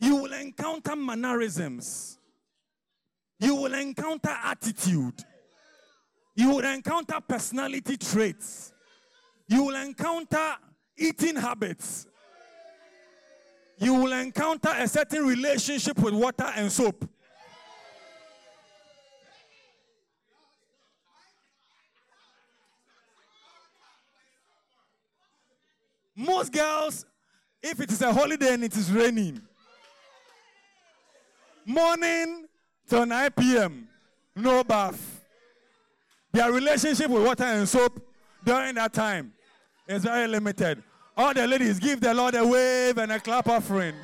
You 0.00 0.16
will 0.16 0.32
encounter 0.32 0.96
mannerisms. 0.96 2.18
You 3.38 3.54
will 3.54 3.74
encounter 3.74 4.30
attitude. 4.30 5.14
You 6.34 6.50
will 6.50 6.64
encounter 6.64 7.20
personality 7.20 7.98
traits. 7.98 8.72
You 9.46 9.64
will 9.64 9.76
encounter 9.76 10.56
eating 10.96 11.36
habits. 11.36 12.06
You 13.78 13.94
will 13.94 14.12
encounter 14.12 14.70
a 14.74 14.88
certain 14.88 15.26
relationship 15.26 15.98
with 15.98 16.14
water 16.14 16.50
and 16.54 16.72
soap. 16.72 17.06
Most 26.16 26.52
girls, 26.52 27.06
if 27.62 27.80
it 27.80 27.90
is 27.90 28.02
a 28.02 28.12
holiday 28.12 28.54
and 28.54 28.64
it 28.64 28.76
is 28.76 28.92
raining, 28.92 29.40
morning 31.66 32.46
till 32.88 33.06
9 33.06 33.30
p.m., 33.38 33.88
no 34.36 34.64
bath. 34.64 35.22
Their 36.32 36.52
relationship 36.52 37.10
with 37.10 37.24
water 37.24 37.44
and 37.44 37.68
soap 37.68 38.00
during 38.44 38.74
that 38.76 38.92
time 38.92 39.32
is 39.88 40.04
very 40.04 40.28
limited. 40.28 40.82
All 41.16 41.34
the 41.34 41.46
ladies 41.46 41.78
give 41.78 42.00
the 42.00 42.14
Lord 42.14 42.34
a 42.34 42.46
wave 42.46 42.98
and 42.98 43.12
a 43.12 43.20
clap 43.20 43.48
offering. 43.48 43.94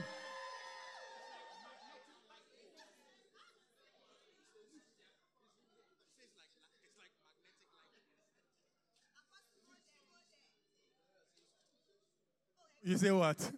You 12.83 12.97
say 12.97 13.11
what? 13.11 13.51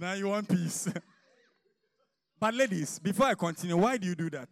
Now 0.00 0.14
you 0.14 0.28
want 0.28 0.48
peace. 0.48 0.88
but 2.40 2.52
ladies, 2.52 2.98
before 2.98 3.26
I 3.26 3.34
continue, 3.34 3.76
why 3.76 3.96
do 3.96 4.08
you 4.08 4.16
do 4.16 4.28
that? 4.30 4.48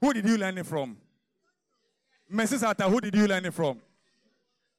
Who 0.00 0.12
did 0.12 0.28
you 0.28 0.38
learn 0.38 0.56
it 0.58 0.66
from? 0.66 0.96
Mrs. 2.32 2.68
Atta, 2.68 2.88
who 2.88 3.00
did 3.00 3.14
you 3.14 3.26
learn 3.26 3.44
it 3.44 3.54
from? 3.54 3.80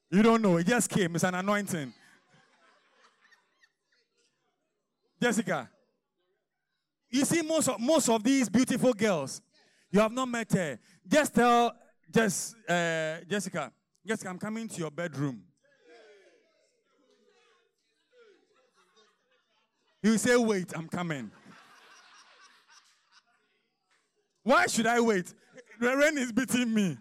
You 0.10 0.24
don't 0.24 0.42
know. 0.42 0.58
It 0.58 0.68
just 0.68 0.90
came. 0.90 1.14
It's 1.16 1.26
an 1.26 1.36
anointing. 1.36 1.94
Jessica, 5.22 5.70
you 7.10 7.26
see 7.26 7.42
most 7.42 7.68
of, 7.68 7.80
most 7.82 8.08
of 8.08 8.24
these 8.24 8.48
beautiful 8.48 8.94
girls, 8.94 9.42
you 9.92 10.00
have 10.00 10.14
not 10.14 10.30
met 10.30 10.52
her. 10.54 10.80
Just 11.06 11.36
tell 11.36 11.74
just 12.10 12.56
uh, 12.68 13.18
Jessica, 13.28 13.74
Jessica, 14.08 14.30
I'm 14.30 14.40
coming 14.40 14.70
to 14.70 14.80
your 14.80 14.92
bedroom. 14.92 15.44
You 20.02 20.18
say, 20.18 20.38
wait, 20.38 20.72
I'm 20.76 20.88
coming. 20.88 21.32
Why 24.44 24.68
should 24.68 24.88
I 24.88 25.00
wait? 25.00 25.34
The 25.80 25.96
rain 25.96 26.18
is 26.18 26.32
beating 26.32 26.74
me. 26.74 26.98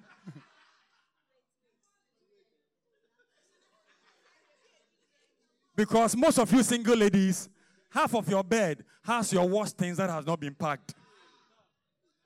because 5.78 6.16
most 6.16 6.40
of 6.40 6.52
you 6.52 6.60
single 6.64 6.96
ladies, 6.96 7.48
half 7.90 8.12
of 8.12 8.28
your 8.28 8.42
bed 8.42 8.84
has 9.04 9.32
your 9.32 9.48
wash 9.48 9.70
things 9.70 9.96
that 9.96 10.10
has 10.10 10.26
not 10.26 10.40
been 10.40 10.54
packed 10.54 10.92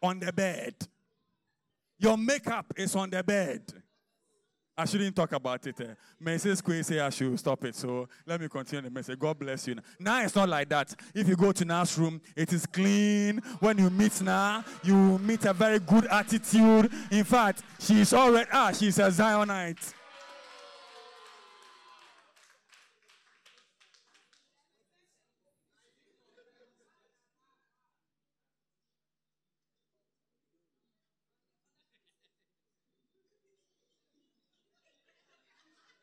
on 0.03 0.19
the 0.19 0.33
bed. 0.33 0.75
Your 1.99 2.17
makeup 2.17 2.73
is 2.77 2.97
on 2.97 3.11
the 3.11 3.23
bed. 3.23 3.82
I 4.77 4.87
shouldn't 4.87 5.15
talk 5.15 5.33
about 5.33 5.67
it. 5.67 5.79
Uh, 5.81 5.85
Mrs. 6.23 6.65
Queen 6.65 6.83
say 6.83 6.99
I 6.99 7.11
should 7.11 7.39
stop 7.39 7.63
it. 7.65 7.75
So 7.75 8.09
let 8.27 8.41
me 8.41 8.49
continue 8.49 8.83
the 8.83 8.91
message. 8.91 9.19
God 9.19 9.39
bless 9.39 9.69
you. 9.69 9.77
Now 9.99 10.23
it's 10.23 10.35
not 10.35 10.49
like 10.49 10.69
that. 10.71 10.95
If 11.15 11.29
you 11.29 11.37
go 11.37 11.53
to 11.53 11.65
Na's 11.65 11.99
room, 11.99 12.21
it 12.35 12.53
is 12.53 12.65
clean. 12.65 13.39
When 13.61 13.77
you 13.77 13.91
meet 13.91 14.21
now, 14.23 14.65
you 14.83 15.19
meet 15.19 15.45
a 15.45 15.53
very 15.53 15.79
good 15.79 16.07
attitude. 16.07 16.91
In 17.11 17.25
fact, 17.25 17.63
she's 17.79 18.15
already 18.15 18.49
ah, 18.53 18.73
she's 18.73 18.99
a 18.99 19.09
Zionite. 19.09 19.93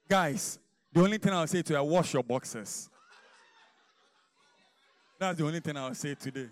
Guys, 0.09 0.57
the 0.91 1.01
only 1.01 1.19
thing 1.19 1.31
I'll 1.31 1.45
say 1.45 1.61
to 1.61 1.73
you, 1.73 1.83
wash 1.83 2.13
your 2.13 2.23
boxes. 2.23 2.89
That's 5.19 5.37
the 5.37 5.45
only 5.45 5.59
thing 5.59 5.77
I'll 5.77 5.93
say 5.93 6.15
today. 6.15 6.47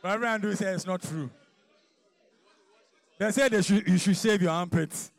Reverend 0.00 0.34
Andrew 0.34 0.54
said 0.54 0.74
it's 0.76 0.86
not 0.86 1.02
true. 1.02 1.28
They 3.18 3.32
said 3.32 3.50
they 3.50 3.62
should, 3.62 3.86
you 3.88 3.98
should 3.98 4.16
shave 4.16 4.42
your 4.42 4.52
armpits. 4.52 5.10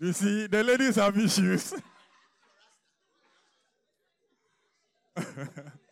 You 0.00 0.12
see, 0.12 0.46
the 0.48 0.64
ladies 0.64 0.96
have 0.96 1.16
issues. 1.16 1.74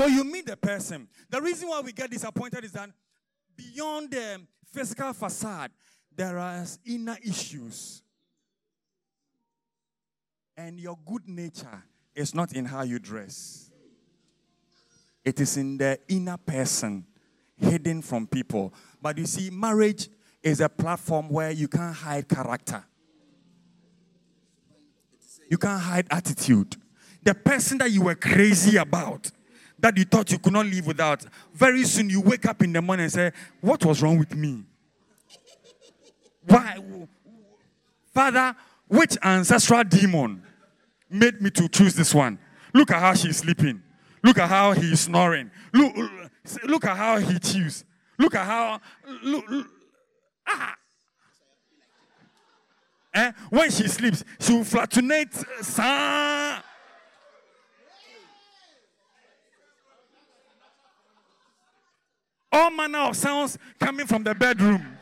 so 0.00 0.06
you 0.06 0.24
meet 0.24 0.46
the 0.46 0.56
person. 0.56 1.06
The 1.28 1.42
reason 1.42 1.68
why 1.68 1.82
we 1.82 1.92
get 1.92 2.10
disappointed 2.10 2.64
is 2.64 2.72
that 2.72 2.88
beyond 3.54 4.10
the 4.10 4.40
physical 4.72 5.12
facade, 5.12 5.70
there 6.16 6.38
are 6.38 6.64
inner 6.86 7.18
issues. 7.22 8.02
And 10.56 10.80
your 10.80 10.98
good 11.04 11.28
nature 11.28 11.82
is 12.14 12.34
not 12.34 12.54
in 12.54 12.64
how 12.64 12.82
you 12.82 12.98
dress, 12.98 13.70
it 15.22 15.38
is 15.38 15.58
in 15.58 15.76
the 15.76 15.98
inner 16.08 16.38
person, 16.38 17.06
hidden 17.56 18.00
from 18.00 18.26
people. 18.26 18.72
But 19.02 19.18
you 19.18 19.26
see, 19.26 19.50
marriage 19.50 20.08
is 20.42 20.62
a 20.62 20.68
platform 20.70 21.28
where 21.28 21.50
you 21.50 21.68
can't 21.68 21.94
hide 21.94 22.26
character, 22.26 22.82
you 25.50 25.58
can't 25.58 25.80
hide 25.80 26.06
attitude. 26.10 26.76
The 27.22 27.34
person 27.34 27.76
that 27.78 27.90
you 27.90 28.00
were 28.00 28.14
crazy 28.14 28.78
about, 28.78 29.30
that 29.80 29.96
you 29.96 30.04
thought 30.04 30.30
you 30.30 30.38
could 30.38 30.52
not 30.52 30.66
live 30.66 30.86
without, 30.86 31.24
very 31.54 31.84
soon 31.84 32.10
you 32.10 32.20
wake 32.20 32.46
up 32.46 32.62
in 32.62 32.72
the 32.72 32.82
morning 32.82 33.04
and 33.04 33.12
say, 33.12 33.32
What 33.60 33.84
was 33.84 34.02
wrong 34.02 34.18
with 34.18 34.34
me? 34.34 34.62
Why? 36.46 36.78
Father, 38.12 38.56
which 38.88 39.16
ancestral 39.22 39.84
demon 39.84 40.42
made 41.08 41.40
me 41.40 41.50
to 41.50 41.68
choose 41.68 41.94
this 41.94 42.14
one? 42.14 42.38
Look 42.74 42.90
at 42.90 43.00
how 43.00 43.14
she's 43.14 43.38
sleeping. 43.38 43.82
Look 44.22 44.38
at 44.38 44.48
how 44.48 44.72
he's 44.72 45.00
snoring. 45.00 45.50
Look, 45.72 45.94
look 46.64 46.84
at 46.84 46.96
how 46.96 47.18
he 47.18 47.38
chews. 47.38 47.84
Look 48.18 48.34
at 48.34 48.44
how. 48.46 48.80
Look, 49.22 49.48
look, 49.48 49.66
ah. 50.46 50.74
Eh? 53.14 53.32
When 53.48 53.70
she 53.70 53.88
sleeps, 53.88 54.24
she 54.38 54.52
will 54.52 54.64
flatulate. 54.64 55.32
All 62.52 62.70
manner 62.70 62.98
of 62.98 63.16
sounds 63.16 63.56
coming 63.78 64.06
from 64.06 64.24
the 64.24 64.34
bedroom. 64.34 64.98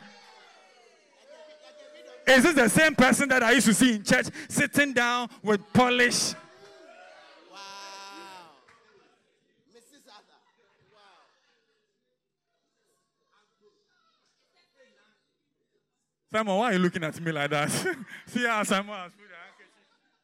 Is 2.26 2.42
this 2.42 2.54
the 2.54 2.68
same 2.68 2.94
person 2.94 3.26
that 3.30 3.42
I 3.42 3.52
used 3.52 3.66
to 3.66 3.74
see 3.74 3.94
in 3.94 4.02
church 4.02 4.26
sitting 4.50 4.92
down 4.92 5.30
with 5.42 5.60
polish? 5.72 6.34
Wow. 7.50 7.58
Mrs. 9.74 10.04
Wow. 10.92 11.00
Simon, 16.30 16.54
why 16.54 16.70
are 16.70 16.72
you 16.74 16.78
looking 16.80 17.02
at 17.02 17.18
me 17.18 17.32
like 17.32 17.48
that? 17.48 17.70
See 18.26 18.44
how 18.44 18.62
Simon 18.62 18.94
has 18.94 19.12
put 19.12 19.22
the 19.26 19.34
handkerchief 19.40 19.72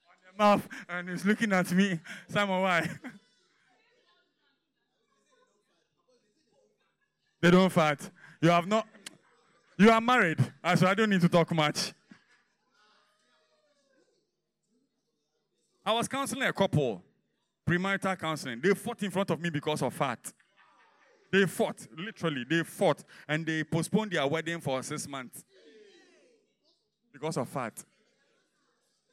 on 0.06 0.16
the 0.26 0.44
mouth 0.44 0.68
and 0.90 1.08
he's 1.08 1.24
looking 1.24 1.52
at 1.54 1.72
me. 1.72 2.00
Simon, 2.28 2.60
why? 2.60 2.86
they 7.44 7.50
don't 7.50 7.68
fight. 7.68 8.00
You 8.40 8.48
have 8.48 8.66
not. 8.66 8.88
You 9.76 9.90
are 9.90 10.00
married, 10.00 10.38
so 10.76 10.86
I 10.86 10.94
don't 10.94 11.10
need 11.10 11.20
to 11.20 11.28
talk 11.28 11.52
much. 11.52 11.92
I 15.84 15.92
was 15.92 16.08
counseling 16.08 16.48
a 16.48 16.54
couple, 16.54 17.02
premarital 17.68 18.18
counseling. 18.18 18.62
They 18.62 18.70
fought 18.70 19.02
in 19.02 19.10
front 19.10 19.28
of 19.28 19.42
me 19.42 19.50
because 19.50 19.82
of 19.82 19.92
fat. 19.92 20.32
They 21.30 21.44
fought, 21.44 21.86
literally, 21.98 22.46
they 22.48 22.62
fought, 22.62 23.04
and 23.28 23.44
they 23.44 23.62
postponed 23.62 24.12
their 24.12 24.26
wedding 24.26 24.60
for 24.60 24.82
six 24.82 25.06
months 25.06 25.44
because 27.12 27.36
of 27.36 27.46
fat. 27.46 27.84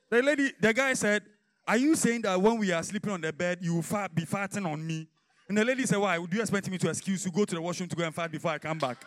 The 0.10 0.24
lady, 0.24 0.54
the 0.58 0.74
guy 0.74 0.94
said, 0.94 1.24
Are 1.68 1.76
you 1.76 1.96
saying 1.96 2.22
that 2.22 2.42
when 2.42 2.60
we 2.60 2.72
are 2.72 2.82
sleeping 2.82 3.12
on 3.12 3.20
the 3.20 3.34
bed, 3.34 3.58
you 3.60 3.76
will 3.76 3.82
fat, 3.82 4.16
be 4.16 4.24
fatting 4.24 4.66
on 4.66 4.88
me? 4.88 5.10
And 5.52 5.58
the 5.58 5.66
lady 5.66 5.86
said, 5.86 5.98
Why? 5.98 6.18
Would 6.18 6.32
you 6.34 6.40
expect 6.40 6.72
me 6.72 6.78
to 6.78 6.88
excuse 6.88 7.26
you, 7.26 7.32
go 7.34 7.44
to 7.44 7.56
the 7.56 7.62
washroom 7.62 7.90
to 7.90 7.96
go 7.98 8.06
and 8.06 8.16
fat 8.16 8.32
before 8.32 8.52
I 8.52 8.58
come 8.58 8.78
back? 8.78 9.04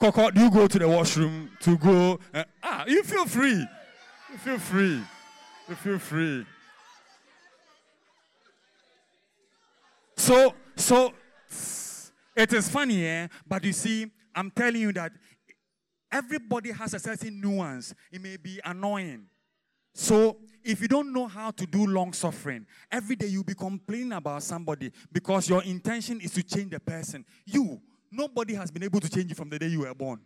Coco, 0.00 0.32
do 0.32 0.40
you 0.40 0.50
go 0.50 0.66
to 0.66 0.76
the 0.76 0.88
washroom 0.88 1.50
to 1.60 1.78
go? 1.78 2.18
Uh, 2.34 2.42
ah, 2.64 2.84
you 2.88 3.04
feel 3.04 3.24
free. 3.24 3.64
You 4.32 4.38
feel 4.38 4.58
free. 4.58 5.00
You 5.68 5.74
feel 5.76 5.98
free. 6.00 6.46
So, 10.16 10.52
so 10.74 11.12
it 12.34 12.52
is 12.52 12.68
funny, 12.68 13.06
eh? 13.06 13.28
But 13.46 13.62
you 13.62 13.72
see, 13.72 14.10
I'm 14.34 14.50
telling 14.50 14.80
you 14.80 14.92
that 14.94 15.12
everybody 16.10 16.72
has 16.72 16.94
a 16.94 16.98
certain 16.98 17.40
nuance. 17.40 17.94
It 18.10 18.22
may 18.22 18.36
be 18.36 18.60
annoying. 18.64 19.26
So, 19.94 20.36
if 20.62 20.82
you 20.82 20.88
don't 20.88 21.12
know 21.12 21.26
how 21.26 21.52
to 21.52 21.64
do 21.64 21.86
long 21.86 22.12
suffering, 22.12 22.66
every 22.90 23.16
day 23.16 23.28
you'll 23.28 23.44
be 23.44 23.54
complaining 23.54 24.12
about 24.12 24.42
somebody 24.42 24.92
because 25.10 25.48
your 25.48 25.62
intention 25.62 26.20
is 26.20 26.32
to 26.32 26.42
change 26.42 26.70
the 26.70 26.80
person. 26.80 27.24
You, 27.46 27.80
nobody 28.10 28.54
has 28.54 28.70
been 28.70 28.82
able 28.82 29.00
to 29.00 29.08
change 29.08 29.30
you 29.30 29.34
from 29.34 29.48
the 29.48 29.58
day 29.58 29.68
you 29.68 29.80
were 29.80 29.94
born. 29.94 30.20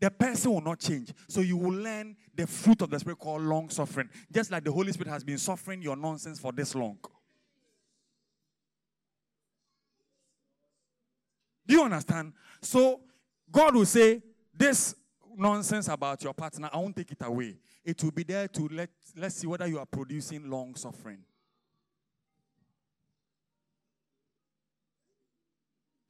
The 0.00 0.10
person 0.10 0.52
will 0.52 0.60
not 0.60 0.80
change. 0.80 1.12
So 1.28 1.40
you 1.40 1.56
will 1.56 1.74
learn 1.74 2.16
the 2.34 2.46
fruit 2.46 2.82
of 2.82 2.90
the 2.90 2.98
Spirit 2.98 3.18
called 3.18 3.42
long 3.42 3.70
suffering. 3.70 4.08
Just 4.32 4.50
like 4.50 4.64
the 4.64 4.72
Holy 4.72 4.90
Spirit 4.92 5.10
has 5.10 5.22
been 5.22 5.38
suffering 5.38 5.80
your 5.80 5.96
nonsense 5.96 6.40
for 6.40 6.50
this 6.50 6.74
long. 6.74 6.98
Do 11.66 11.74
you 11.74 11.84
understand? 11.84 12.32
So 12.60 13.00
God 13.50 13.74
will 13.74 13.86
say, 13.86 14.22
This 14.56 14.94
nonsense 15.36 15.88
about 15.88 16.22
your 16.22 16.32
partner, 16.32 16.70
I 16.72 16.76
won't 16.76 16.96
take 16.96 17.10
it 17.10 17.22
away. 17.22 17.56
It 17.84 18.02
will 18.02 18.12
be 18.12 18.22
there 18.22 18.48
to 18.48 18.68
let 18.72 18.90
let's 19.16 19.36
see 19.36 19.46
whether 19.46 19.66
you 19.66 19.78
are 19.78 19.86
producing 19.86 20.48
long 20.48 20.74
suffering. 20.74 21.18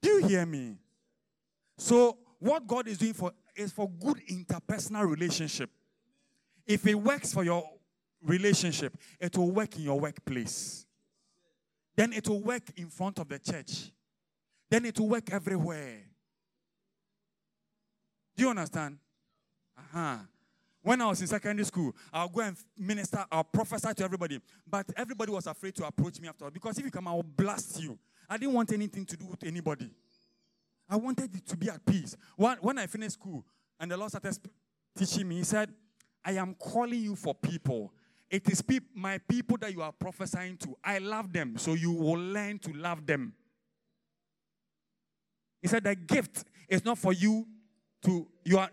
Do 0.01 0.09
you 0.09 0.27
hear 0.27 0.45
me? 0.45 0.77
So 1.77 2.17
what 2.39 2.67
God 2.67 2.87
is 2.87 2.97
doing 2.97 3.13
for 3.13 3.31
is 3.55 3.71
for 3.71 3.89
good 3.89 4.21
interpersonal 4.27 5.09
relationship. 5.09 5.69
If 6.67 6.85
it 6.85 6.95
works 6.95 7.33
for 7.33 7.43
your 7.43 7.67
relationship, 8.23 8.97
it 9.19 9.35
will 9.37 9.51
work 9.51 9.75
in 9.75 9.83
your 9.83 9.99
workplace. 9.99 10.85
Then 11.95 12.13
it 12.13 12.27
will 12.27 12.41
work 12.41 12.63
in 12.75 12.89
front 12.89 13.19
of 13.19 13.29
the 13.29 13.39
church. 13.39 13.91
Then 14.69 14.85
it 14.85 14.99
will 14.99 15.09
work 15.09 15.31
everywhere. 15.31 16.01
Do 18.35 18.43
you 18.43 18.49
understand? 18.49 18.97
Uh-huh. 19.77 20.17
When 20.81 21.01
I 21.01 21.07
was 21.07 21.19
in 21.19 21.27
secondary 21.27 21.65
school, 21.65 21.95
I'll 22.13 22.29
go 22.29 22.41
and 22.41 22.55
minister, 22.77 23.25
I'll 23.31 23.43
prophesy 23.43 23.93
to 23.95 24.03
everybody. 24.03 24.39
But 24.69 24.85
everybody 24.95 25.31
was 25.31 25.47
afraid 25.47 25.75
to 25.75 25.87
approach 25.87 26.19
me 26.19 26.27
after 26.27 26.51
because 26.51 26.77
if 26.77 26.85
you 26.85 26.91
come, 26.91 27.07
I 27.07 27.13
will 27.13 27.23
blast 27.23 27.81
you. 27.81 27.97
I 28.29 28.37
didn't 28.37 28.53
want 28.53 28.71
anything 28.71 29.05
to 29.05 29.17
do 29.17 29.25
with 29.25 29.43
anybody. 29.43 29.89
I 30.87 30.95
wanted 30.97 31.45
to 31.47 31.57
be 31.57 31.69
at 31.69 31.83
peace. 31.85 32.15
When 32.35 32.77
I 32.77 32.85
finished 32.85 33.13
school 33.13 33.43
and 33.79 33.89
the 33.89 33.97
Lord 33.97 34.11
started 34.11 34.37
teaching 34.95 35.27
me, 35.27 35.37
He 35.37 35.43
said, 35.43 35.73
I 36.23 36.33
am 36.33 36.53
calling 36.55 37.01
you 37.01 37.15
for 37.15 37.33
people. 37.33 37.91
It 38.29 38.47
is 38.49 38.61
pe- 38.61 38.79
my 38.93 39.17
people 39.17 39.57
that 39.61 39.71
you 39.71 39.81
are 39.81 39.91
prophesying 39.91 40.57
to. 40.57 40.75
I 40.83 40.97
love 40.97 41.31
them, 41.31 41.57
so 41.57 41.73
you 41.73 41.91
will 41.91 42.19
learn 42.19 42.59
to 42.59 42.73
love 42.73 43.05
them. 43.05 43.33
He 45.61 45.67
said, 45.67 45.83
The 45.83 45.95
gift 45.95 46.43
is 46.67 46.85
not 46.85 46.97
for 46.97 47.13
you 47.13 47.47
to, 48.05 48.27
you 48.43 48.57
are. 48.57 48.69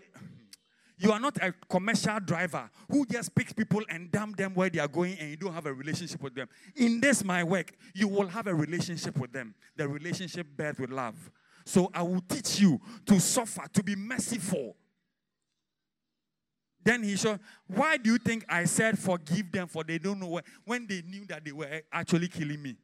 You 0.98 1.10
are 1.10 1.18
not 1.18 1.36
a 1.42 1.52
commercial 1.68 2.20
driver 2.20 2.70
who 2.88 3.04
just 3.04 3.34
picks 3.34 3.52
people 3.52 3.82
and 3.88 4.08
dump 4.12 4.36
them 4.36 4.54
where 4.54 4.70
they 4.70 4.78
are 4.78 4.86
going 4.86 5.18
and 5.18 5.30
you 5.30 5.36
don't 5.36 5.52
have 5.52 5.66
a 5.66 5.74
relationship 5.74 6.22
with 6.22 6.32
them. 6.32 6.48
In 6.76 7.00
this, 7.00 7.24
my 7.24 7.42
work, 7.42 7.72
you 7.92 8.06
will 8.06 8.28
have 8.28 8.46
a 8.46 8.54
relationship 8.54 9.18
with 9.18 9.32
them. 9.32 9.52
The 9.74 9.88
relationship 9.88 10.46
birth 10.56 10.78
with 10.78 10.90
love. 10.90 11.16
So 11.64 11.90
I 11.92 12.02
will 12.02 12.22
teach 12.28 12.60
you 12.60 12.80
to 13.06 13.18
suffer, 13.18 13.64
to 13.72 13.82
be 13.82 13.96
merciful. 13.96 14.76
Then 16.84 17.02
he 17.02 17.16
said, 17.16 17.40
Why 17.66 17.96
do 17.96 18.12
you 18.12 18.18
think 18.18 18.44
I 18.48 18.64
said 18.64 18.96
forgive 18.96 19.50
them 19.50 19.66
for 19.66 19.82
they 19.82 19.98
don't 19.98 20.20
know 20.20 20.28
what, 20.28 20.44
when 20.64 20.86
they 20.86 21.02
knew 21.02 21.24
that 21.26 21.44
they 21.44 21.52
were 21.52 21.82
actually 21.92 22.28
killing 22.28 22.62
me? 22.62 22.76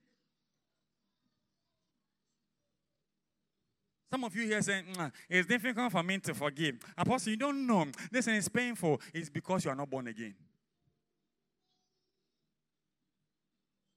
Some 4.11 4.25
of 4.25 4.35
you 4.35 4.45
here 4.45 4.63
saying, 4.63 4.87
"Mwah, 4.87 5.09
mm, 5.09 5.13
it's 5.29 5.47
difficult 5.47 5.93
for 5.93 6.03
me 6.03 6.19
to 6.19 6.35
forgive. 6.35 6.79
Apostle, 6.97 7.31
you 7.31 7.37
don't 7.37 7.67
know. 7.67 7.87
Listen, 8.11 8.35
it's 8.35 8.49
painful. 8.49 9.01
It's 9.13 9.29
because 9.29 9.65
you 9.65 9.71
are 9.71 9.75
not 9.75 9.91
born 9.91 10.09
again. 10.09 10.35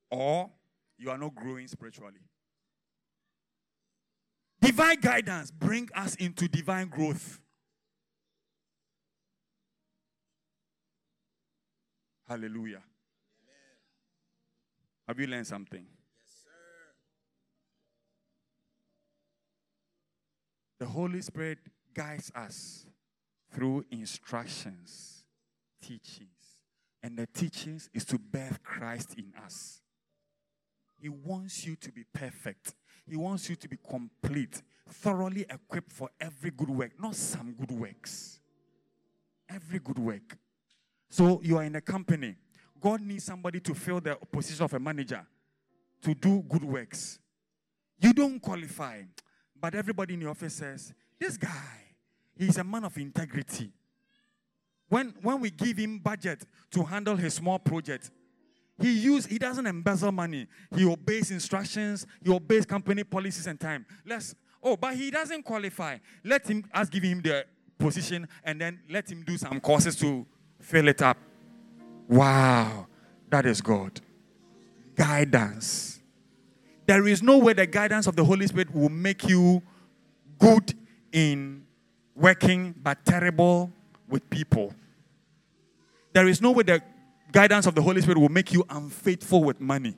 Or 0.09 0.51
you 0.97 1.09
are 1.09 1.17
not 1.17 1.33
growing 1.33 1.67
spiritually. 1.67 2.19
Divine 4.59 4.99
guidance 4.99 5.49
bring 5.49 5.89
us 5.95 6.15
into 6.15 6.47
divine 6.47 6.89
growth. 6.89 7.39
Hallelujah. 12.27 12.83
Have 15.07 15.19
you 15.19 15.27
learned 15.27 15.47
something? 15.47 15.85
The 20.81 20.87
Holy 20.87 21.21
Spirit 21.21 21.59
guides 21.93 22.31
us 22.33 22.87
through 23.53 23.85
instructions, 23.91 25.25
teachings. 25.79 26.57
And 27.03 27.15
the 27.15 27.27
teachings 27.27 27.87
is 27.93 28.03
to 28.05 28.17
birth 28.17 28.63
Christ 28.63 29.13
in 29.15 29.31
us. 29.45 29.83
He 30.97 31.07
wants 31.07 31.67
you 31.67 31.75
to 31.75 31.91
be 31.91 32.03
perfect. 32.11 32.73
He 33.07 33.15
wants 33.15 33.47
you 33.47 33.55
to 33.57 33.69
be 33.69 33.77
complete, 33.87 34.63
thoroughly 34.89 35.45
equipped 35.47 35.91
for 35.91 36.09
every 36.19 36.49
good 36.49 36.71
work, 36.71 36.99
not 36.99 37.15
some 37.15 37.53
good 37.53 37.71
works. 37.71 38.39
Every 39.47 39.77
good 39.77 39.99
work. 39.99 40.35
So 41.11 41.41
you 41.43 41.57
are 41.57 41.63
in 41.63 41.75
a 41.75 41.81
company. 41.81 42.37
God 42.79 43.01
needs 43.01 43.25
somebody 43.25 43.59
to 43.59 43.75
fill 43.75 44.01
the 44.01 44.15
position 44.31 44.65
of 44.65 44.73
a 44.73 44.79
manager 44.79 45.27
to 46.01 46.15
do 46.15 46.43
good 46.49 46.63
works. 46.63 47.19
You 47.99 48.13
don't 48.13 48.39
qualify, 48.39 49.03
but 49.61 49.75
everybody 49.75 50.15
in 50.15 50.21
the 50.21 50.27
office 50.27 50.55
says, 50.55 50.93
This 51.19 51.37
guy, 51.37 51.95
he's 52.35 52.57
a 52.57 52.63
man 52.63 52.83
of 52.83 52.97
integrity. 52.97 53.71
When, 54.89 55.13
when 55.21 55.39
we 55.39 55.51
give 55.51 55.77
him 55.77 55.99
budget 55.99 56.43
to 56.71 56.83
handle 56.83 57.15
his 57.15 57.35
small 57.35 57.59
project, 57.59 58.11
he 58.81 58.91
use 58.91 59.25
he 59.25 59.37
doesn't 59.37 59.65
embezzle 59.65 60.11
money. 60.11 60.47
He 60.75 60.85
obeys 60.85 61.31
instructions, 61.31 62.07
he 62.21 62.31
obeys 62.31 62.65
company 62.65 63.03
policies 63.03 63.47
and 63.47 63.59
time. 63.59 63.85
Let's 64.05 64.35
oh, 64.61 64.75
but 64.75 64.95
he 64.95 65.11
doesn't 65.11 65.43
qualify. 65.43 65.99
Let 66.23 66.47
him 66.47 66.65
us 66.73 66.89
give 66.89 67.03
him 67.03 67.21
the 67.21 67.45
position 67.77 68.27
and 68.43 68.59
then 68.59 68.79
let 68.89 69.09
him 69.09 69.23
do 69.23 69.37
some 69.37 69.59
courses 69.59 69.95
to 69.97 70.25
fill 70.59 70.87
it 70.87 71.01
up. 71.01 71.17
Wow, 72.07 72.87
that 73.29 73.45
is 73.45 73.61
God. 73.61 74.01
Guidance. 74.95 76.00
There 76.91 77.07
is 77.07 77.23
no 77.23 77.37
way 77.37 77.53
the 77.53 77.65
guidance 77.65 78.05
of 78.05 78.17
the 78.17 78.25
Holy 78.25 78.45
Spirit 78.47 78.75
will 78.75 78.89
make 78.89 79.23
you 79.23 79.61
good 80.37 80.73
in 81.13 81.65
working 82.13 82.75
but 82.83 83.05
terrible 83.05 83.71
with 84.09 84.29
people. 84.29 84.75
There 86.11 86.27
is 86.27 86.41
no 86.41 86.51
way 86.51 86.63
the 86.63 86.81
guidance 87.31 87.65
of 87.65 87.75
the 87.75 87.81
Holy 87.81 88.01
Spirit 88.01 88.17
will 88.17 88.27
make 88.27 88.51
you 88.51 88.65
unfaithful 88.69 89.41
with 89.41 89.61
money. 89.61 89.95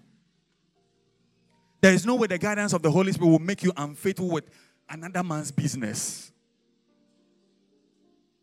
There 1.81 1.93
is 1.93 2.05
no 2.05 2.13
way 2.13 2.27
the 2.27 2.37
guidance 2.37 2.73
of 2.73 2.83
the 2.83 2.91
Holy 2.91 3.11
Spirit 3.11 3.31
will 3.31 3.39
make 3.39 3.63
you 3.63 3.73
unfaithful 3.75 4.29
with 4.29 4.43
another 4.87 5.23
man's 5.23 5.51
business. 5.51 6.31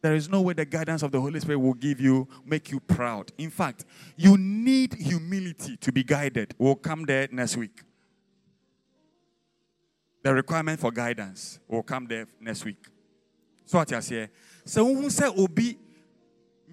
There 0.02 0.16
is 0.16 0.28
no 0.28 0.40
way 0.40 0.54
the 0.54 0.64
guidance 0.64 1.04
of 1.04 1.12
the 1.12 1.20
Holy 1.20 1.38
Spirit 1.38 1.58
will 1.58 1.74
give 1.74 2.00
you, 2.00 2.26
make 2.44 2.72
you 2.72 2.80
proud. 2.80 3.30
In 3.38 3.50
fact, 3.50 3.84
you 4.16 4.36
need 4.36 4.94
humility 4.94 5.76
to 5.76 5.92
be 5.92 6.02
guided. 6.02 6.56
We'll 6.58 6.74
come 6.74 7.04
there 7.04 7.28
next 7.30 7.56
week. 7.56 7.84
The 10.22 10.34
requirement 10.34 10.78
for 10.78 10.90
guidance 10.90 11.58
will 11.66 11.82
come 11.82 12.06
there 12.06 12.26
next 12.40 12.64
week. 12.64 12.86
So 13.64 13.78
what 13.78 13.90
you 13.90 14.00
say? 14.00 14.28
So 14.64 14.84
who 14.84 15.08
say 15.10 15.26
obi 15.28 15.78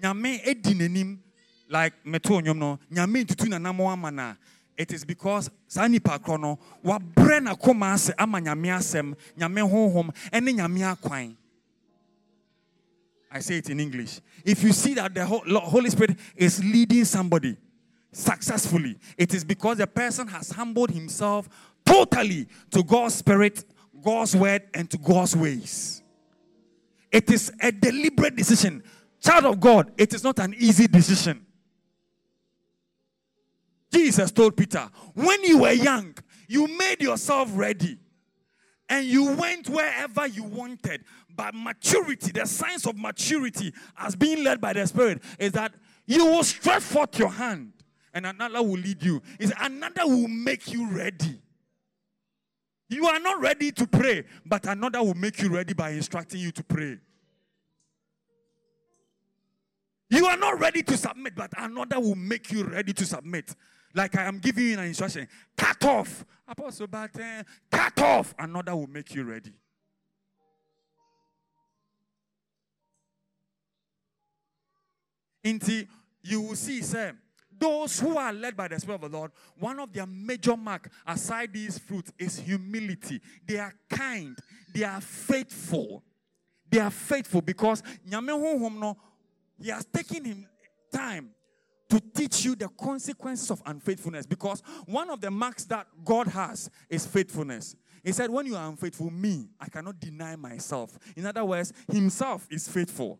nyame 0.00 0.46
edi 0.46 0.74
n'anim 0.74 1.18
like 1.68 1.94
meto 2.04 2.40
onyom 2.40 2.56
no 2.56 2.78
nyame 2.92 3.24
ntutu 3.24 3.48
na 3.48 3.58
nam 3.58 3.80
ama 3.80 4.10
na 4.10 4.34
it 4.76 4.92
is 4.92 5.04
because 5.04 5.50
saa 5.66 5.88
nipa 5.88 6.18
korɔ 6.18 6.40
no 6.40 6.58
wabrɛ 6.84 7.40
n'akoma 7.40 7.94
ase 7.94 8.12
ama 8.18 8.40
nyame 8.40 8.68
asɛm 8.68 9.14
nyame 9.36 9.60
honhom 9.68 10.10
ɛne 10.30 10.54
nyame 10.56 10.96
akwan 10.96 11.36
I 13.30 13.40
say 13.40 13.58
it 13.58 13.68
in 13.68 13.78
English. 13.78 14.20
If 14.44 14.62
you 14.62 14.72
see 14.72 14.94
that 14.94 15.14
the 15.14 15.26
Holy 15.26 15.90
Spirit 15.90 16.16
is 16.34 16.64
leading 16.64 17.04
somebody 17.04 17.56
successfully, 18.10 18.98
it 19.18 19.34
is 19.34 19.44
because 19.44 19.76
the 19.78 19.86
person 19.86 20.26
has 20.28 20.50
humbled 20.50 20.90
himself 20.90 21.46
totally 21.88 22.46
to 22.70 22.82
God's 22.82 23.14
Spirit, 23.16 23.64
God's 24.02 24.36
Word, 24.36 24.62
and 24.74 24.90
to 24.90 24.98
God's 24.98 25.34
ways. 25.34 26.02
It 27.10 27.30
is 27.30 27.50
a 27.60 27.72
deliberate 27.72 28.36
decision. 28.36 28.82
Child 29.20 29.46
of 29.46 29.60
God, 29.60 29.92
it 29.96 30.12
is 30.12 30.22
not 30.22 30.38
an 30.38 30.54
easy 30.58 30.86
decision. 30.86 31.44
Jesus 33.90 34.30
told 34.30 34.56
Peter, 34.56 34.88
when 35.14 35.42
you 35.44 35.58
were 35.62 35.72
young, 35.72 36.14
you 36.46 36.66
made 36.78 37.00
yourself 37.00 37.50
ready 37.54 37.98
and 38.90 39.06
you 39.06 39.32
went 39.32 39.68
wherever 39.68 40.26
you 40.26 40.44
wanted. 40.44 41.04
But 41.34 41.54
maturity, 41.54 42.32
the 42.32 42.44
signs 42.46 42.86
of 42.86 42.96
maturity 42.96 43.72
as 43.96 44.14
being 44.14 44.44
led 44.44 44.60
by 44.60 44.74
the 44.74 44.86
Spirit, 44.86 45.22
is 45.38 45.52
that 45.52 45.72
you 46.06 46.26
will 46.26 46.44
stretch 46.44 46.82
forth 46.82 47.18
your 47.18 47.30
hand 47.30 47.72
and 48.12 48.26
another 48.26 48.62
will 48.62 48.78
lead 48.78 49.02
you. 49.02 49.22
Is 49.38 49.52
another 49.58 50.06
will 50.06 50.28
make 50.28 50.70
you 50.70 50.90
ready. 50.90 51.40
You 52.88 53.06
are 53.06 53.20
not 53.20 53.40
ready 53.40 53.70
to 53.72 53.86
pray, 53.86 54.24
but 54.46 54.66
another 54.66 55.02
will 55.02 55.14
make 55.14 55.40
you 55.42 55.50
ready 55.50 55.74
by 55.74 55.90
instructing 55.90 56.40
you 56.40 56.50
to 56.52 56.64
pray. 56.64 56.98
You 60.10 60.24
are 60.26 60.38
not 60.38 60.58
ready 60.58 60.82
to 60.82 60.96
submit, 60.96 61.34
but 61.36 61.52
another 61.58 62.00
will 62.00 62.14
make 62.14 62.50
you 62.50 62.64
ready 62.64 62.94
to 62.94 63.04
submit. 63.04 63.54
Like 63.94 64.16
I 64.16 64.24
am 64.24 64.38
giving 64.38 64.64
you 64.64 64.78
an 64.78 64.84
instruction 64.86 65.28
cut 65.56 65.84
off. 65.84 66.24
Apostle, 66.46 66.86
uh, 66.92 67.08
cut 67.70 68.00
off. 68.00 68.34
Another 68.38 68.74
will 68.74 68.86
make 68.86 69.14
you 69.14 69.24
ready. 69.24 69.52
Inti, 75.44 75.86
you 76.22 76.40
will 76.40 76.56
see, 76.56 76.82
sir, 76.82 77.14
those 77.58 77.98
who 78.00 78.16
are 78.16 78.32
led 78.32 78.56
by 78.56 78.68
the 78.68 78.78
Spirit 78.78 79.02
of 79.02 79.10
the 79.10 79.16
Lord, 79.16 79.32
one 79.58 79.78
of 79.78 79.92
their 79.92 80.06
major 80.06 80.56
mark 80.56 80.90
aside 81.06 81.52
these 81.52 81.78
fruits 81.78 82.12
is 82.18 82.38
humility. 82.38 83.20
They 83.46 83.58
are 83.58 83.74
kind, 83.88 84.36
they 84.74 84.84
are 84.84 85.00
faithful. 85.00 86.04
They 86.70 86.80
are 86.80 86.90
faithful 86.90 87.40
because 87.40 87.82
he 88.04 89.70
has 89.70 89.86
taken 89.86 90.24
him 90.24 90.46
time 90.92 91.30
to 91.88 92.00
teach 92.14 92.44
you 92.44 92.54
the 92.54 92.68
consequences 92.68 93.50
of 93.50 93.62
unfaithfulness 93.64 94.26
because 94.26 94.62
one 94.84 95.08
of 95.08 95.20
the 95.20 95.30
marks 95.30 95.64
that 95.64 95.86
God 96.04 96.26
has 96.28 96.70
is 96.90 97.06
faithfulness. 97.06 97.74
He 98.04 98.12
said, 98.12 98.30
When 98.30 98.46
you 98.46 98.56
are 98.56 98.68
unfaithful, 98.68 99.10
me, 99.10 99.48
I 99.58 99.68
cannot 99.68 99.98
deny 99.98 100.36
myself. 100.36 100.98
In 101.16 101.26
other 101.26 101.44
words, 101.44 101.72
himself 101.90 102.46
is 102.50 102.68
faithful. 102.68 103.18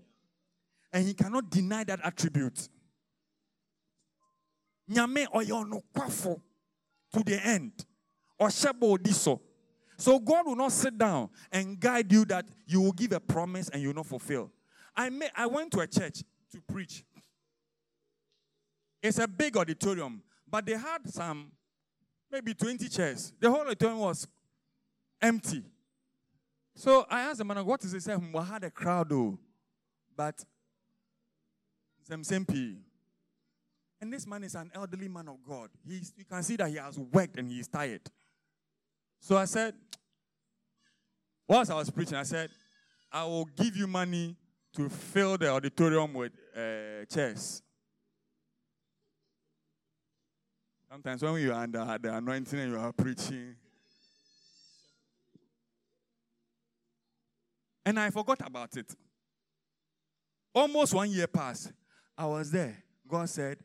And 0.92 1.06
he 1.06 1.14
cannot 1.14 1.50
deny 1.50 1.84
that 1.84 2.00
attribute. 2.04 2.68
Nyame 4.90 5.26
oyo 5.34 5.68
no 5.68 5.82
kwafo 5.94 6.40
to 7.12 7.22
the 7.22 7.44
end. 7.46 7.72
Oshebo 8.40 8.96
diso. 8.98 9.40
So 9.96 10.18
God 10.20 10.46
will 10.46 10.56
not 10.56 10.72
sit 10.72 10.96
down 10.96 11.28
and 11.50 11.78
guide 11.78 12.12
you 12.12 12.24
that 12.26 12.46
you 12.66 12.80
will 12.80 12.92
give 12.92 13.12
a 13.12 13.20
promise 13.20 13.68
and 13.68 13.82
you 13.82 13.88
will 13.88 13.96
not 13.96 14.06
fulfill. 14.06 14.50
I 14.96 15.10
may, 15.10 15.28
I 15.34 15.46
went 15.46 15.72
to 15.72 15.80
a 15.80 15.86
church 15.86 16.22
to 16.52 16.60
preach. 16.60 17.04
It's 19.02 19.18
a 19.18 19.26
big 19.26 19.56
auditorium, 19.56 20.22
but 20.48 20.66
they 20.66 20.76
had 20.76 21.08
some 21.08 21.50
maybe 22.30 22.54
20 22.54 22.88
chairs. 22.88 23.32
The 23.40 23.50
whole 23.50 23.62
auditorium 23.62 23.98
was 23.98 24.26
empty. 25.20 25.64
So 26.76 27.04
I 27.10 27.22
asked 27.22 27.38
the 27.38 27.44
man, 27.44 27.64
what 27.66 27.82
is 27.82 27.92
it? 27.92 27.96
He 27.96 28.00
said, 28.00 28.32
we 28.32 28.40
had 28.40 28.62
a 28.62 28.70
crowd 28.70 29.08
though, 29.08 29.36
but 30.16 30.44
some 32.08 32.22
SMP. 32.22 32.76
And 34.00 34.12
this 34.12 34.26
man 34.26 34.44
is 34.44 34.54
an 34.54 34.70
elderly 34.74 35.08
man 35.08 35.28
of 35.28 35.42
God. 35.42 35.70
He's, 35.86 36.12
you 36.16 36.24
can 36.24 36.42
see 36.42 36.56
that 36.56 36.68
he 36.68 36.76
has 36.76 36.98
worked 36.98 37.36
and 37.36 37.50
he's 37.50 37.66
tired. 37.66 38.02
So 39.20 39.36
I 39.36 39.44
said, 39.44 39.74
whilst 41.48 41.70
I 41.70 41.74
was 41.74 41.90
preaching, 41.90 42.16
I 42.16 42.22
said, 42.22 42.50
I 43.10 43.24
will 43.24 43.46
give 43.46 43.76
you 43.76 43.86
money 43.86 44.36
to 44.76 44.88
fill 44.88 45.36
the 45.36 45.48
auditorium 45.48 46.14
with 46.14 46.32
uh, 46.54 47.04
chairs. 47.12 47.62
Sometimes 50.90 51.22
when 51.22 51.42
you 51.42 51.52
are 51.52 51.62
under 51.62 51.98
the 52.00 52.14
anointing 52.14 52.58
and 52.58 52.72
you 52.72 52.78
are 52.78 52.92
preaching, 52.92 53.56
and 57.84 57.98
I 57.98 58.10
forgot 58.10 58.40
about 58.46 58.76
it. 58.76 58.94
Almost 60.54 60.94
one 60.94 61.10
year 61.10 61.26
passed. 61.26 61.72
I 62.16 62.26
was 62.26 62.50
there. 62.50 62.82
God 63.06 63.28
said, 63.28 63.58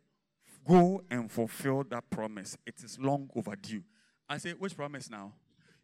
Go 0.65 1.03
and 1.09 1.29
fulfill 1.29 1.83
that 1.89 2.09
promise. 2.09 2.57
It 2.65 2.75
is 2.83 2.97
long 2.99 3.29
overdue. 3.35 3.83
I 4.29 4.37
say, 4.37 4.51
Which 4.51 4.75
promise 4.75 5.09
now? 5.09 5.33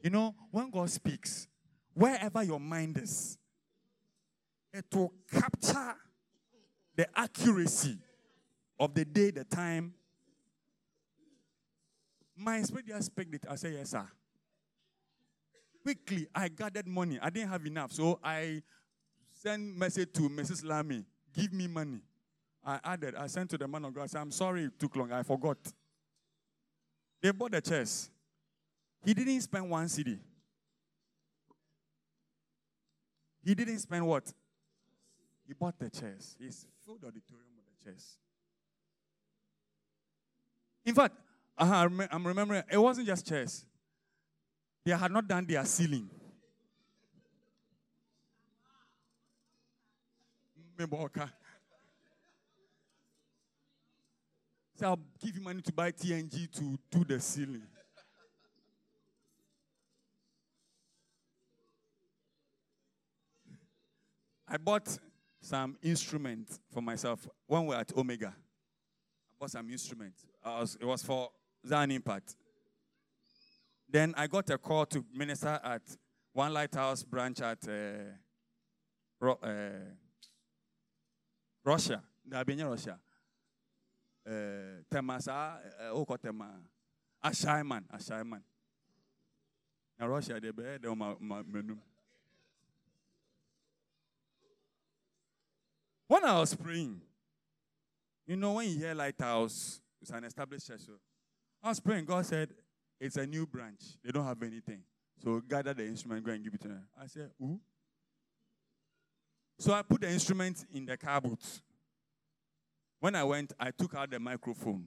You 0.01 0.09
know, 0.09 0.35
when 0.51 0.69
God 0.69 0.89
speaks, 0.89 1.47
wherever 1.93 2.41
your 2.43 2.59
mind 2.59 2.97
is, 2.97 3.37
it 4.73 4.85
will 4.93 5.13
capture 5.31 5.95
the 6.95 7.07
accuracy 7.19 7.97
of 8.79 8.93
the 8.93 9.03
day, 9.03 9.31
the 9.31 9.43
time. 9.43 9.93
My 12.37 12.61
spirit 12.61 12.87
just 12.87 13.07
speak 13.07 13.27
it. 13.33 13.45
I 13.49 13.55
say, 13.55 13.73
Yes, 13.73 13.91
sir. 13.91 14.07
Quickly, 15.83 16.27
I 16.33 16.47
gathered 16.47 16.87
money. 16.87 17.19
I 17.21 17.29
didn't 17.29 17.49
have 17.49 17.65
enough. 17.65 17.91
So 17.91 18.19
I 18.23 18.61
sent 19.33 19.77
message 19.77 20.13
to 20.13 20.21
Mrs. 20.21 20.65
Lamy, 20.65 21.05
give 21.33 21.51
me 21.53 21.67
money. 21.67 22.01
I 22.63 22.79
added, 22.83 23.15
I 23.15 23.27
sent 23.27 23.49
to 23.51 23.57
the 23.57 23.67
man 23.67 23.85
of 23.85 23.93
God, 23.93 24.03
I 24.03 24.07
said, 24.07 24.21
I'm 24.21 24.31
sorry 24.31 24.65
it 24.65 24.77
took 24.77 24.95
long. 24.95 25.11
I 25.11 25.23
forgot. 25.23 25.57
They 27.21 27.31
bought 27.31 27.51
the 27.51 27.61
chairs. 27.61 28.09
He 29.03 29.13
didn't 29.13 29.41
spend 29.41 29.69
one 29.69 29.85
cedi. 29.85 30.19
He 33.43 33.55
didn't 33.55 33.79
spend 33.79 34.05
what? 34.05 34.31
He 35.47 35.53
bought 35.53 35.79
the 35.79 35.89
chairs. 35.89 36.35
He's 36.39 36.67
filled 36.85 37.01
the 37.01 37.07
auditorium 37.07 37.49
with 37.55 37.65
the 37.65 37.85
chairs. 37.85 38.17
In 40.85 40.93
fact, 40.93 41.15
uh, 41.57 41.87
I'm 42.11 42.27
remembering, 42.27 42.63
it 42.71 42.77
wasn't 42.77 43.07
just 43.07 43.25
chairs. 43.27 43.65
They 44.85 44.91
had 44.91 45.11
not 45.11 45.27
done 45.27 45.45
their 45.45 45.65
ceiling. 45.65 46.09
So 54.79 54.85
I'll 54.87 54.99
give 55.21 55.35
you 55.35 55.41
money 55.41 55.61
to 55.61 55.73
buy 55.73 55.91
TNG 55.91 56.49
to 56.53 56.79
do 56.89 57.03
the 57.03 57.19
ceiling. 57.19 57.63
I 64.47 64.55
bought 64.55 64.97
some 65.41 65.77
instruments 65.83 66.61
for 66.73 66.81
myself 66.81 67.27
when 67.45 67.63
we 67.63 67.75
were 67.75 67.81
at 67.81 67.91
Omega. 67.97 68.27
I 68.27 69.35
bought 69.37 69.51
some 69.51 69.69
instruments. 69.69 70.25
Was, 70.45 70.77
it 70.79 70.85
was 70.85 71.03
for 71.03 71.29
Zion 71.67 71.91
Impact. 71.91 72.37
Then 73.89 74.13
I 74.15 74.27
got 74.27 74.49
a 74.49 74.57
call 74.57 74.85
to 74.85 75.03
minister 75.13 75.59
at 75.61 75.81
one 76.31 76.53
lighthouse 76.53 77.03
branch 77.03 77.41
at 77.41 77.67
uh, 77.67 79.25
uh, 79.25 79.57
Russia. 81.65 82.01
Russia. 82.31 82.97
Uh, 84.29 84.83
tema 84.91 85.19
saa 85.21 85.57
wokɔ 85.93 86.21
tema? 86.21 86.61
Ashaiman 87.23 87.83
ashaiman 87.89 88.41
na 89.97 90.05
russia 90.05 90.39
deɛ 90.39 90.51
bɛyɛ 90.51 90.79
dɛ 90.79 90.95
ma 90.95 91.15
m'anum 91.15 91.79
when 96.07 96.23
i 96.23 96.39
was 96.39 96.55
praying 96.55 97.01
you 98.25 98.35
know 98.37 98.53
when 98.53 98.69
you 98.69 98.77
hear 98.77 98.93
lighthouse 98.93 99.81
it's 100.01 100.11
an 100.11 100.23
established 100.23 100.67
church 100.67 100.81
so 100.81 100.93
i 101.63 101.69
was 101.69 101.79
praying 101.79 102.05
god 102.05 102.25
said 102.25 102.53
it's 102.99 103.15
a 103.15 103.25
new 103.25 103.45
branch. 103.45 103.81
They 104.03 104.11
don't 104.11 104.25
have 104.25 104.41
anything. 104.43 104.81
So 105.23 105.41
gather 105.41 105.73
the 105.73 105.85
instrument 105.85 106.25
go 106.25 106.31
and 106.31 106.43
give 106.43 106.53
it 106.53 106.61
to 106.61 106.67
them. 106.67 106.83
I 107.01 107.07
said 107.07 107.31
who? 107.39 107.59
So 109.57 109.73
i 109.73 109.81
put 109.81 110.01
the 110.01 110.09
instrument 110.09 110.65
in 110.73 110.85
the 110.85 110.97
car 110.97 111.19
boot 111.19 111.39
when 112.99 113.15
I 113.15 113.23
went, 113.23 113.53
I 113.59 113.71
took 113.71 113.95
out 113.95 114.09
the 114.11 114.19
microphone. 114.19 114.85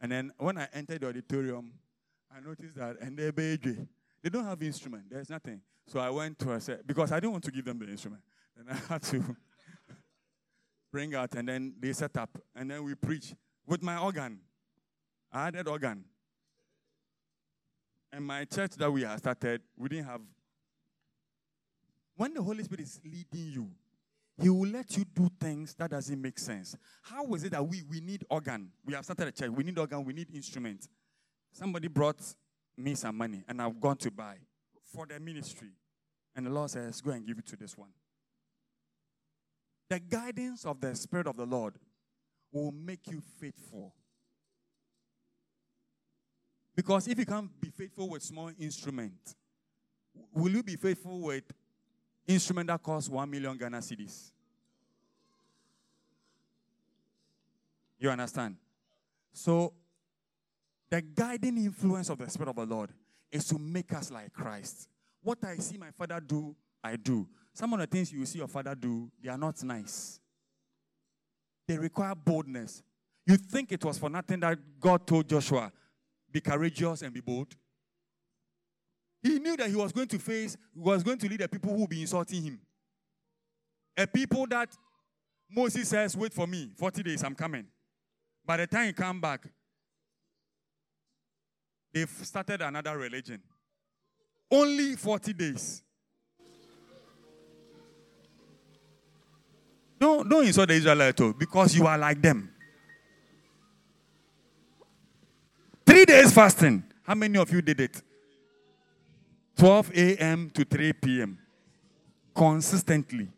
And 0.00 0.12
then 0.12 0.32
when 0.38 0.58
I 0.58 0.68
entered 0.72 1.00
the 1.00 1.08
auditorium, 1.08 1.72
I 2.34 2.40
noticed 2.40 2.74
that 2.76 2.96
and 3.00 3.16
they 3.16 3.30
they 3.30 4.30
don't 4.30 4.44
have 4.44 4.62
instrument. 4.62 5.04
There's 5.10 5.30
nothing. 5.30 5.60
So 5.86 6.00
I 6.00 6.10
went 6.10 6.38
to 6.40 6.52
a 6.52 6.60
set 6.60 6.86
because 6.86 7.12
I 7.12 7.20
didn't 7.20 7.32
want 7.32 7.44
to 7.44 7.50
give 7.52 7.64
them 7.64 7.78
the 7.78 7.86
instrument. 7.86 8.22
And 8.58 8.68
I 8.68 8.74
had 8.92 9.02
to 9.04 9.22
bring 10.92 11.14
out 11.14 11.34
and 11.34 11.48
then 11.48 11.74
they 11.78 11.92
set 11.92 12.16
up 12.16 12.36
and 12.54 12.70
then 12.70 12.84
we 12.84 12.94
preach 12.94 13.34
with 13.66 13.82
my 13.82 13.98
organ. 13.98 14.40
I 15.32 15.48
added 15.48 15.68
organ. 15.68 16.04
And 18.12 18.24
my 18.24 18.44
church 18.44 18.72
that 18.76 18.90
we 18.90 19.02
had 19.02 19.18
started, 19.18 19.60
we 19.76 19.88
didn't 19.88 20.06
have. 20.06 20.20
When 22.16 22.32
the 22.32 22.42
Holy 22.42 22.64
Spirit 22.64 22.80
is 22.80 23.00
leading 23.04 23.52
you, 23.52 23.70
he 24.38 24.50
will 24.50 24.68
let 24.68 24.96
you 24.96 25.04
do 25.14 25.30
things 25.40 25.74
that 25.74 25.90
doesn't 25.90 26.20
make 26.20 26.38
sense. 26.38 26.76
How 27.02 27.24
is 27.34 27.44
it 27.44 27.52
that 27.52 27.66
we, 27.66 27.82
we 27.88 28.00
need 28.00 28.24
organ? 28.28 28.70
We 28.84 28.92
have 28.94 29.04
started 29.04 29.28
a 29.28 29.32
church. 29.32 29.50
We 29.50 29.64
need 29.64 29.78
organ. 29.78 30.04
We 30.04 30.12
need 30.12 30.28
instrument. 30.34 30.86
Somebody 31.52 31.88
brought 31.88 32.20
me 32.76 32.94
some 32.94 33.16
money, 33.16 33.42
and 33.48 33.62
I've 33.62 33.80
gone 33.80 33.96
to 33.98 34.10
buy 34.10 34.36
for 34.92 35.06
the 35.06 35.18
ministry. 35.18 35.70
And 36.34 36.44
the 36.44 36.50
Lord 36.50 36.70
says, 36.70 37.00
Go 37.00 37.12
and 37.12 37.26
give 37.26 37.38
it 37.38 37.46
to 37.46 37.56
this 37.56 37.78
one. 37.78 37.88
The 39.88 40.00
guidance 40.00 40.66
of 40.66 40.80
the 40.80 40.94
Spirit 40.94 41.26
of 41.26 41.36
the 41.36 41.46
Lord 41.46 41.74
will 42.52 42.72
make 42.72 43.06
you 43.10 43.22
faithful. 43.40 43.94
Because 46.74 47.08
if 47.08 47.18
you 47.18 47.24
can't 47.24 47.58
be 47.58 47.70
faithful 47.70 48.10
with 48.10 48.22
small 48.22 48.50
instrument, 48.58 49.34
will 50.34 50.52
you 50.52 50.62
be 50.62 50.76
faithful 50.76 51.20
with 51.20 51.44
instrument 52.26 52.68
that 52.68 52.82
costs 52.82 53.08
1 53.08 53.30
million 53.30 53.56
Ghana 53.56 53.78
cedis. 53.78 54.30
You 57.98 58.10
understand? 58.10 58.56
So, 59.32 59.72
the 60.90 61.02
guiding 61.02 61.56
influence 61.58 62.08
of 62.10 62.18
the 62.18 62.28
Spirit 62.28 62.50
of 62.50 62.56
the 62.56 62.66
Lord 62.66 62.90
is 63.32 63.46
to 63.48 63.58
make 63.58 63.92
us 63.92 64.10
like 64.10 64.32
Christ. 64.32 64.88
What 65.22 65.38
I 65.44 65.56
see 65.56 65.76
my 65.76 65.90
father 65.90 66.20
do, 66.20 66.54
I 66.82 66.96
do. 66.96 67.26
Some 67.52 67.72
of 67.72 67.80
the 67.80 67.86
things 67.86 68.12
you 68.12 68.24
see 68.26 68.38
your 68.38 68.48
father 68.48 68.74
do, 68.74 69.10
they 69.22 69.28
are 69.30 69.38
not 69.38 69.62
nice. 69.64 70.20
They 71.66 71.78
require 71.78 72.14
boldness. 72.14 72.82
You 73.26 73.36
think 73.36 73.72
it 73.72 73.84
was 73.84 73.98
for 73.98 74.08
nothing 74.08 74.40
that 74.40 74.58
God 74.78 75.06
told 75.06 75.28
Joshua, 75.28 75.72
be 76.30 76.40
courageous 76.40 77.02
and 77.02 77.12
be 77.12 77.20
bold? 77.20 77.56
He 79.26 79.40
knew 79.40 79.56
that 79.56 79.68
he 79.68 79.74
was 79.74 79.90
going 79.90 80.06
to 80.06 80.18
face, 80.20 80.56
was 80.72 81.02
going 81.02 81.18
to 81.18 81.28
lead 81.28 81.40
the 81.40 81.48
people 81.48 81.72
who 81.72 81.80
will 81.80 81.86
be 81.88 82.00
insulting 82.00 82.42
him. 82.42 82.60
A 83.96 84.06
people 84.06 84.46
that 84.46 84.68
Moses 85.50 85.88
says, 85.88 86.16
Wait 86.16 86.32
for 86.32 86.46
me, 86.46 86.70
40 86.76 87.02
days, 87.02 87.24
I'm 87.24 87.34
coming. 87.34 87.66
By 88.44 88.58
the 88.58 88.68
time 88.68 88.86
he 88.86 88.92
come 88.92 89.20
back, 89.20 89.48
they've 91.92 92.08
started 92.08 92.62
another 92.62 92.96
religion. 92.96 93.42
Only 94.48 94.94
40 94.94 95.32
days. 95.32 95.82
Don't, 99.98 100.28
don't 100.28 100.46
insult 100.46 100.68
the 100.68 100.74
Israelites 100.74 101.20
oh, 101.20 101.32
because 101.32 101.74
you 101.74 101.84
are 101.84 101.98
like 101.98 102.22
them. 102.22 102.48
Three 105.84 106.04
days 106.04 106.32
fasting. 106.32 106.84
How 107.02 107.16
many 107.16 107.38
of 107.38 107.50
you 107.50 107.60
did 107.60 107.80
it? 107.80 108.02
12 109.56 109.92
a.m. 109.94 110.50
to 110.50 110.64
3 110.64 110.92
p.m. 110.94 111.38
Consistently. 112.34 113.28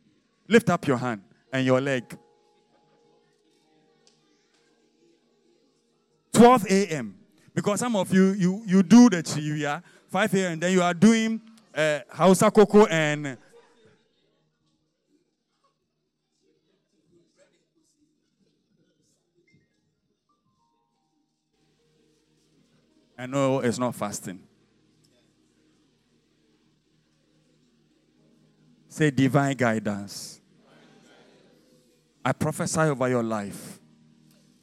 Lift 0.48 0.68
up 0.70 0.86
your 0.86 0.96
hand 0.96 1.22
and 1.52 1.64
your 1.64 1.80
leg. 1.80 2.04
12 6.32 6.66
a.m. 6.70 7.14
Because 7.54 7.80
some 7.80 7.96
of 7.96 8.12
you, 8.12 8.32
you, 8.32 8.62
you 8.66 8.82
do 8.82 9.08
the 9.10 9.22
chivia, 9.22 9.82
5 10.08 10.34
a.m., 10.34 10.52
and 10.52 10.62
then 10.62 10.72
you 10.72 10.82
are 10.82 10.94
doing 10.94 11.40
uh, 11.74 12.00
Hausa 12.10 12.50
Coco 12.50 12.86
and 12.86 13.36
I 23.20 23.26
know 23.26 23.58
it's 23.58 23.80
not 23.80 23.96
fasting. 23.96 24.47
Say 28.98 29.12
divine 29.12 29.56
guidance. 29.56 30.40
I 32.24 32.32
prophesy 32.32 32.80
over 32.80 33.08
your 33.08 33.22
life 33.22 33.78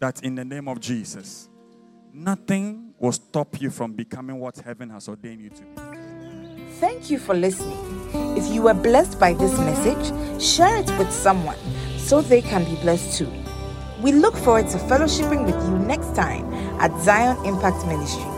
that 0.01 0.23
in 0.23 0.36
the 0.36 0.43
name 0.43 0.67
of 0.67 0.81
Jesus, 0.81 1.47
nothing 2.11 2.93
will 2.99 3.13
stop 3.13 3.61
you 3.61 3.69
from 3.69 3.93
becoming 3.93 4.38
what 4.38 4.57
heaven 4.57 4.89
has 4.89 5.07
ordained 5.07 5.39
you 5.39 5.51
to 5.51 5.61
be. 5.61 6.65
Thank 6.81 7.09
you 7.09 7.17
for 7.17 7.33
listening. 7.33 7.79
If 8.38 8.53
you 8.53 8.63
were 8.63 8.73
blessed 8.73 9.21
by 9.21 9.31
this 9.31 9.57
message, 9.57 10.43
share 10.43 10.75
it 10.79 10.97
with 10.97 11.13
someone 11.13 11.57
so 11.97 12.19
they 12.19 12.41
can 12.41 12.65
be 12.65 12.75
blessed 12.81 13.17
too. 13.17 13.31
We 14.01 14.11
look 14.11 14.36
forward 14.36 14.67
to 14.71 14.77
fellowshipping 14.79 15.45
with 15.45 15.55
you 15.63 15.79
next 15.88 16.13
time 16.13 16.51
at 16.81 16.91
Zion 17.03 17.38
Impact 17.45 17.88
Ministry. 17.88 18.34